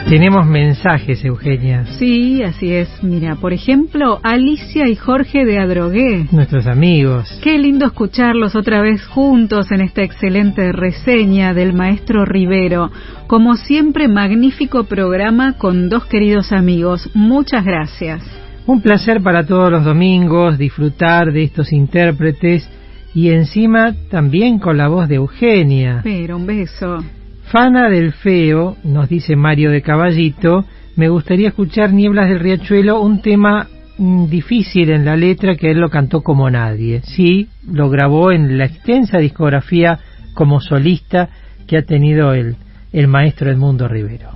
Tenemos 0.08 0.46
mensajes, 0.46 1.22
Eugenia. 1.22 1.84
Sí, 1.98 2.42
así 2.42 2.72
es. 2.72 2.88
Mira, 3.02 3.34
por 3.34 3.52
ejemplo, 3.52 4.20
Alicia 4.22 4.88
y 4.88 4.96
Jorge 4.96 5.44
de 5.44 5.58
Adrogué. 5.58 6.26
Nuestros 6.32 6.66
amigos. 6.66 7.38
Qué 7.42 7.58
lindo 7.58 7.84
escucharlos 7.84 8.56
otra 8.56 8.80
vez 8.80 9.04
juntos 9.04 9.70
en 9.70 9.82
esta 9.82 10.02
excelente 10.02 10.72
reseña 10.72 11.52
del 11.52 11.74
maestro 11.74 12.24
Rivero. 12.24 12.90
Como 13.26 13.56
siempre, 13.56 14.08
magnífico 14.08 14.84
programa 14.84 15.58
con 15.58 15.90
dos 15.90 16.06
queridos 16.06 16.52
amigos. 16.52 17.10
Muchas 17.12 17.62
gracias. 17.66 18.22
Un 18.64 18.80
placer 18.80 19.20
para 19.22 19.44
todos 19.44 19.70
los 19.70 19.84
domingos 19.84 20.56
disfrutar 20.56 21.32
de 21.32 21.42
estos 21.42 21.70
intérpretes 21.70 22.66
y 23.14 23.28
encima 23.28 23.94
también 24.10 24.58
con 24.58 24.78
la 24.78 24.88
voz 24.88 25.06
de 25.06 25.16
Eugenia. 25.16 26.00
Pero 26.02 26.38
un 26.38 26.46
beso. 26.46 27.04
Fana 27.50 27.88
del 27.88 28.12
Feo, 28.12 28.76
nos 28.84 29.08
dice 29.08 29.34
Mario 29.34 29.70
de 29.70 29.80
Caballito, 29.80 30.66
me 30.96 31.08
gustaría 31.08 31.48
escuchar 31.48 31.94
Nieblas 31.94 32.28
del 32.28 32.40
Riachuelo, 32.40 33.00
un 33.00 33.22
tema 33.22 33.68
mm, 33.96 34.26
difícil 34.26 34.90
en 34.90 35.06
la 35.06 35.16
letra 35.16 35.56
que 35.56 35.70
él 35.70 35.78
lo 35.78 35.88
cantó 35.88 36.20
como 36.20 36.50
nadie. 36.50 37.00
Sí, 37.04 37.48
lo 37.66 37.88
grabó 37.88 38.32
en 38.32 38.58
la 38.58 38.66
extensa 38.66 39.16
discografía 39.16 39.98
como 40.34 40.60
solista 40.60 41.30
que 41.66 41.78
ha 41.78 41.82
tenido 41.82 42.34
el, 42.34 42.56
el 42.92 43.08
maestro 43.08 43.50
Edmundo 43.50 43.88
Rivero. 43.88 44.28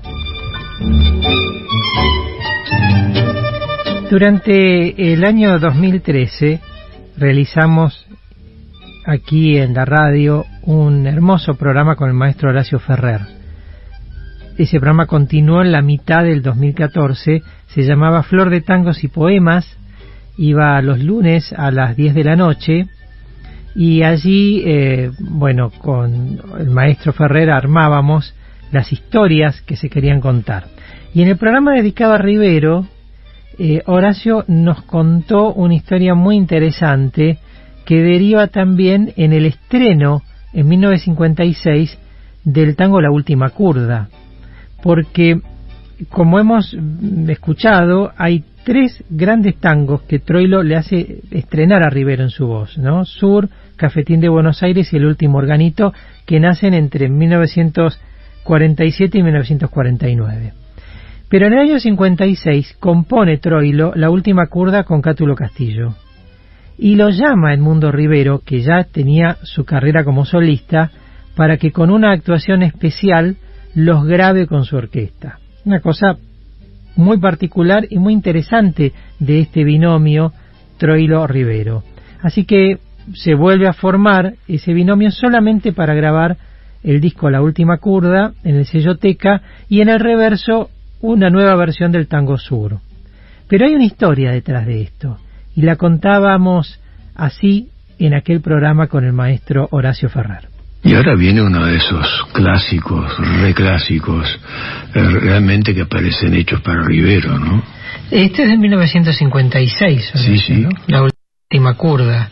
Durante 4.11 5.13
el 5.13 5.23
año 5.25 5.59
2013 5.59 6.61
realizamos 7.19 8.07
aquí 9.05 9.59
en 9.59 9.75
la 9.75 9.85
radio 9.85 10.45
un 10.63 11.07
hermoso 11.07 11.55
programa 11.55 11.97
con 11.97 12.09
el 12.09 12.15
maestro 12.15 12.51
Horacio 12.51 12.79
Ferrer. 12.79 13.21
Ese 14.59 14.79
programa 14.79 15.07
continuó 15.07 15.63
en 15.63 15.73
la 15.73 15.83
mitad 15.83 16.25
del 16.25 16.43
2014, 16.43 17.43
se 17.67 17.83
llamaba 17.83 18.23
Flor 18.23 18.51
de 18.51 18.61
Tangos 18.61 19.03
y 19.03 19.09
Poemas, 19.09 19.79
iba 20.37 20.81
los 20.83 21.01
lunes 21.01 21.53
a 21.53 21.71
las 21.71 21.97
10 21.97 22.15
de 22.15 22.25
la 22.25 22.37
noche 22.37 22.87
y 23.75 24.03
allí, 24.03 24.63
eh, 24.67 25.11
bueno, 25.19 25.71
con 25.71 26.41
el 26.59 26.71
maestro 26.71 27.13
Ferrer 27.13 27.51
armábamos 27.51 28.35
las 28.71 28.93
historias 28.93 29.63
que 29.63 29.77
se 29.77 29.89
querían 29.89 30.21
contar. 30.21 30.65
Y 31.15 31.23
en 31.23 31.29
el 31.29 31.37
programa 31.37 31.73
dedicado 31.73 32.15
a 32.15 32.19
Rivero, 32.19 32.87
eh, 33.59 33.83
Horacio 33.87 34.45
nos 34.49 34.83
contó 34.83 35.53
una 35.53 35.75
historia 35.75 36.15
muy 36.15 36.37
interesante 36.37 37.39
que 37.85 38.03
deriva 38.03 38.49
también 38.49 39.13
en 39.17 39.33
el 39.33 39.47
estreno 39.47 40.23
en 40.53 40.69
1956 40.69 41.99
del 42.45 42.77
tango 42.77 43.01
La 43.01 43.11
Última 43.11 43.49
Curda, 43.51 44.09
porque 44.83 45.41
como 46.09 46.41
hemos 46.41 46.77
escuchado, 47.29 48.13
hay 48.17 48.45
tres 48.65 49.05
grandes 49.09 49.57
tangos 49.57 50.03
que 50.03 50.19
Troilo 50.19 50.63
le 50.63 50.77
hace 50.77 51.21
estrenar 51.31 51.83
a 51.83 51.89
Rivero 51.91 52.25
en 52.25 52.31
su 52.31 52.47
voz, 52.47 52.77
¿no? 52.79 53.05
Sur, 53.05 53.51
Cafetín 53.77 54.21
de 54.21 54.29
Buenos 54.29 54.63
Aires 54.63 54.93
y 54.93 54.97
El 54.97 55.07
Último 55.07 55.39
Organito, 55.39 55.93
que 56.27 56.41
nacen 56.41 56.75
entre 56.75 57.09
1947 57.09 59.19
y 59.19 59.23
1949. 59.23 60.53
Pero 61.29 61.47
en 61.47 61.53
el 61.53 61.61
año 61.61 61.79
56 61.79 62.77
compone 62.79 63.39
Troilo 63.39 63.93
La 63.95 64.11
Última 64.11 64.47
Curda 64.47 64.83
con 64.85 65.01
Cátulo 65.01 65.35
Castillo 65.35 65.95
y 66.79 66.97
lo 66.97 67.11
llama 67.11 67.55
Edmundo 67.55 67.93
Rivero, 67.93 68.41
que 68.45 68.61
ya 68.61 68.85
tenía 68.85 69.37
su 69.43 69.65
carrera 69.65 70.05
como 70.05 70.25
solista, 70.25 70.91
para 71.37 71.57
que 71.57 71.73
con 71.73 71.91
una 71.91 72.13
actuación 72.13 72.63
especial 72.63 73.37
los 73.75 74.05
grabe 74.05 74.47
con 74.47 74.65
su 74.65 74.77
orquesta. 74.77 75.39
Una 75.65 75.81
cosa 75.81 76.17
muy 76.97 77.19
particular 77.19 77.87
y 77.89 77.99
muy 77.99 78.13
interesante 78.13 78.93
de 79.19 79.41
este 79.41 79.65
binomio 79.65 80.33
Troilo-Rivero. 80.79 81.83
Así 82.21 82.45
que 82.45 82.79
se 83.15 83.35
vuelve 83.35 83.67
a 83.67 83.73
formar 83.73 84.35
ese 84.47 84.73
binomio 84.73 85.11
solamente 85.11 85.73
para 85.73 85.95
grabar 85.95 86.37
el 86.83 87.01
disco 87.01 87.31
La 87.31 87.43
Última 87.43 87.79
Curda 87.79 88.33
en 88.45 88.57
el 88.57 88.67
sello 88.67 88.97
Teca 88.97 89.43
y 89.69 89.81
en 89.81 89.89
el 89.89 90.01
reverso 90.01 90.71
una 91.01 91.31
nueva 91.31 91.57
versión 91.57 91.93
del 91.93 92.09
tango 92.09 92.39
sur. 92.39 92.79
Pero 93.49 93.67
hay 93.67 93.75
una 93.75 93.85
historia 93.85 94.33
detrás 94.33 94.67
de 94.67 94.83
esto 94.83 95.19
y 95.55 95.63
la 95.63 95.77
contábamos 95.77 96.81
así 97.15 97.69
en 97.99 98.15
aquel 98.15 98.41
programa 98.41 98.89
con 98.89 99.05
el 99.05 99.13
maestro 99.13 99.69
Horacio 99.71 100.09
Ferrer. 100.09 100.49
Y 100.85 100.95
ahora 100.95 101.15
viene 101.15 101.43
uno 101.43 101.65
de 101.65 101.77
esos 101.77 102.07
clásicos, 102.33 103.17
reclásicos, 103.41 104.41
eh, 104.95 105.01
realmente 105.01 105.75
que 105.75 105.83
aparecen 105.83 106.35
hechos 106.35 106.61
para 106.61 106.83
Rivero, 106.83 107.39
¿no? 107.39 107.63
Este 108.11 108.43
es 108.43 108.49
de 108.49 108.57
1956, 108.57 110.11
sí, 110.15 110.39
sí. 110.39 110.67
La 110.89 111.03
última 111.03 111.75
curda. 111.75 112.31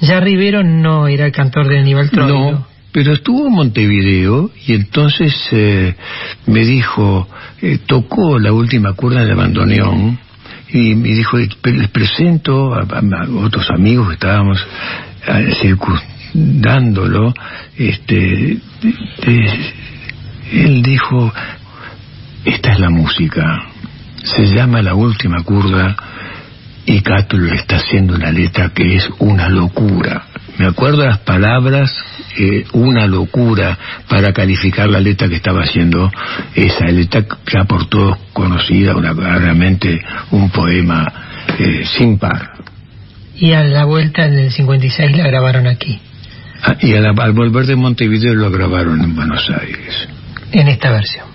Ya 0.00 0.18
Rivero 0.18 0.64
no 0.64 1.06
era 1.06 1.26
el 1.26 1.32
cantor 1.32 1.68
de 1.68 1.78
Aníbal 1.78 2.10
Troilo. 2.10 2.50
No, 2.50 2.66
pero 2.90 3.12
estuvo 3.12 3.46
en 3.46 3.52
Montevideo 3.52 4.50
y 4.66 4.74
entonces 4.74 5.32
eh, 5.52 5.94
me 6.46 6.64
dijo, 6.64 7.28
eh, 7.62 7.78
tocó 7.86 8.38
la 8.40 8.52
última 8.52 8.94
curda 8.94 9.24
de 9.24 9.34
bandoneón 9.34 10.18
y 10.72 10.94
me 10.94 11.08
dijo, 11.08 11.36
les 11.38 11.88
presento 11.88 12.74
a, 12.74 12.86
otros 13.36 13.70
amigos 13.70 14.08
que 14.08 14.14
estábamos 14.14 14.66
circundándolo, 15.60 17.34
este, 17.76 18.58
él 20.52 20.82
dijo, 20.82 21.32
esta 22.44 22.72
es 22.72 22.80
la 22.80 22.90
música, 22.90 23.66
se 24.22 24.46
llama 24.46 24.82
La 24.82 24.94
Última 24.94 25.42
Curda 25.42 25.96
y 26.86 27.00
Cátulo 27.00 27.52
está 27.52 27.76
haciendo 27.76 28.14
una 28.14 28.30
letra 28.30 28.70
que 28.70 28.96
es 28.96 29.08
una 29.18 29.48
locura. 29.48 30.26
Me 30.58 30.66
acuerdo 30.66 31.04
las 31.04 31.18
palabras 31.18 31.92
eh, 32.38 32.64
una 32.72 33.06
locura 33.06 33.78
para 34.08 34.32
calificar 34.32 34.88
la 34.88 35.00
letra 35.00 35.28
que 35.28 35.36
estaba 35.36 35.62
haciendo 35.62 36.10
esa 36.54 36.86
letra 36.86 37.24
ya 37.52 37.64
por 37.64 37.86
todos 37.86 38.18
conocida, 38.32 38.94
una, 38.94 39.12
realmente 39.12 40.02
un 40.30 40.50
poema 40.50 41.10
eh, 41.58 41.84
sin 41.96 42.18
par. 42.18 42.52
Y 43.36 43.52
a 43.52 43.64
la 43.64 43.84
vuelta 43.84 44.26
en 44.26 44.38
el 44.38 44.50
56 44.50 45.16
la 45.16 45.26
grabaron 45.26 45.66
aquí. 45.66 46.00
Ah, 46.62 46.76
y 46.80 46.94
al 46.94 47.32
volver 47.32 47.66
de 47.66 47.74
Montevideo 47.74 48.34
lo 48.34 48.50
grabaron 48.50 49.02
en 49.02 49.16
Buenos 49.16 49.50
Aires. 49.50 50.08
En 50.52 50.68
esta 50.68 50.92
versión. 50.92 51.26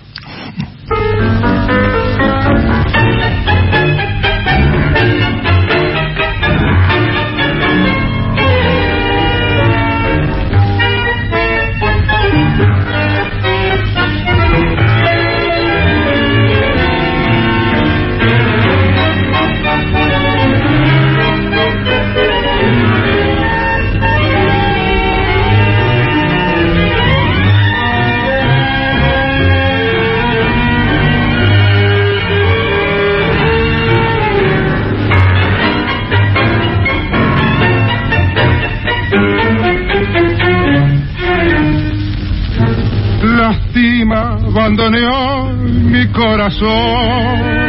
Abandoneó 44.48 45.52
mi 45.52 46.06
corazón. 46.08 47.68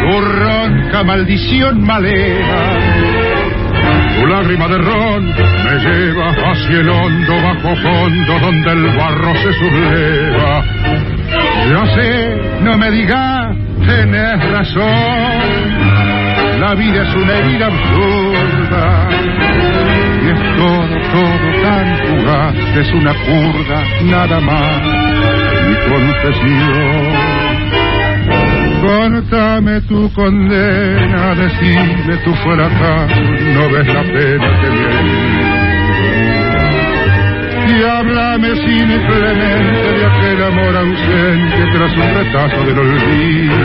Tu 0.00 0.20
ronca 0.20 1.04
maldición 1.04 1.82
maleva, 1.82 2.62
tu 4.16 4.26
lágrima 4.26 4.66
de 4.68 4.78
ron 4.78 5.26
me 5.26 5.78
lleva 5.84 6.30
hacia 6.30 6.80
el 6.80 6.88
hondo 6.88 7.34
bajo 7.42 7.76
fondo 7.76 8.38
donde 8.40 8.72
el 8.72 8.96
barro 8.96 9.34
se 9.36 9.52
subleva. 9.52 10.64
Yo 11.70 11.86
sé, 11.94 12.60
no 12.62 12.76
me 12.78 12.90
digas, 12.90 13.56
tenés 13.86 14.50
razón, 14.50 14.90
la 16.60 16.74
vida 16.74 17.02
es 17.02 17.14
una 17.14 17.32
herida 17.38 17.66
absurda 17.66 19.08
y 20.22 20.28
es 20.28 20.56
todo, 20.56 20.94
todo 21.12 21.62
tan 21.62 21.98
fugaz, 22.06 22.54
es 22.76 22.92
una 22.94 23.14
curda, 23.14 23.84
nada 24.02 24.40
más 24.40 24.99
confesión. 25.88 27.40
Cortame 28.82 29.80
tu 29.82 30.12
condena, 30.12 31.34
decime 31.34 32.16
tú 32.24 32.34
fuera 32.42 32.66
acá, 32.66 33.06
no 33.54 33.70
ves 33.70 33.86
la 33.86 34.02
pena 34.02 34.60
que 34.60 34.70
me 34.70 35.50
y 37.70 37.82
háblame 37.82 38.48
simplemente 38.56 39.92
de 39.98 40.06
aquel 40.06 40.42
amor 40.42 40.76
ausente 40.76 41.66
tras 41.72 41.92
un 41.92 42.14
retazo 42.14 42.64
del 42.64 42.78
olvido. 42.78 43.56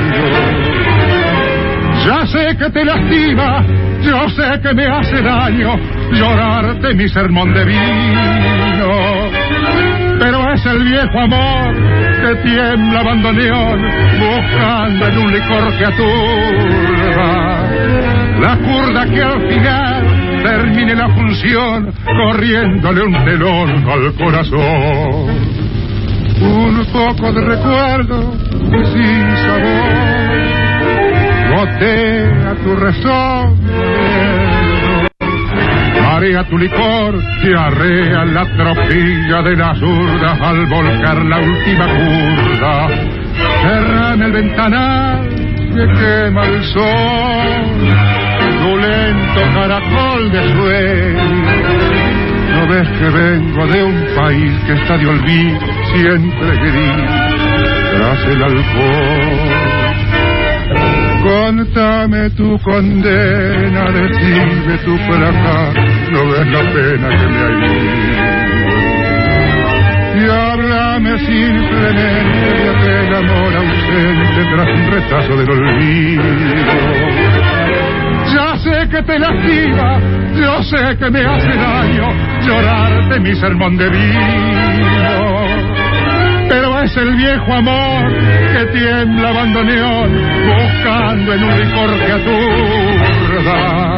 Ya 2.06 2.26
sé 2.28 2.58
que 2.58 2.70
te 2.70 2.86
lastima, 2.86 3.66
yo 4.04 4.30
sé 4.30 4.62
que 4.62 4.74
me 4.74 4.86
hace 4.86 5.22
daño 5.22 5.80
llorarte 6.12 6.94
mi 6.94 7.08
sermón 7.10 7.54
de 7.54 7.66
vino, 7.66 9.25
pero 10.20 10.54
es 10.54 10.66
el 10.66 10.84
viejo 10.84 11.20
amor 11.20 11.74
que 11.74 12.36
tiembla 12.44 13.04
bandoneón 13.04 13.82
buscando 14.20 15.08
en 15.08 15.18
un 15.18 15.34
licor 15.34 15.78
que 15.78 15.86
aturba. 15.86 17.64
La 18.40 18.58
curda 18.58 19.06
que 19.06 19.22
al 19.22 19.48
final 19.50 20.44
termine 20.44 20.96
la 20.96 21.10
función 21.10 21.94
corriéndole 22.04 23.02
un 23.04 23.26
telón 23.26 23.90
al 23.90 24.14
corazón. 24.14 25.56
Un 26.42 26.86
poco 26.92 27.32
de 27.32 27.42
recuerdo 27.42 28.34
y 28.52 28.86
sin 28.86 29.38
sabor 29.38 30.26
gotea 31.56 32.56
tu 32.64 32.76
razón 32.76 33.55
saborea 36.16 36.44
tu 36.46 36.58
licor, 36.58 37.22
arrea 37.58 38.26
la 38.26 38.46
tropilla 38.56 39.42
de 39.42 39.56
la 39.58 39.76
zurda 39.76 40.32
al 40.50 40.66
volcar 40.68 41.26
la 41.26 41.40
última 41.40 41.88
curva. 41.88 42.88
Cerrame 43.62 44.26
el 44.26 44.32
ventanal 44.32 45.30
que 45.76 45.86
quema 46.00 46.46
el 46.46 46.64
sol, 46.64 47.66
tu 48.62 48.78
lento 48.78 49.42
caracol 49.56 50.32
de 50.32 50.42
sueño. 50.54 51.44
No 52.56 52.68
ves 52.68 52.88
que 52.98 53.10
vengo 53.10 53.68
de 53.68 53.84
un 53.84 54.06
país 54.16 54.54
que 54.66 54.74
está 54.74 54.98
de 54.98 55.08
olvido, 55.08 55.60
siempre 55.94 56.58
gris, 56.58 57.10
tras 57.92 58.26
el 58.26 58.44
alcohol. 58.44 59.76
Contame 61.26 62.30
tu 62.38 62.58
condena, 62.60 63.90
decime 63.90 64.78
tu 64.86 64.96
fracaso, 65.08 65.95
no 66.12 66.32
ves 66.32 66.48
la 66.48 66.62
pena 66.74 67.10
que 67.18 67.28
me 67.28 67.40
hay 67.40 68.56
y 70.16 70.30
háblame 70.30 71.20
simplemente 71.20 72.48
de 72.64 72.70
aquel 72.70 73.16
amor 73.16 73.54
ausente 73.56 74.46
tras 74.56 74.68
un 74.68 74.92
retazo 74.92 75.36
del 75.38 75.50
olvido. 75.50 76.24
Ya 78.34 78.56
sé 78.58 78.90
que 78.90 79.02
te 79.04 79.20
lastima, 79.20 80.00
yo 80.34 80.64
sé 80.64 80.98
que 80.98 81.12
me 81.12 81.26
hace 81.26 81.54
daño 81.56 82.14
llorarte 82.46 83.20
mi 83.20 83.36
sermón 83.36 83.78
de 83.78 83.90
vino. 83.90 85.46
Pero 86.48 86.82
es 86.82 86.96
el 86.96 87.16
viejo 87.16 87.54
amor 87.54 88.14
que 88.54 88.66
tiembla 88.78 89.32
bandoneón 89.32 90.12
buscando 90.48 91.34
en 91.34 91.44
un 91.44 91.60
licor 91.60 91.90
que 92.06 92.12
aturda 92.14 93.96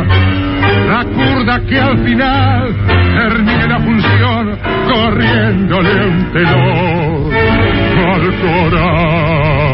la 0.87 1.03
curda 1.03 1.61
que 1.65 1.77
al 1.77 2.03
final 2.03 2.75
termine 3.13 3.67
la 3.67 3.79
función 3.79 4.57
corriéndole 4.87 6.07
un 6.07 6.31
telón 6.31 7.33
al 8.05 8.39
corazón. 8.41 9.67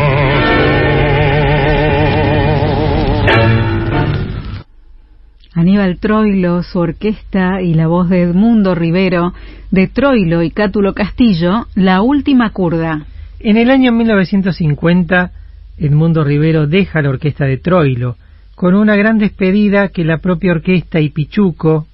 Aníbal 5.56 6.00
Troilo, 6.00 6.64
su 6.64 6.80
orquesta 6.80 7.62
y 7.62 7.76
la 7.76 7.86
voz 7.86 8.10
de 8.10 8.24
Edmundo 8.24 8.74
Rivero, 8.74 9.34
de 9.70 9.88
Troilo 9.88 10.42
y 10.42 10.50
Cátulo 10.50 10.94
Castillo, 10.96 11.68
La 11.76 12.02
Última 12.02 12.50
Curda. 12.50 13.06
En 13.40 13.58
el 13.58 13.70
año 13.70 13.92
1950, 13.92 15.32
Edmundo 15.78 16.24
Rivero 16.24 16.66
deja 16.66 17.04
la 17.04 17.10
orquesta 17.10 17.46
de 17.46 17.58
Troilo 17.58 18.16
con 18.56 18.76
una 18.76 18.96
gran 18.96 19.18
despedida 19.18 19.90
que 19.90 20.04
la 20.04 20.20
propia 20.20 20.52
orquesta 20.52 21.00
y 21.00 21.10
Pichuco 21.10 21.88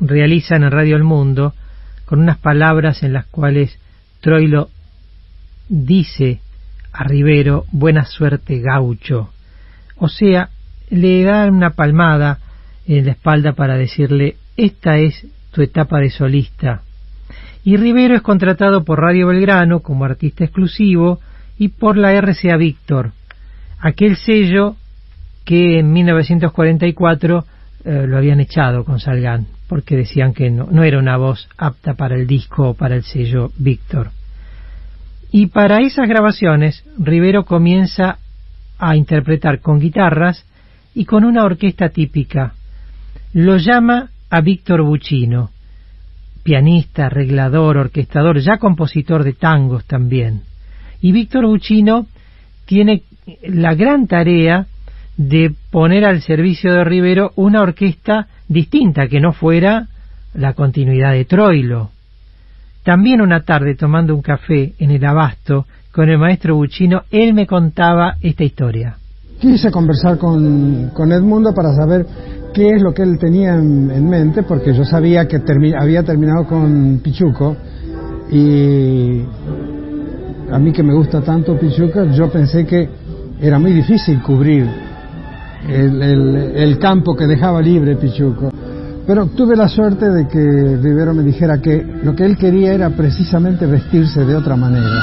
realizan 0.00 0.62
en 0.62 0.70
Radio 0.70 0.96
El 0.96 1.04
Mundo, 1.04 1.54
con 2.04 2.20
unas 2.20 2.38
palabras 2.38 3.02
en 3.02 3.12
las 3.12 3.26
cuales 3.26 3.78
Troilo 4.20 4.70
dice 5.68 6.40
a 6.92 7.04
Rivero, 7.04 7.64
buena 7.70 8.04
suerte 8.04 8.60
gaucho. 8.60 9.30
O 9.96 10.08
sea, 10.08 10.50
le 10.90 11.22
da 11.22 11.46
una 11.46 11.70
palmada 11.70 12.38
en 12.86 13.04
la 13.04 13.12
espalda 13.12 13.52
para 13.52 13.76
decirle, 13.76 14.36
esta 14.56 14.96
es 14.98 15.26
tu 15.52 15.62
etapa 15.62 15.98
de 15.98 16.10
solista. 16.10 16.82
Y 17.64 17.76
Rivero 17.76 18.14
es 18.14 18.22
contratado 18.22 18.84
por 18.84 19.00
Radio 19.00 19.26
Belgrano 19.26 19.80
como 19.80 20.04
artista 20.04 20.44
exclusivo 20.44 21.20
y 21.58 21.68
por 21.68 21.96
la 21.96 22.18
RCA 22.18 22.56
Víctor, 22.56 23.12
aquel 23.80 24.16
sello 24.16 24.76
que 25.48 25.78
en 25.78 25.90
1944 25.94 27.44
eh, 27.82 28.04
lo 28.06 28.18
habían 28.18 28.38
echado 28.38 28.84
con 28.84 29.00
Salgán, 29.00 29.46
porque 29.66 29.96
decían 29.96 30.34
que 30.34 30.50
no, 30.50 30.68
no 30.70 30.82
era 30.82 30.98
una 30.98 31.16
voz 31.16 31.48
apta 31.56 31.94
para 31.94 32.16
el 32.16 32.26
disco 32.26 32.68
o 32.68 32.74
para 32.74 32.96
el 32.96 33.02
sello 33.02 33.50
Víctor. 33.56 34.10
Y 35.32 35.46
para 35.46 35.78
esas 35.78 36.06
grabaciones, 36.06 36.84
Rivero 36.98 37.46
comienza 37.46 38.18
a 38.78 38.94
interpretar 38.94 39.60
con 39.60 39.80
guitarras 39.80 40.44
y 40.94 41.06
con 41.06 41.24
una 41.24 41.44
orquesta 41.44 41.88
típica. 41.88 42.52
Lo 43.32 43.56
llama 43.56 44.10
a 44.28 44.42
Víctor 44.42 44.82
Buccino, 44.82 45.48
pianista, 46.42 47.06
arreglador, 47.06 47.78
orquestador, 47.78 48.38
ya 48.40 48.58
compositor 48.58 49.24
de 49.24 49.32
tangos 49.32 49.86
también. 49.86 50.42
Y 51.00 51.12
Víctor 51.12 51.46
Buccino 51.46 52.06
tiene 52.66 53.04
la 53.44 53.74
gran 53.74 54.06
tarea 54.06 54.66
de 55.18 55.52
poner 55.70 56.04
al 56.04 56.22
servicio 56.22 56.72
de 56.72 56.84
Rivero 56.84 57.32
una 57.34 57.60
orquesta 57.60 58.28
distinta, 58.48 59.08
que 59.08 59.20
no 59.20 59.32
fuera 59.32 59.88
la 60.32 60.54
continuidad 60.54 61.12
de 61.12 61.24
Troilo. 61.24 61.90
También 62.84 63.20
una 63.20 63.42
tarde, 63.42 63.74
tomando 63.74 64.14
un 64.14 64.22
café 64.22 64.72
en 64.78 64.92
el 64.92 65.04
Abasto 65.04 65.66
con 65.92 66.08
el 66.08 66.18
maestro 66.18 66.54
Buccino, 66.54 67.02
él 67.10 67.34
me 67.34 67.46
contaba 67.46 68.14
esta 68.22 68.44
historia. 68.44 68.96
Quise 69.40 69.70
conversar 69.70 70.18
con, 70.18 70.90
con 70.94 71.10
Edmundo 71.10 71.52
para 71.52 71.74
saber 71.74 72.06
qué 72.54 72.70
es 72.70 72.82
lo 72.82 72.94
que 72.94 73.02
él 73.02 73.18
tenía 73.18 73.54
en, 73.54 74.08
mente, 74.08 74.44
porque 74.44 74.72
yo 74.72 74.84
sabía 74.84 75.26
que 75.26 75.40
había 75.78 76.04
terminado 76.04 76.46
con 76.46 77.00
Pichuco 77.02 77.56
y 78.30 79.22
a 80.50 80.58
mí 80.58 80.72
que 80.72 80.82
me 80.82 80.94
gusta 80.94 81.20
tanto 81.22 81.58
Pichuco, 81.58 82.04
yo 82.04 82.30
pensé 82.30 82.64
que 82.64 82.88
era 83.40 83.58
muy 83.58 83.72
difícil 83.72 84.22
cubrir 84.22 84.87
el, 85.68 86.78
campo 86.78 87.14
que 87.16 87.26
dejaba 87.26 87.60
libre 87.60 87.96
Pichuco. 87.96 88.50
Pero 89.06 89.26
tuve 89.26 89.56
la 89.56 89.68
suerte 89.68 90.10
de 90.10 90.28
que 90.28 90.38
Rivero 90.38 91.14
me 91.14 91.22
dijera 91.22 91.60
que 91.60 91.82
lo 92.02 92.14
que 92.14 92.24
él 92.24 92.36
quería 92.36 92.74
era 92.74 92.90
precisamente 92.90 93.66
vestirse 93.66 94.24
de 94.24 94.36
otra 94.36 94.56
manera. 94.56 95.02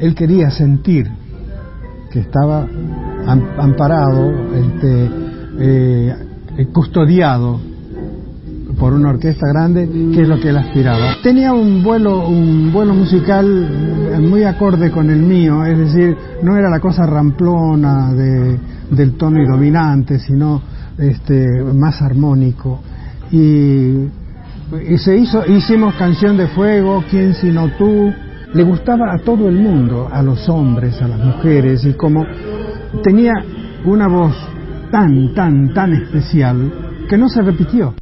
Él 0.00 0.14
quería 0.14 0.50
sentir 0.50 1.08
que 2.10 2.20
estaba 2.20 2.66
amparado, 3.26 4.32
este, 4.54 5.10
eh, 5.58 6.16
custodiado 6.72 7.60
por 8.78 8.92
una 8.92 9.10
orquesta 9.10 9.46
grande, 9.48 9.88
que 10.12 10.22
es 10.22 10.28
lo 10.28 10.40
que 10.40 10.48
él 10.48 10.56
aspiraba. 10.56 11.16
Tenía 11.22 11.52
un 11.52 11.82
vuelo, 11.82 12.28
un 12.28 12.72
vuelo 12.72 12.94
musical 12.94 14.20
muy 14.20 14.44
acorde 14.44 14.90
con 14.90 15.10
el 15.10 15.20
mío, 15.20 15.64
es 15.64 15.78
decir, 15.78 16.16
no 16.42 16.56
era 16.56 16.70
la 16.70 16.80
cosa 16.80 17.06
ramplona 17.06 18.12
de, 18.12 18.58
del 18.90 19.14
tono 19.14 19.42
y 19.42 19.46
dominante, 19.46 20.18
sino 20.18 20.62
este, 20.98 21.46
más 21.74 22.00
armónico. 22.02 22.80
Y, 23.30 24.08
y 24.88 24.98
se 24.98 25.16
hizo, 25.16 25.44
hicimos 25.46 25.94
Canción 25.94 26.36
de 26.36 26.48
Fuego, 26.48 27.04
Quién 27.10 27.34
sino 27.34 27.68
tú, 27.76 28.12
le 28.52 28.62
gustaba 28.62 29.12
a 29.12 29.18
todo 29.18 29.48
el 29.48 29.56
mundo, 29.56 30.08
a 30.10 30.22
los 30.22 30.48
hombres, 30.48 31.00
a 31.02 31.08
las 31.08 31.18
mujeres, 31.18 31.84
y 31.84 31.94
como 31.94 32.24
tenía 33.02 33.32
una 33.84 34.06
voz 34.08 34.34
tan, 34.90 35.34
tan, 35.34 35.74
tan 35.74 35.92
especial, 35.92 36.72
que 37.08 37.18
no 37.18 37.28
se 37.28 37.42
repitió. 37.42 37.94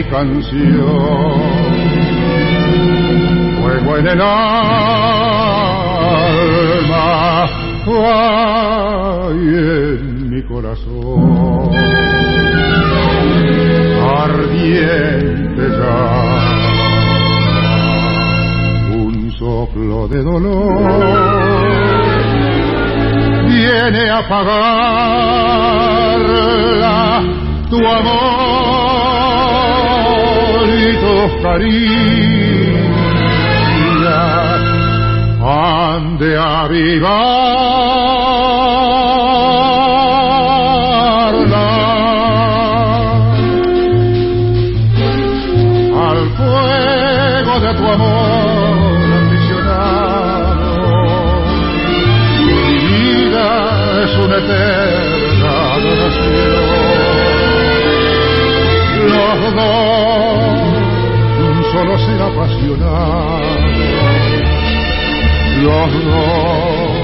Mi 0.00 0.06
canción, 0.08 1.42
fuego 3.60 3.96
en 3.98 4.06
el 4.06 4.20
alma, 4.20 4.64
hay 7.86 9.36
en 9.36 10.30
mi 10.30 10.42
corazón, 10.44 11.70
ardiente 14.18 15.64
ya, 15.68 16.12
un 18.96 19.30
soplo 19.38 20.08
de 20.08 20.22
dolor 20.22 20.78
viene 23.46 24.10
a 24.10 24.28
pagarla 24.28 24.80
tu 27.68 27.76
amor 27.86 28.99
y 30.82 30.96
tus 30.96 31.30
caricias 31.42 31.80
han 35.42 36.18
de 36.18 36.38
avivarla 36.38 37.80
amor 47.90 48.96
aficionado. 49.22 50.74
Mi 52.46 52.78
vida 52.88 53.46
es 54.04 54.12
una 54.24 54.36
eterna 54.36 55.50
adoración. 55.74 56.80
Los 59.08 59.54
dos, 59.54 59.89
ser 61.80 62.20
apasionado. 62.20 63.40
Los 65.62 66.04
dos, 66.04 67.00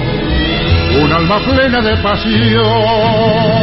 un 1.02 1.12
alma 1.12 1.38
plena 1.44 1.80
de 1.80 1.96
pasión. 2.02 3.56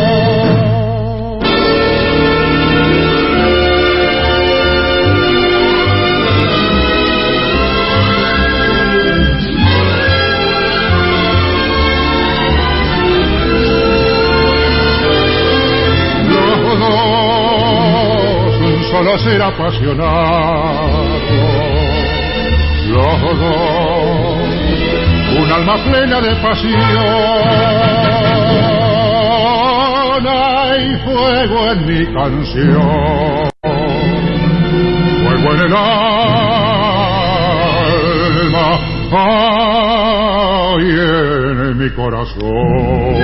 solo 18.94 19.18
ser 19.18 19.42
apasionado. 19.42 21.03
Los 22.94 23.24
un 25.40 25.52
alma 25.52 25.76
plena 25.84 26.22
de 26.22 26.36
pasión. 26.36 26.80
Hay 30.26 30.96
fuego 31.06 31.72
en 31.72 31.80
mi 31.86 32.06
canción, 32.14 33.50
fuego 35.24 35.54
en 35.54 35.60
el 35.60 35.74
alma, 35.74 36.00
hay 39.12 40.88
en 41.70 41.78
mi 41.78 41.90
corazón. 41.92 43.16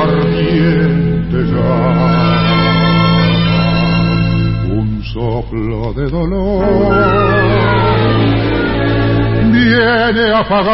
Ardiente 0.00 0.87
de 5.94 6.08
dolor 6.10 6.64
viene 9.50 10.30
a 10.32 10.38
apagarla 10.40 10.72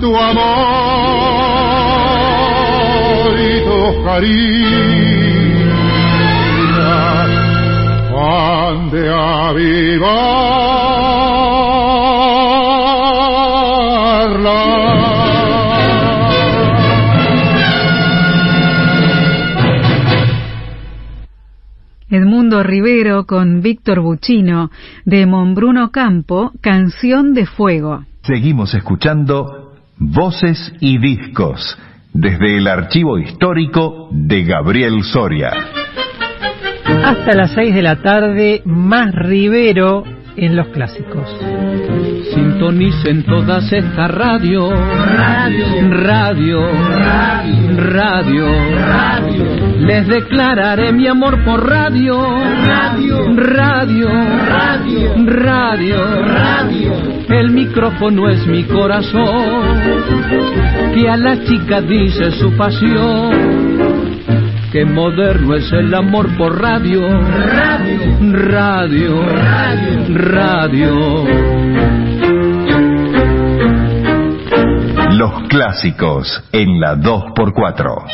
tu 0.00 0.16
amor 0.16 0.48
y 3.38 3.60
tu 3.64 3.80
cariños 4.04 5.78
han 8.14 8.90
de 8.90 9.10
avivarla 9.10 10.67
Edmundo 22.48 22.62
Rivero 22.62 23.26
con 23.26 23.60
Víctor 23.60 24.00
Buchino 24.00 24.70
de 25.04 25.26
Monbruno 25.26 25.90
Campo, 25.90 26.50
Canción 26.62 27.34
de 27.34 27.44
Fuego. 27.44 28.06
Seguimos 28.22 28.72
escuchando 28.72 29.74
Voces 29.98 30.72
y 30.80 30.96
Discos 30.96 31.78
desde 32.14 32.56
el 32.56 32.66
archivo 32.66 33.18
histórico 33.18 34.08
de 34.12 34.44
Gabriel 34.44 35.02
Soria. 35.02 35.50
Hasta 37.04 37.34
las 37.34 37.52
6 37.52 37.74
de 37.74 37.82
la 37.82 38.00
tarde, 38.00 38.62
más 38.64 39.14
Rivero 39.14 40.04
en 40.34 40.56
los 40.56 40.68
clásicos. 40.68 41.28
Sintonicen 42.58 43.22
todas 43.22 43.72
estas 43.72 44.10
radio, 44.10 44.68
radio, 44.68 45.66
radio, 45.92 46.58
radio, 47.76 48.46
radio. 48.84 49.44
Les 49.78 50.08
declararé 50.08 50.92
mi 50.92 51.06
amor 51.06 51.44
por 51.44 51.64
radio, 51.64 52.18
radio, 52.66 53.32
radio, 53.36 54.08
radio, 54.08 55.14
radio, 55.24 56.04
radio. 56.34 56.92
El 57.28 57.52
micrófono 57.52 58.28
es 58.28 58.44
mi 58.48 58.64
corazón, 58.64 59.78
que 60.94 61.08
a 61.08 61.16
la 61.16 61.40
chica 61.44 61.80
dice 61.80 62.32
su 62.32 62.56
pasión 62.56 63.78
Qué 64.72 64.84
moderno 64.84 65.54
es 65.54 65.72
el 65.72 65.94
amor 65.94 66.36
por 66.36 66.60
radio. 66.60 67.08
Radio. 68.18 69.22
Radio. 69.22 69.22
Radio. 70.08 71.97
Los 75.18 75.48
clásicos 75.48 76.44
en 76.52 76.78
la 76.78 76.94
2x4. 76.94 78.06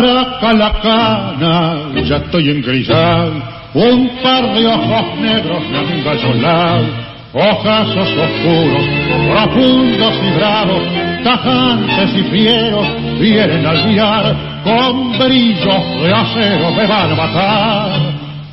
La 0.00 0.72
cana, 0.82 1.76
ya 2.04 2.16
estoy 2.16 2.50
engrisado, 2.50 3.32
un 3.74 4.08
par 4.22 4.54
de 4.54 4.66
ojos 4.66 5.18
negros 5.20 5.62
me 5.70 5.78
han 5.78 5.92
engallolado, 5.92 6.86
ojazos 7.32 8.08
oscuros, 8.08 8.82
profundos 9.30 10.14
y 10.22 10.30
bravos, 10.38 10.82
tajantes 11.24 12.14
y 12.14 12.22
fieros, 12.30 12.86
vienen 13.20 13.66
al 13.66 13.82
guiar, 13.84 14.36
con 14.64 15.18
brillos 15.18 16.02
de 16.02 16.12
acero 16.12 16.70
me 16.72 16.86
van 16.86 17.12
a 17.12 17.14
matar, 17.14 17.90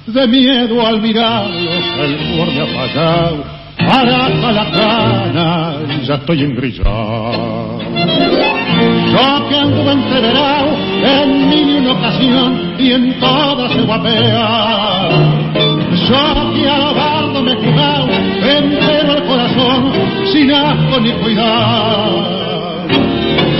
de 0.07 0.27
miedo 0.27 0.85
al 0.85 1.01
mirarlos 1.01 1.83
el 2.03 2.17
me 2.53 2.61
ha 2.61 2.67
fallado, 2.67 3.43
araca 3.77 4.51
la 4.51 4.65
ya 6.05 6.15
estoy 6.15 6.41
engrisado. 6.41 7.79
Yo 9.13 9.47
que 9.47 9.55
ando 9.55 9.91
entreverado 9.91 10.75
en 11.03 11.47
mil 11.47 11.87
ocasión 11.87 12.75
y 12.79 12.91
en 12.93 13.19
todas 13.19 13.71
se 13.71 13.81
guapea. 13.81 15.09
Yo 16.09 16.53
que 16.55 16.67
a 16.67 17.41
me 17.43 17.51
he 17.51 17.55
jugado 17.55 18.07
entero 18.09 19.13
el 19.13 19.23
corazón 19.23 19.91
sin 20.31 20.51
asco 20.51 20.99
ni 20.99 21.11
cuidado. 21.11 22.43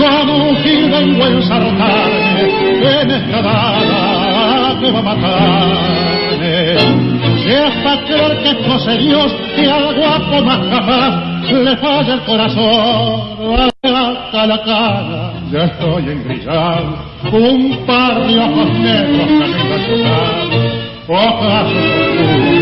Como 0.00 0.48
un 0.48 0.56
gil 0.56 0.90
vengo 0.90 1.24
a 1.24 1.28
ensartarme 1.28 2.42
en 3.00 3.10
esta 3.10 3.42
dada 3.42 4.80
que 4.80 4.90
va 4.90 4.98
a 4.98 5.02
matarme. 5.02 6.74
Es 7.46 7.74
para 7.84 8.04
creer 8.04 8.42
que 8.42 8.50
es 8.50 8.66
cosa 8.66 8.92
Dios 8.92 9.32
que 9.54 9.70
al 9.70 9.94
guapo 9.94 10.44
más 10.44 10.58
capaz 10.68 11.34
le 11.52 11.76
falla 11.76 12.14
el 12.14 12.20
corazón, 12.20 13.66
levanta 13.82 14.46
la 14.46 14.62
cara, 14.62 15.23
ya 15.50 15.64
estoy 15.64 16.08
engrillado, 16.10 16.96
un 17.32 17.86
par 17.86 18.26
de 18.26 18.38
ojos 18.38 18.78
negros 18.78 19.26
que 19.26 19.78
llorar, 19.88 20.48
ojos 21.08 21.72
oscuros, 21.72 22.54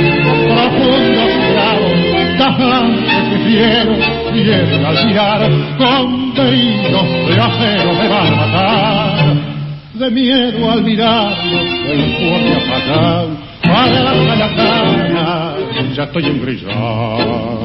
profundos 0.49 1.31
y 1.33 1.53
bravos, 1.53 2.39
tajantes 2.39 3.25
y 3.33 3.45
quiero, 3.45 3.95
quieren 4.33 4.85
al 4.87 5.07
mirar, 5.07 5.51
con 5.79 6.35
brillos 6.35 7.09
de 7.29 7.41
acero 7.41 7.93
me 7.95 8.09
van 8.09 8.27
a 8.27 8.37
matar. 8.37 9.53
De 9.95 10.11
miedo 10.11 10.71
al 10.71 10.83
mirarlo, 10.83 11.61
el 11.87 12.03
fuerte 12.17 12.53
apagado, 12.65 13.29
para 13.63 14.37
la 14.37 14.57
cara, 14.57 15.57
ya 15.95 16.05
estoy 16.05 16.25
embrillado. 16.25 17.65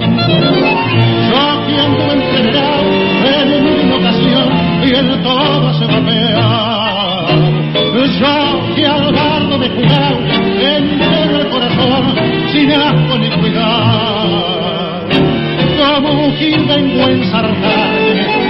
Yo 1.30 1.66
quien 1.66 1.92
en 2.12 2.22
general, 2.32 2.86
en 3.26 3.66
una 3.86 3.96
ocasión, 3.96 4.67
y 4.88 4.96
en 4.96 5.22
todo 5.22 5.74
se 5.74 5.86
va 5.86 6.00
a. 6.00 7.28
Yo 7.94 8.06
que 8.76 8.86
al 8.86 9.12
bardo 9.12 9.58
me 9.58 9.70
jugado, 9.70 10.18
en 10.62 11.02
el 11.02 11.50
corazón, 11.50 12.16
sin 12.52 12.72
asco 12.72 13.18
ni 13.18 13.30
cuidado. 13.30 14.58
Como 15.78 16.26
un 16.26 16.34
gil 16.38 16.66
vengo 16.66 17.08
en 17.08 17.24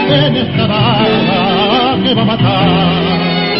en 0.09 0.35
esta 0.35 0.67
barba 0.67 1.97
que 2.03 2.13
va 2.13 2.21
a 2.21 2.25
matarme. 2.25 3.57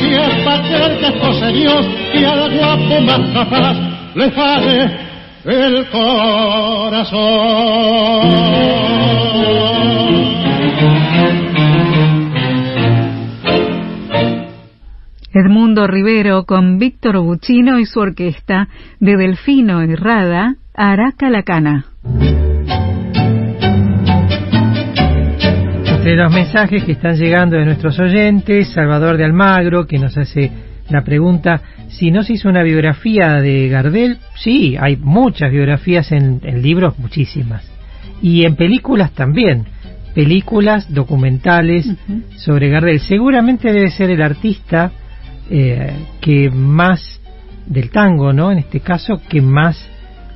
Si 0.00 0.14
es 0.14 0.44
para 0.44 0.62
creer 0.62 0.98
que 0.98 1.06
es 1.06 1.14
cosa 1.14 1.46
Dios 1.48 1.86
y 2.14 2.24
al 2.24 2.50
guapo 2.50 3.00
más 3.00 3.20
capaz 3.32 3.76
le 4.14 4.30
falle 4.30 4.90
el 5.44 5.86
corazón. 5.90 7.32
Edmundo 15.34 15.86
Rivero 15.86 16.44
con 16.44 16.78
Víctor 16.78 17.18
Buchino 17.18 17.78
y 17.78 17.86
su 17.86 18.00
orquesta 18.00 18.68
de 19.00 19.16
Delfino 19.16 19.82
y 19.82 19.94
Rada, 19.94 20.56
Araca 20.74 21.30
la 21.30 21.42
Cana. 21.42 21.86
Entre 25.86 26.16
los 26.16 26.30
mensajes 26.30 26.84
que 26.84 26.92
están 26.92 27.16
llegando 27.16 27.56
de 27.56 27.64
nuestros 27.64 27.98
oyentes, 27.98 28.68
Salvador 28.74 29.16
de 29.16 29.24
Almagro, 29.24 29.86
que 29.86 29.98
nos 29.98 30.18
hace 30.18 30.50
la 30.90 31.02
pregunta 31.02 31.62
si 31.88 32.10
no 32.10 32.22
se 32.22 32.34
hizo 32.34 32.50
una 32.50 32.62
biografía 32.62 33.40
de 33.40 33.68
Gardel. 33.68 34.18
Sí, 34.34 34.76
hay 34.78 34.96
muchas 34.96 35.50
biografías 35.50 36.12
en, 36.12 36.40
en 36.42 36.60
libros, 36.60 36.98
muchísimas. 36.98 37.66
Y 38.20 38.44
en 38.44 38.54
películas 38.54 39.12
también. 39.12 39.64
Películas, 40.14 40.92
documentales 40.92 41.90
sobre 42.36 42.68
Gardel. 42.68 43.00
Seguramente 43.00 43.72
debe 43.72 43.90
ser 43.90 44.10
el 44.10 44.20
artista 44.20 44.92
eh, 45.54 45.92
que 46.22 46.50
más 46.50 47.20
del 47.66 47.90
tango, 47.90 48.32
¿no? 48.32 48.50
En 48.50 48.58
este 48.58 48.80
caso, 48.80 49.20
que 49.28 49.42
más 49.42 49.86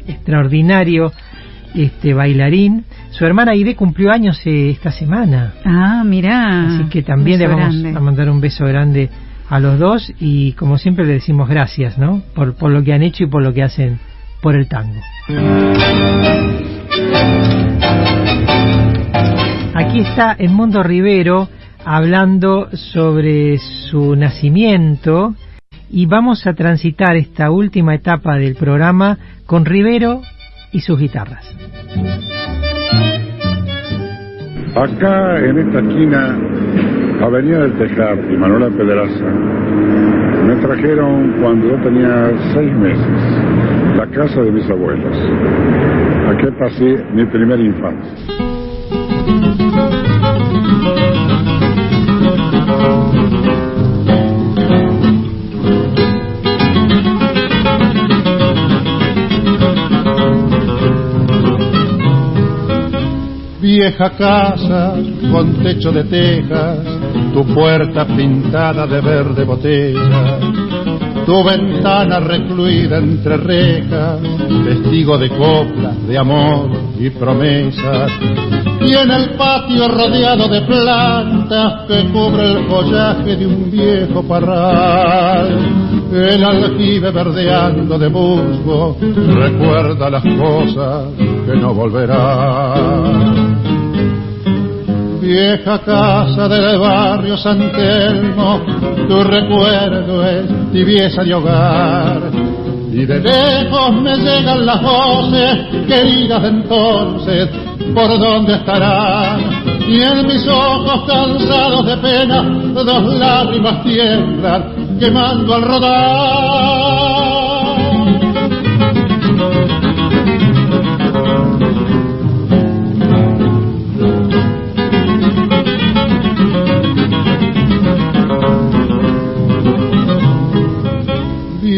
extraordinario 0.06 1.12
este 1.74 2.14
bailarín. 2.14 2.84
Su 3.10 3.24
hermana 3.24 3.52
Aide 3.52 3.74
cumplió 3.74 4.10
años 4.10 4.40
eh, 4.46 4.70
esta 4.70 4.92
semana. 4.92 5.54
Ah, 5.64 6.02
mira. 6.04 6.74
Así 6.74 6.84
que 6.88 7.02
también 7.02 7.38
le 7.40 7.46
vamos 7.46 7.74
a 7.96 8.00
mandar 8.00 8.30
un 8.30 8.40
beso 8.40 8.64
grande 8.66 9.08
a 9.48 9.58
los 9.60 9.78
dos 9.78 10.12
y 10.18 10.52
como 10.52 10.78
siempre 10.78 11.04
le 11.04 11.14
decimos 11.14 11.48
gracias, 11.48 11.98
¿no? 11.98 12.22
Por, 12.34 12.54
por 12.54 12.70
lo 12.70 12.82
que 12.82 12.92
han 12.92 13.02
hecho 13.02 13.24
y 13.24 13.26
por 13.26 13.42
lo 13.42 13.52
que 13.52 13.62
hacen 13.62 13.98
por 14.40 14.54
el 14.56 14.68
tango. 14.68 15.00
Aquí 19.74 20.00
está 20.00 20.36
el 20.38 20.50
Mundo 20.50 20.82
Rivero 20.82 21.48
hablando 21.84 22.68
sobre 22.72 23.58
su 23.58 24.16
nacimiento 24.16 25.34
y 25.90 26.06
vamos 26.06 26.46
a 26.46 26.54
transitar 26.54 27.16
esta 27.16 27.50
última 27.50 27.94
etapa 27.94 28.36
del 28.36 28.54
programa 28.54 29.18
con 29.46 29.64
Rivero 29.64 30.22
y 30.72 30.80
sus 30.80 30.98
guitarras. 30.98 31.44
Acá 34.74 35.38
en 35.38 35.58
esta 35.58 35.80
esquina, 35.80 36.38
Avenida 37.20 37.60
del 37.60 37.78
Tejar 37.78 38.18
y 38.32 38.36
Manuela 38.36 38.70
Pedraza, 38.70 39.30
me 40.46 40.56
trajeron 40.56 41.40
cuando 41.42 41.68
yo 41.68 41.82
tenía 41.82 42.32
seis 42.54 42.72
meses 42.72 43.96
la 43.96 44.06
casa 44.06 44.40
de 44.40 44.50
mis 44.50 44.68
abuelos. 44.70 45.16
Aquí 46.30 46.46
pasé 46.58 47.04
mi 47.12 47.26
primera 47.26 47.62
infancia. 47.62 48.51
Vieja 63.74 64.10
casa 64.10 64.92
con 65.32 65.54
techo 65.62 65.90
de 65.92 66.04
tejas, 66.04 66.78
tu 67.32 67.42
puerta 67.54 68.04
pintada 68.04 68.86
de 68.86 69.00
verde 69.00 69.44
botella, 69.44 70.38
tu 71.24 71.42
ventana 71.42 72.20
recluida 72.20 72.98
entre 72.98 73.38
rejas, 73.38 74.20
testigo 74.66 75.16
de 75.16 75.30
coplas, 75.30 76.06
de 76.06 76.18
amor 76.18 76.70
y 77.00 77.08
promesas, 77.08 78.12
y 78.82 78.94
en 78.94 79.10
el 79.10 79.30
patio 79.38 79.88
rodeado 79.88 80.48
de 80.48 80.60
plantas 80.66 81.86
que 81.88 82.10
cubre 82.12 82.52
el 82.52 82.66
follaje 82.66 83.36
de 83.36 83.46
un 83.46 83.70
viejo 83.70 84.22
parral. 84.22 85.80
El 86.12 86.44
aljibe 86.44 87.10
verdeando 87.10 87.98
de 87.98 88.10
musgo 88.10 88.98
recuerda 89.00 90.10
las 90.10 90.22
cosas 90.22 91.06
que 91.46 91.56
no 91.56 91.72
volverán 91.72 93.51
vieja 95.22 95.78
casa 95.78 96.48
del 96.48 96.78
barrio 96.78 97.36
San 97.36 97.70
Telmo, 97.70 98.60
tu 99.08 99.22
recuerdo 99.22 100.26
es 100.28 100.72
tibieza 100.72 101.22
de 101.22 101.34
hogar. 101.34 102.20
Y 102.92 103.06
de 103.06 103.20
lejos 103.20 103.94
me 104.02 104.14
llegan 104.16 104.66
las 104.66 104.82
voces 104.82 105.58
queridas 105.86 106.44
entonces, 106.44 107.48
por 107.94 108.18
dónde 108.18 108.54
estarán. 108.54 109.62
Y 109.88 110.02
en 110.02 110.26
mis 110.26 110.46
ojos 110.46 111.04
cansados 111.06 111.86
de 111.86 111.96
pena, 111.98 112.42
dos 112.74 113.14
lágrimas 113.14 113.82
tiemblan, 113.84 114.98
quemando 114.98 115.54
al 115.54 115.62
rodar. 115.62 117.31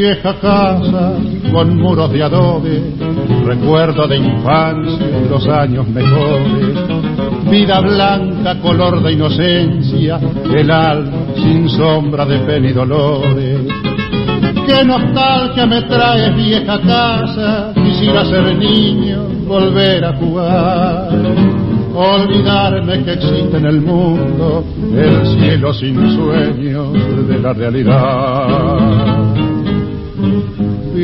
Vieja 0.05 0.35
casa 0.39 1.15
con 1.51 1.79
muros 1.79 2.13
de 2.13 2.23
adobe, 2.23 2.83
recuerdo 3.47 4.07
de 4.07 4.19
infancia 4.19 5.07
los 5.31 5.47
años 5.49 5.89
mejores, 5.89 7.51
vida 7.51 7.81
blanca, 7.81 8.61
color 8.61 9.03
de 9.03 9.13
inocencia, 9.13 10.21
el 10.55 10.71
alma 10.71 11.11
sin 11.37 11.71
sombra 11.71 12.27
de 12.27 12.39
pena 12.41 12.69
y 12.69 12.73
dolores. 12.75 13.61
Qué 14.67 14.85
nostalgia 14.85 15.65
me 15.65 15.81
trae 15.83 16.33
vieja 16.33 16.79
casa, 16.83 17.73
quisiera 17.75 18.27
ser 18.27 18.59
niño, 18.59 19.27
volver 19.47 20.05
a 20.05 20.13
jugar 20.19 21.55
olvidarme 21.97 23.05
que 23.05 23.13
existe 23.13 23.57
en 23.57 23.67
el 23.67 23.81
mundo 23.81 24.65
el 24.97 25.27
cielo 25.39 25.73
sin 25.73 25.95
sueños 26.17 27.29
de 27.29 27.39
la 27.39 27.53
realidad. 27.53 29.14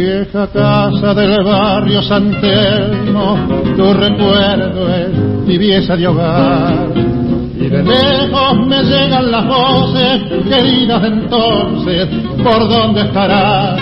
Vieja 0.00 0.46
casa 0.46 1.12
del 1.12 1.44
barrio 1.44 2.00
San 2.00 2.40
Telmo, 2.40 3.36
tu 3.76 3.92
recuerdo 3.92 4.88
es 4.94 5.44
tibieza 5.44 5.94
de 5.94 6.06
hogar. 6.08 6.88
Y 7.54 7.68
de 7.68 7.82
lejos 7.82 8.66
me 8.66 8.82
llegan 8.82 9.30
las 9.30 9.46
voces 9.46 10.22
queridas 10.48 11.04
entonces, 11.04 12.08
¿por 12.42 12.66
dónde 12.66 13.02
estará? 13.02 13.76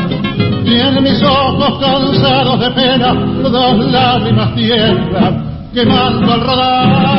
Y 0.65 0.75
en 0.75 1.05
mis 1.05 1.23
ojos 1.23 1.79
cansados 1.79 2.59
de 2.59 2.71
pena, 2.73 3.15
dos 3.15 3.93
lágrimas 3.93 4.57
tiemblan, 4.57 5.69
quemando 5.73 6.33
al 6.33 6.41
rodar. 6.41 7.18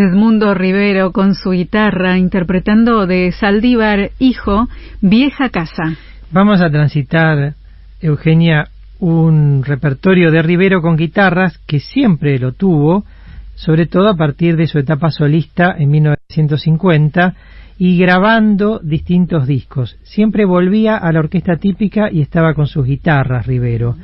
Edmundo 0.00 0.54
Rivero 0.54 1.10
con 1.10 1.34
su 1.34 1.50
guitarra 1.50 2.18
interpretando 2.18 3.04
de 3.08 3.32
Saldívar, 3.32 4.12
hijo, 4.20 4.68
Vieja 5.00 5.48
Casa. 5.48 5.96
Vamos 6.30 6.60
a 6.60 6.70
transitar, 6.70 7.54
Eugenia, 8.00 8.68
un 9.00 9.64
repertorio 9.64 10.30
de 10.30 10.40
Rivero 10.40 10.82
con 10.82 10.96
guitarras 10.96 11.58
que 11.66 11.80
siempre 11.80 12.38
lo 12.38 12.52
tuvo, 12.52 13.04
sobre 13.56 13.86
todo 13.86 14.08
a 14.08 14.16
partir 14.16 14.56
de 14.56 14.68
su 14.68 14.78
etapa 14.78 15.10
solista 15.10 15.74
en 15.76 15.90
1950 15.90 17.34
y 17.76 17.98
grabando 17.98 18.78
distintos 18.80 19.48
discos. 19.48 19.98
Siempre 20.04 20.44
volvía 20.44 20.96
a 20.96 21.10
la 21.10 21.18
orquesta 21.18 21.56
típica 21.56 22.08
y 22.08 22.20
estaba 22.20 22.54
con 22.54 22.68
sus 22.68 22.86
guitarras 22.86 23.48
Rivero. 23.48 23.96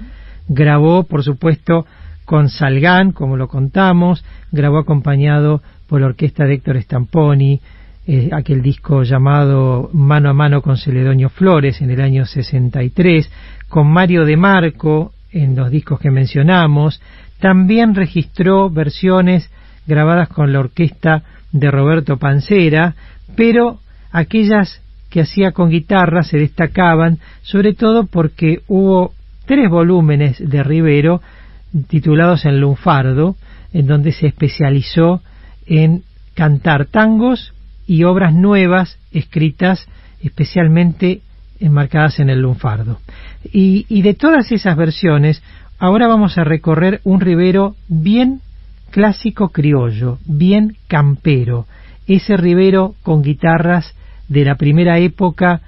Grabó, 0.48 1.04
por 1.04 1.22
supuesto, 1.22 1.86
con 2.24 2.48
Salgán, 2.48 3.12
como 3.12 3.36
lo 3.36 3.48
contamos, 3.48 4.24
grabó 4.50 4.78
acompañado 4.78 5.62
por 5.86 6.00
la 6.00 6.06
orquesta 6.06 6.44
de 6.44 6.54
Héctor 6.54 6.80
Stamponi, 6.82 7.60
eh, 8.06 8.28
aquel 8.32 8.60
disco 8.60 9.02
llamado 9.02 9.88
Mano 9.92 10.28
a 10.28 10.34
Mano 10.34 10.60
con 10.60 10.76
Celedonio 10.76 11.30
Flores 11.30 11.80
en 11.80 11.90
el 11.90 12.00
año 12.00 12.26
63, 12.26 13.30
con 13.68 13.90
Mario 13.90 14.24
de 14.24 14.36
Marco 14.36 15.12
en 15.32 15.56
los 15.56 15.70
discos 15.70 16.00
que 16.00 16.10
mencionamos, 16.10 17.00
también 17.40 17.94
registró 17.94 18.70
versiones 18.70 19.50
grabadas 19.86 20.28
con 20.28 20.52
la 20.52 20.60
orquesta 20.60 21.22
de 21.52 21.70
Roberto 21.70 22.18
Pancera, 22.18 22.94
pero 23.36 23.80
aquellas 24.12 24.82
que 25.10 25.20
hacía 25.22 25.52
con 25.52 25.70
guitarra 25.70 26.22
se 26.24 26.38
destacaban, 26.38 27.18
sobre 27.42 27.74
todo 27.74 28.06
porque 28.06 28.62
hubo 28.68 29.12
tres 29.46 29.68
volúmenes 29.68 30.36
de 30.38 30.62
Rivero 30.62 31.20
titulados 31.88 32.44
en 32.44 32.60
lunfardo, 32.60 33.36
en 33.72 33.86
donde 33.86 34.12
se 34.12 34.26
especializó 34.26 35.20
en 35.66 36.02
cantar 36.34 36.86
tangos 36.86 37.52
y 37.86 38.04
obras 38.04 38.34
nuevas 38.34 38.98
escritas 39.12 39.86
especialmente 40.22 41.20
enmarcadas 41.60 42.18
en 42.18 42.30
el 42.30 42.40
lunfardo. 42.40 42.98
Y, 43.52 43.86
y, 43.88 44.02
de 44.02 44.14
todas 44.14 44.50
esas 44.52 44.76
versiones, 44.76 45.42
ahora 45.78 46.08
vamos 46.08 46.38
a 46.38 46.44
recorrer 46.44 47.00
un 47.04 47.20
Rivero 47.20 47.76
bien 47.88 48.40
clásico 48.90 49.50
criollo, 49.50 50.18
bien 50.24 50.76
campero, 50.88 51.66
ese 52.06 52.36
Rivero 52.36 52.94
con 53.02 53.22
guitarras 53.22 53.94
de 54.28 54.44
la 54.44 54.56
primera 54.56 54.98
época 54.98 55.60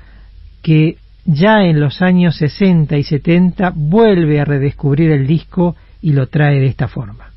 que 0.62 0.96
ya 1.24 1.64
en 1.64 1.80
los 1.80 2.02
años 2.02 2.36
60 2.36 2.96
y 2.96 3.02
70 3.02 3.72
vuelve 3.74 4.40
a 4.40 4.44
redescubrir 4.44 5.10
el 5.10 5.26
disco 5.26 5.76
y 6.00 6.12
lo 6.12 6.28
trae 6.28 6.60
de 6.60 6.66
esta 6.66 6.88
forma. 6.88 7.30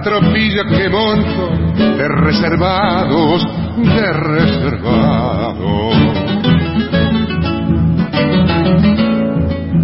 La 0.00 0.06
tropilla 0.06 0.64
que 0.64 0.88
monto 0.88 1.50
de 1.76 2.08
reservados, 2.08 3.46
de 3.76 4.12
reservados. 4.14 5.94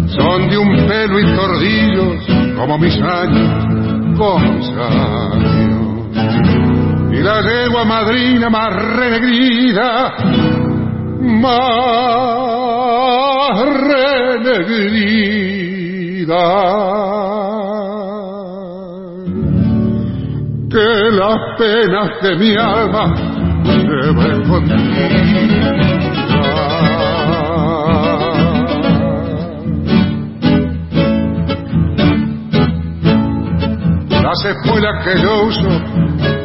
Son 0.07 0.49
de 0.49 0.57
un 0.57 0.75
pelo 0.87 1.19
y 1.19 1.25
tordillos 1.35 2.25
como 2.55 2.79
mis 2.79 2.99
años, 2.99 3.63
como 4.17 4.39
mis 4.39 4.69
años. 4.71 6.07
Y 7.11 7.21
la 7.21 7.39
yegua 7.43 7.83
madrina 7.85 8.49
más 8.49 8.73
renegrida, 8.73 10.15
más 11.21 11.77
renegrida 14.33 15.37
las 21.17 21.39
penas 21.57 22.21
de 22.21 22.35
mi 22.35 22.55
alma 22.55 23.15
lleven 23.63 24.43
contigo. 24.47 24.77
Las 34.21 34.45
espuelas 34.45 35.05
que 35.05 35.21
yo 35.21 35.43
uso 35.45 35.69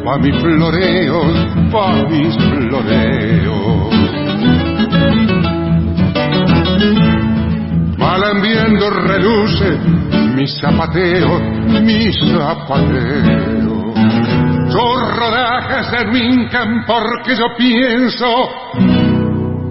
pa' 0.03 0.17
mis 0.17 0.35
floreos, 0.37 1.47
pa' 1.71 1.93
mis 2.09 2.35
floreos. 2.35 3.93
Malambiendo 7.97 8.89
reluce 8.89 9.77
mi 10.35 10.47
zapateo, 10.47 11.39
mi 11.83 12.11
zapateo 12.11 13.72
sus 14.73 15.15
rodajes 15.15 15.85
se 15.85 16.03
rincan 16.05 16.83
porque 16.87 17.35
yo 17.35 17.45
pienso, 17.55 18.49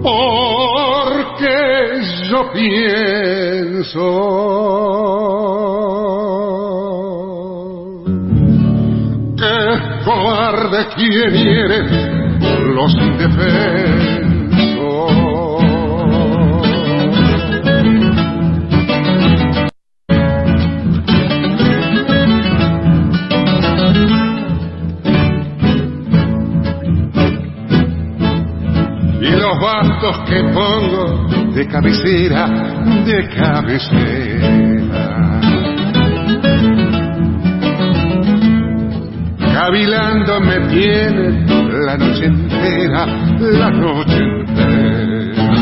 porque 0.01 2.01
yo 2.29 2.49
pienso. 2.53 4.05
Que 9.37 10.05
cobarde 10.05 10.87
quien 10.95 11.33
hiere 11.33 11.83
los 12.73 12.95
indefensos. 12.95 14.22
Bastos 30.03 30.19
que 30.27 30.43
pongo 30.53 31.27
de 31.53 31.67
cabecera, 31.67 32.47
de 33.05 33.29
cabecera. 33.29 34.49
Cavilando 39.53 40.41
me 40.41 40.59
tiene 40.67 41.45
la 41.85 41.95
noche 41.97 42.25
entera, 42.25 43.05
la 43.39 43.69
noche 43.69 44.17
entera. 44.17 45.53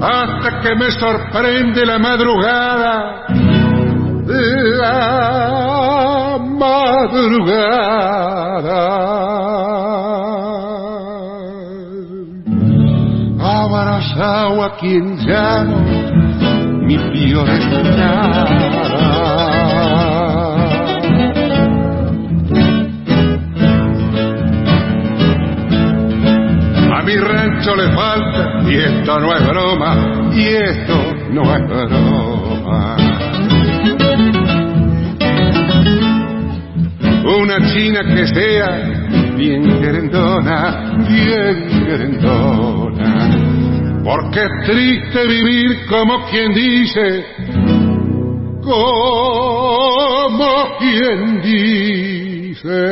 Hasta 0.00 0.60
que 0.60 0.74
me 0.74 0.90
sorprende 0.90 1.86
la 1.86 1.98
madrugada, 1.98 3.26
la 4.26 6.38
madrugada. 6.58 7.92
Abrazado 14.12 14.62
a 14.62 14.76
quien 14.76 15.16
llamo 15.16 15.78
mi 16.86 16.98
Fiorentana. 16.98 18.12
A 26.94 27.02
mi 27.04 27.16
rancho 27.16 27.74
le 27.74 27.92
falta, 27.92 28.62
y 28.68 28.76
esto 28.76 29.20
no 29.20 29.34
es 29.34 29.48
broma, 29.48 30.30
y 30.34 30.46
esto 30.46 30.94
no 31.30 31.42
es 31.54 31.68
broma. 31.68 32.96
Una 37.24 37.72
china 37.72 38.00
que 38.14 38.26
sea 38.26 39.34
bien 39.36 39.80
querendona, 39.80 40.96
bien 41.08 41.84
querendona. 41.86 43.51
Porque 44.04 44.40
es 44.40 44.50
triste 44.66 45.26
vivir 45.28 45.86
como 45.88 46.24
quien 46.28 46.52
dice, 46.54 47.24
como 48.62 49.58
quien 50.80 51.40
dice. 51.42 52.82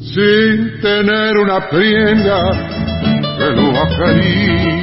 Sin 0.00 0.80
tener 0.80 1.36
una 1.36 1.68
prenda 1.68 2.40
que 3.36 3.50
lo 3.50 3.68
acaricie. 3.78 4.74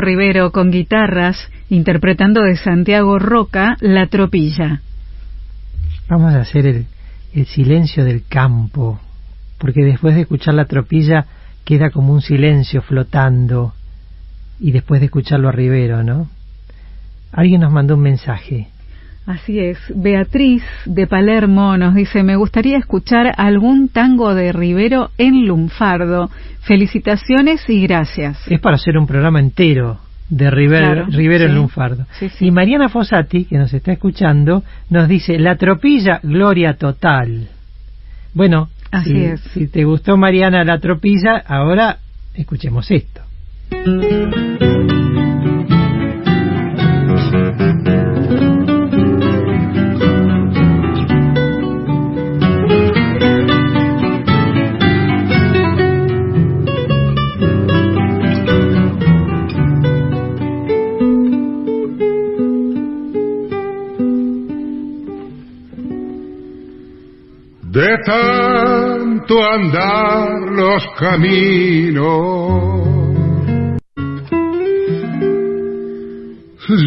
Rivero 0.00 0.52
con 0.52 0.70
guitarras, 0.70 1.50
interpretando 1.68 2.42
de 2.42 2.56
Santiago 2.56 3.18
Roca 3.18 3.76
La 3.80 4.06
Tropilla. 4.06 4.80
Vamos 6.08 6.34
a 6.34 6.40
hacer 6.40 6.66
el, 6.66 6.86
el 7.34 7.46
silencio 7.46 8.04
del 8.04 8.24
campo, 8.26 9.00
porque 9.58 9.84
después 9.84 10.14
de 10.14 10.22
escuchar 10.22 10.54
la 10.54 10.64
tropilla 10.64 11.26
queda 11.64 11.90
como 11.90 12.12
un 12.12 12.22
silencio 12.22 12.80
flotando, 12.82 13.74
y 14.60 14.72
después 14.72 15.00
de 15.00 15.06
escucharlo 15.06 15.48
a 15.48 15.52
Rivero, 15.52 16.02
¿no? 16.02 16.28
Alguien 17.32 17.60
nos 17.60 17.72
mandó 17.72 17.94
un 17.94 18.02
mensaje. 18.02 18.68
Así 19.28 19.58
es. 19.58 19.78
Beatriz 19.94 20.62
de 20.86 21.06
Palermo 21.06 21.76
nos 21.76 21.94
dice, 21.94 22.22
me 22.22 22.36
gustaría 22.36 22.78
escuchar 22.78 23.34
algún 23.36 23.90
tango 23.90 24.34
de 24.34 24.52
Rivero 24.52 25.10
en 25.18 25.46
lunfardo. 25.46 26.30
Felicitaciones 26.62 27.60
y 27.68 27.82
gracias. 27.86 28.38
Es 28.50 28.58
para 28.58 28.76
hacer 28.76 28.96
un 28.96 29.06
programa 29.06 29.38
entero 29.38 29.98
de 30.30 30.50
Rivero, 30.50 30.86
Claro, 30.92 31.06
Rivero 31.10 31.44
en 31.44 31.56
lunfardo. 31.56 32.06
Sí, 32.18 32.30
sí. 32.30 32.46
Y 32.46 32.50
Mariana 32.50 32.88
Fossati, 32.88 33.44
que 33.44 33.58
nos 33.58 33.72
está 33.74 33.92
escuchando, 33.92 34.62
nos 34.88 35.06
dice, 35.08 35.38
la 35.38 35.56
tropilla, 35.56 36.20
gloria 36.22 36.78
total. 36.78 37.48
Bueno, 38.32 38.70
Así 38.90 39.10
si, 39.12 39.24
es. 39.24 39.40
si 39.52 39.68
te 39.68 39.84
gustó 39.84 40.16
Mariana 40.16 40.64
la 40.64 40.78
tropilla, 40.80 41.36
ahora 41.46 41.98
escuchemos 42.34 42.90
esto. 42.90 43.20
De 67.70 67.98
tanto 68.06 69.44
andar 69.44 70.40
los 70.52 70.82
caminos, 70.98 72.06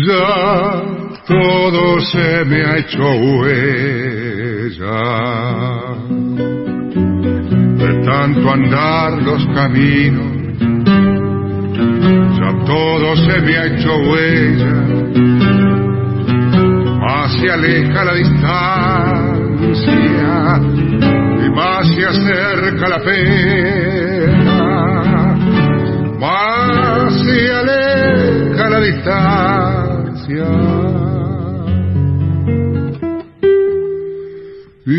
ya 0.08 0.82
todo 1.28 2.00
se 2.00 2.46
me 2.46 2.66
ha 2.66 2.78
hecho 2.78 3.04
huella. 3.04 3.62
De 7.78 8.04
tanto 8.04 8.50
andar 8.52 9.22
los 9.22 9.46
caminos, 9.54 10.34
ya 12.40 12.66
todo 12.66 13.16
se 13.18 13.40
me 13.42 13.56
ha 13.56 13.66
hecho 13.68 13.96
huella. 13.98 14.74
Más 17.02 17.32
se 17.40 17.52
aleja 17.52 18.04
la 18.04 18.14
distancia 18.16 19.11
acerca 22.12 22.90
la 22.90 23.00
pena. 23.00 24.58
Más 26.20 27.14
se 27.24 27.52
aleja 27.54 28.70
la 28.70 28.80
distancia 28.82 30.48
y 34.86 34.92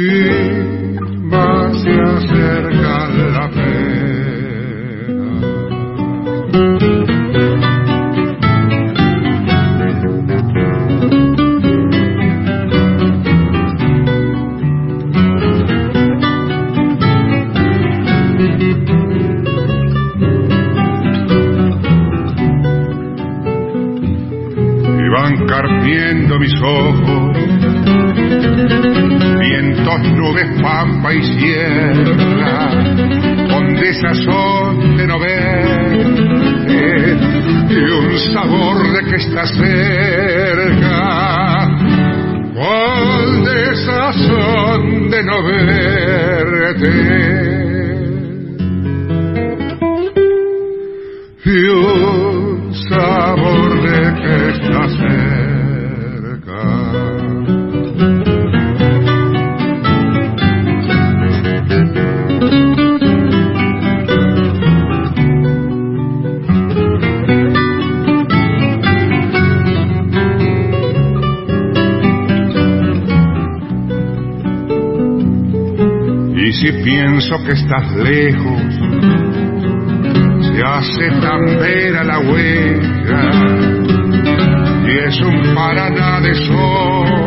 más 1.30 1.82
se 1.82 1.92
acerca 2.00 3.01
sierra, 31.20 32.70
con 33.50 33.74
desazón 33.74 34.96
de 34.96 35.06
no 35.06 35.18
verte 35.18 36.62
y 37.70 37.78
un 37.78 38.18
sabor 38.32 38.92
de 38.92 39.04
que 39.10 39.16
está 39.16 39.46
cerca, 39.46 40.96
con 42.54 43.44
desazón 43.44 45.10
de 45.10 45.22
no 45.22 45.42
verte. 45.44 47.31
Pienso 76.82 77.42
que 77.44 77.52
estás 77.52 77.92
lejos, 77.96 78.62
se 80.46 80.62
hace 80.62 81.10
tan 81.20 81.44
vera 81.58 82.04
la 82.04 82.18
huella. 82.18 83.30
Y 84.84 84.98
es 85.08 85.20
un 85.22 85.54
paraná 85.54 86.20
de 86.20 86.34
sombras 86.34 87.22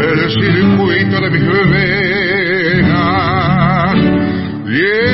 el 0.00 0.30
circuito 0.30 1.20
de 1.20 1.30
mis 1.30 1.46
venas. 1.70 3.00
Y 4.66 5.09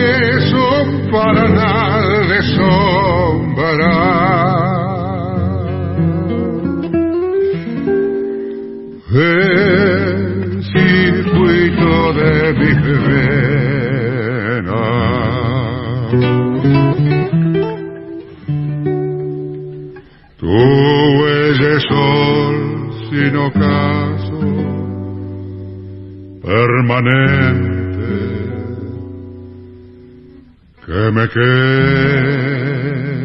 me 31.26 31.32
quema. 31.32 33.16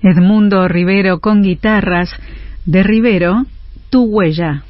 Edmundo 0.00 0.68
Rivero 0.68 1.20
con 1.20 1.42
guitarras, 1.42 2.10
de 2.64 2.82
Rivero, 2.82 3.44
Tu 3.90 4.04
huella. 4.04 4.62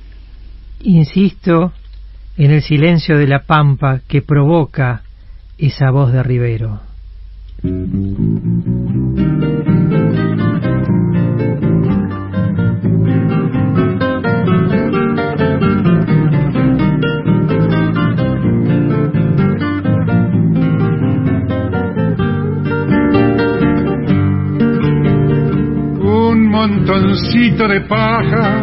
Insisto 0.80 1.72
en 2.36 2.50
el 2.52 2.62
silencio 2.62 3.18
de 3.18 3.26
la 3.26 3.40
pampa 3.40 4.00
que 4.06 4.22
provoca 4.22 5.02
esa 5.58 5.90
voz 5.90 6.12
de 6.12 6.22
Rivero. 6.22 6.87
Un 7.60 7.72
montoncito 26.50 27.66
de 27.66 27.80
paja, 27.80 28.62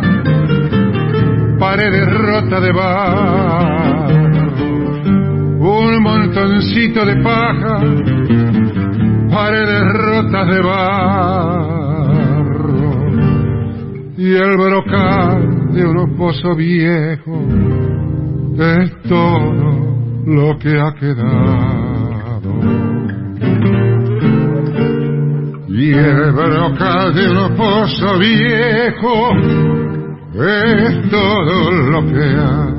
pared 1.60 2.06
rota 2.06 2.62
de 2.62 2.72
bar. 2.72 4.10
Un 5.60 6.02
montoncito 6.02 7.06
de 7.06 7.16
paja, 7.18 7.80
paredes 9.36 9.84
rotas 9.94 10.48
de 10.48 10.62
barro 10.62 12.06
y 14.18 14.34
el 14.34 14.58
brocal 14.58 15.74
de 15.74 15.86
un 15.86 16.16
pozo 16.16 16.56
viejo 16.56 17.46
es 18.58 19.02
todo 19.10 20.24
lo 20.26 20.58
que 20.58 20.80
ha 20.80 20.94
quedado. 20.94 22.54
Y 25.68 25.92
el 25.92 26.32
brocal 26.32 27.14
de 27.14 27.28
un 27.30 27.56
pozo 27.58 28.18
viejo 28.18 29.34
es 30.34 31.10
todo 31.10 31.72
lo 31.92 32.06
que 32.06 32.24
ha 32.24 32.74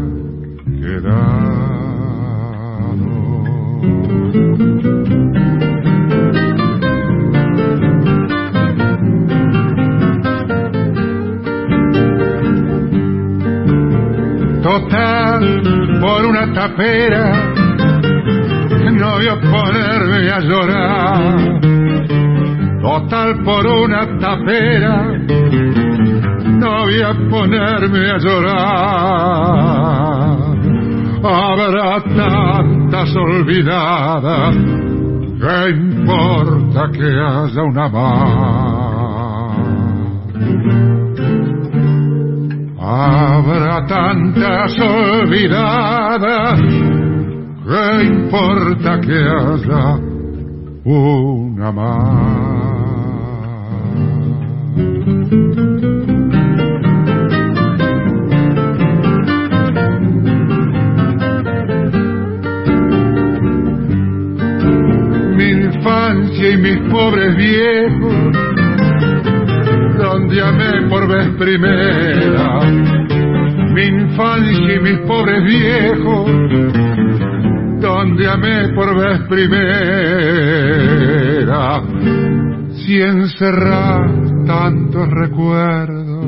quedado. 0.80 1.55
Total, 14.66 15.62
por 16.00 16.26
una 16.26 16.52
tapera, 16.52 17.54
no 18.90 19.10
a 19.28 19.36
ponerme 19.40 20.28
a 20.28 20.40
llorar. 20.40 21.60
Total, 22.82 23.44
por 23.44 23.64
una 23.64 24.18
tapera, 24.18 25.04
no 26.48 26.82
voy 26.82 27.00
a 27.00 27.14
ponerme 27.30 28.10
a 28.10 28.18
llorar. 28.18 28.56
Habrá 31.22 32.00
tantas 32.16 33.14
olvidadas, 33.14 34.56
¿qué 35.42 35.70
importa 35.76 36.90
que 36.90 37.06
haya 37.06 37.62
una 37.62 37.88
más? 37.88 38.65
Habrá 42.98 43.86
tantas 43.86 44.72
olvidadas, 44.80 46.60
¿qué 47.62 48.04
importa 48.06 48.98
que 49.02 49.18
haya 49.18 49.98
una 50.82 51.72
más? 51.72 52.56
Mi 65.36 65.50
infancia 65.50 66.50
y 66.50 66.56
mis 66.56 66.78
pobres 66.90 67.36
viejos 67.36 68.45
primera 71.36 72.60
mi 73.76 73.84
infancia 73.84 74.74
y 74.74 74.80
mis 74.80 74.98
pobres 75.00 75.44
viejos, 75.44 76.30
donde 77.78 78.26
amé 78.26 78.68
por 78.74 78.96
vez 78.96 79.20
primera, 79.28 79.52
si 82.72 83.02
encerrar 83.02 84.08
tantos 84.46 85.10
recuerdos, 85.10 86.26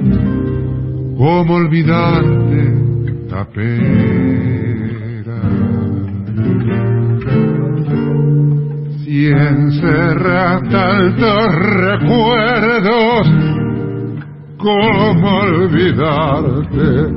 como 1.17 1.55
olvidarte, 1.55 2.75
tapera. 3.31 4.29
Si 9.05 9.27
encerrar 9.27 10.69
tantos 10.69 11.55
recuerdos, 11.55 13.48
¿Cómo 14.59 15.39
olvidarte, 15.39 17.15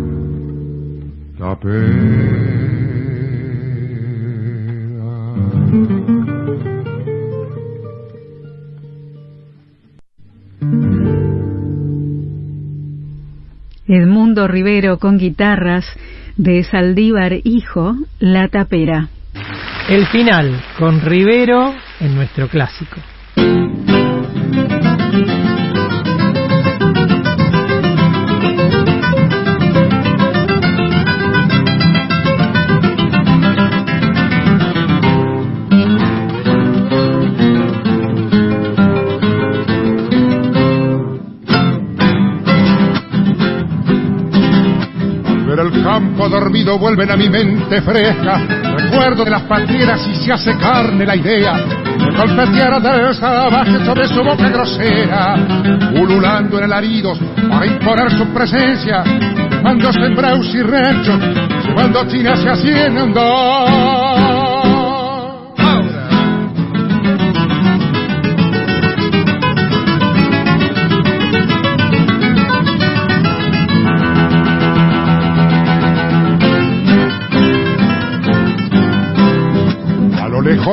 Edmundo 13.88 14.48
Rivero 14.48 15.00
con 15.00 15.18
guitarras 15.18 15.86
de 16.38 16.64
Saldívar 16.64 17.34
Hijo, 17.44 17.96
La 18.20 18.50
Tapera. 18.50 19.10
El 19.90 20.06
final 20.08 20.62
con 20.78 21.02
Rivero 21.02 21.74
en 22.00 22.16
nuestro 22.16 22.48
clásico. 22.48 22.98
Vuelven 46.78 47.10
a 47.12 47.16
mi 47.16 47.30
mente 47.30 47.82
fresca. 47.82 48.38
Recuerdo 48.78 49.24
de 49.24 49.32
las 49.32 49.44
patrieras 49.44 50.06
y 50.08 50.16
se 50.16 50.34
hace 50.34 50.58
carne 50.58 51.06
la 51.06 51.16
idea 51.16 51.54
de 51.54 52.12
golpetear 52.18 52.82
del 52.82 53.16
salvaje 53.16 53.86
sobre 53.86 54.08
su 54.08 54.24
boca 54.24 54.50
grosera, 54.50 55.36
ululando 55.96 56.58
en 56.58 56.66
alaridos 56.66 57.18
para 57.50 57.66
imponer 57.66 58.12
su 58.12 58.26
presencia, 58.34 59.04
cuando 59.62 59.94
sembraus 59.94 60.54
y 60.54 60.62
ranchos, 60.62 61.20
llevando 61.66 62.08
chinas 62.08 62.40
se 62.42 62.50
haciendo. 62.50 64.41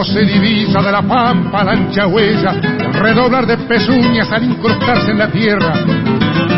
Se 0.04 0.24
divisa 0.24 0.80
de 0.80 0.92
la 0.92 1.02
pampa 1.02 1.64
la 1.64 1.72
ancha 1.72 2.06
huella, 2.06 2.52
el 2.52 2.94
redoblar 2.94 3.46
de 3.46 3.56
pezuñas 3.58 4.30
al 4.32 4.44
incrustarse 4.44 5.10
en 5.10 5.18
la 5.18 5.30
tierra. 5.30 5.72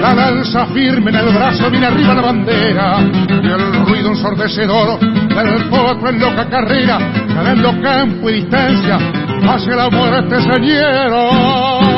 La 0.00 0.14
lanza 0.14 0.66
firme 0.66 1.10
en 1.10 1.16
el 1.16 1.34
brazo, 1.34 1.70
viene 1.70 1.86
arriba 1.86 2.14
la 2.14 2.22
bandera, 2.22 3.00
y 3.28 3.46
el 3.46 3.86
ruido 3.86 4.10
ensordecedor 4.10 4.98
del 5.00 5.68
potro 5.68 6.08
en 6.08 6.20
loca 6.20 6.48
carrera, 6.48 6.98
ganando 7.34 7.80
campo 7.82 8.30
y 8.30 8.34
distancia 8.34 8.98
hacia 9.42 9.76
la 9.76 9.90
muerte 9.90 10.40
señero. 10.40 11.89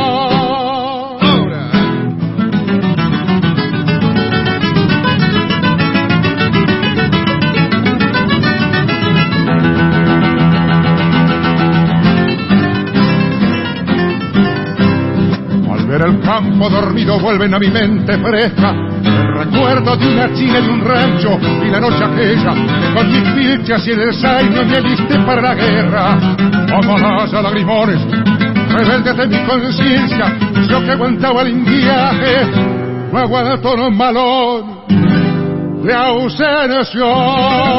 Campo 16.20 16.68
dormido 16.68 17.18
vuelven 17.18 17.54
a 17.54 17.58
mi 17.58 17.68
mente 17.68 18.18
fresca 18.18 18.74
recuerdo 19.34 19.96
de 19.96 20.14
una 20.14 20.34
china 20.34 20.58
y 20.60 20.68
un 20.68 20.80
rancho 20.80 21.38
y 21.64 21.70
la 21.70 21.80
noche 21.80 22.04
aquella 22.04 22.54
que 22.54 22.94
con 22.94 23.12
mis 23.12 23.28
pilchas 23.30 23.86
y 23.86 23.90
el 23.90 24.14
zaino 24.14 24.64
me 24.64 24.76
aliste 24.76 25.18
para 25.20 25.42
la 25.42 25.54
guerra 25.54 26.18
como 26.70 26.98
las 26.98 27.32
lagrimones 27.32 28.00
rebeldes 28.68 29.16
de 29.16 29.26
mi 29.26 29.38
conciencia 29.44 30.36
yo 30.68 30.84
que 30.84 30.90
aguantaba 30.90 31.42
el 31.42 31.48
indiaje 31.48 32.46
no 33.12 33.18
aguanto 33.18 33.76
no 33.76 33.90
malón 33.90 34.82
de 35.82 35.92
ausencia. 35.92 37.71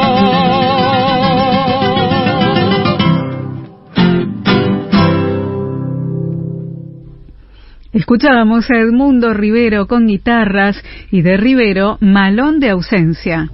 Escuchábamos 7.94 8.68
a 8.72 8.78
Edmundo 8.78 9.32
Rivero 9.34 9.86
con 9.86 10.08
guitarras 10.08 10.82
y 11.12 11.22
de 11.22 11.36
Rivero 11.36 11.96
Malón 12.00 12.58
de 12.58 12.70
ausencia. 12.70 13.48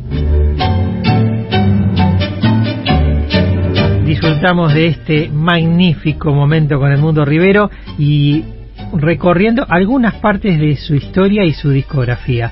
Disfrutamos 4.07 4.73
de 4.73 4.87
este 4.87 5.29
magnífico 5.29 6.33
momento 6.33 6.79
con 6.79 6.91
Edmundo 6.91 7.27
Rivero 7.27 7.71
y 7.99 8.43
recorriendo 8.95 9.67
algunas 9.69 10.15
partes 10.15 10.59
de 10.59 10.75
su 10.77 10.95
historia 10.95 11.45
y 11.45 11.53
su 11.53 11.69
discografía. 11.69 12.51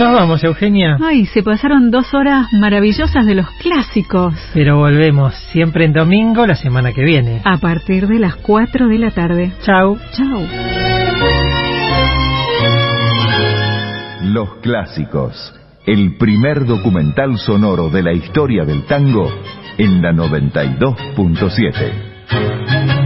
Nos 0.00 0.14
vamos, 0.14 0.42
Eugenia. 0.42 0.96
Ay, 0.98 1.26
se 1.26 1.42
pasaron 1.42 1.90
dos 1.90 2.14
horas 2.14 2.50
maravillosas 2.54 3.26
de 3.26 3.34
los 3.34 3.50
clásicos. 3.58 4.32
Pero 4.54 4.78
volvemos 4.78 5.34
siempre 5.52 5.84
en 5.84 5.92
domingo 5.92 6.46
la 6.46 6.54
semana 6.54 6.94
que 6.94 7.04
viene. 7.04 7.42
A 7.44 7.58
partir 7.58 8.06
de 8.06 8.18
las 8.18 8.36
4 8.36 8.88
de 8.88 8.98
la 8.98 9.10
tarde. 9.10 9.52
Chau. 9.60 9.98
Chau. 10.12 10.46
Los 14.22 14.54
clásicos. 14.62 15.52
El 15.84 16.16
primer 16.16 16.64
documental 16.64 17.36
sonoro 17.36 17.90
de 17.90 18.02
la 18.02 18.14
historia 18.14 18.64
del 18.64 18.86
tango 18.86 19.30
en 19.76 20.00
la 20.00 20.12
92.7. 20.12 22.99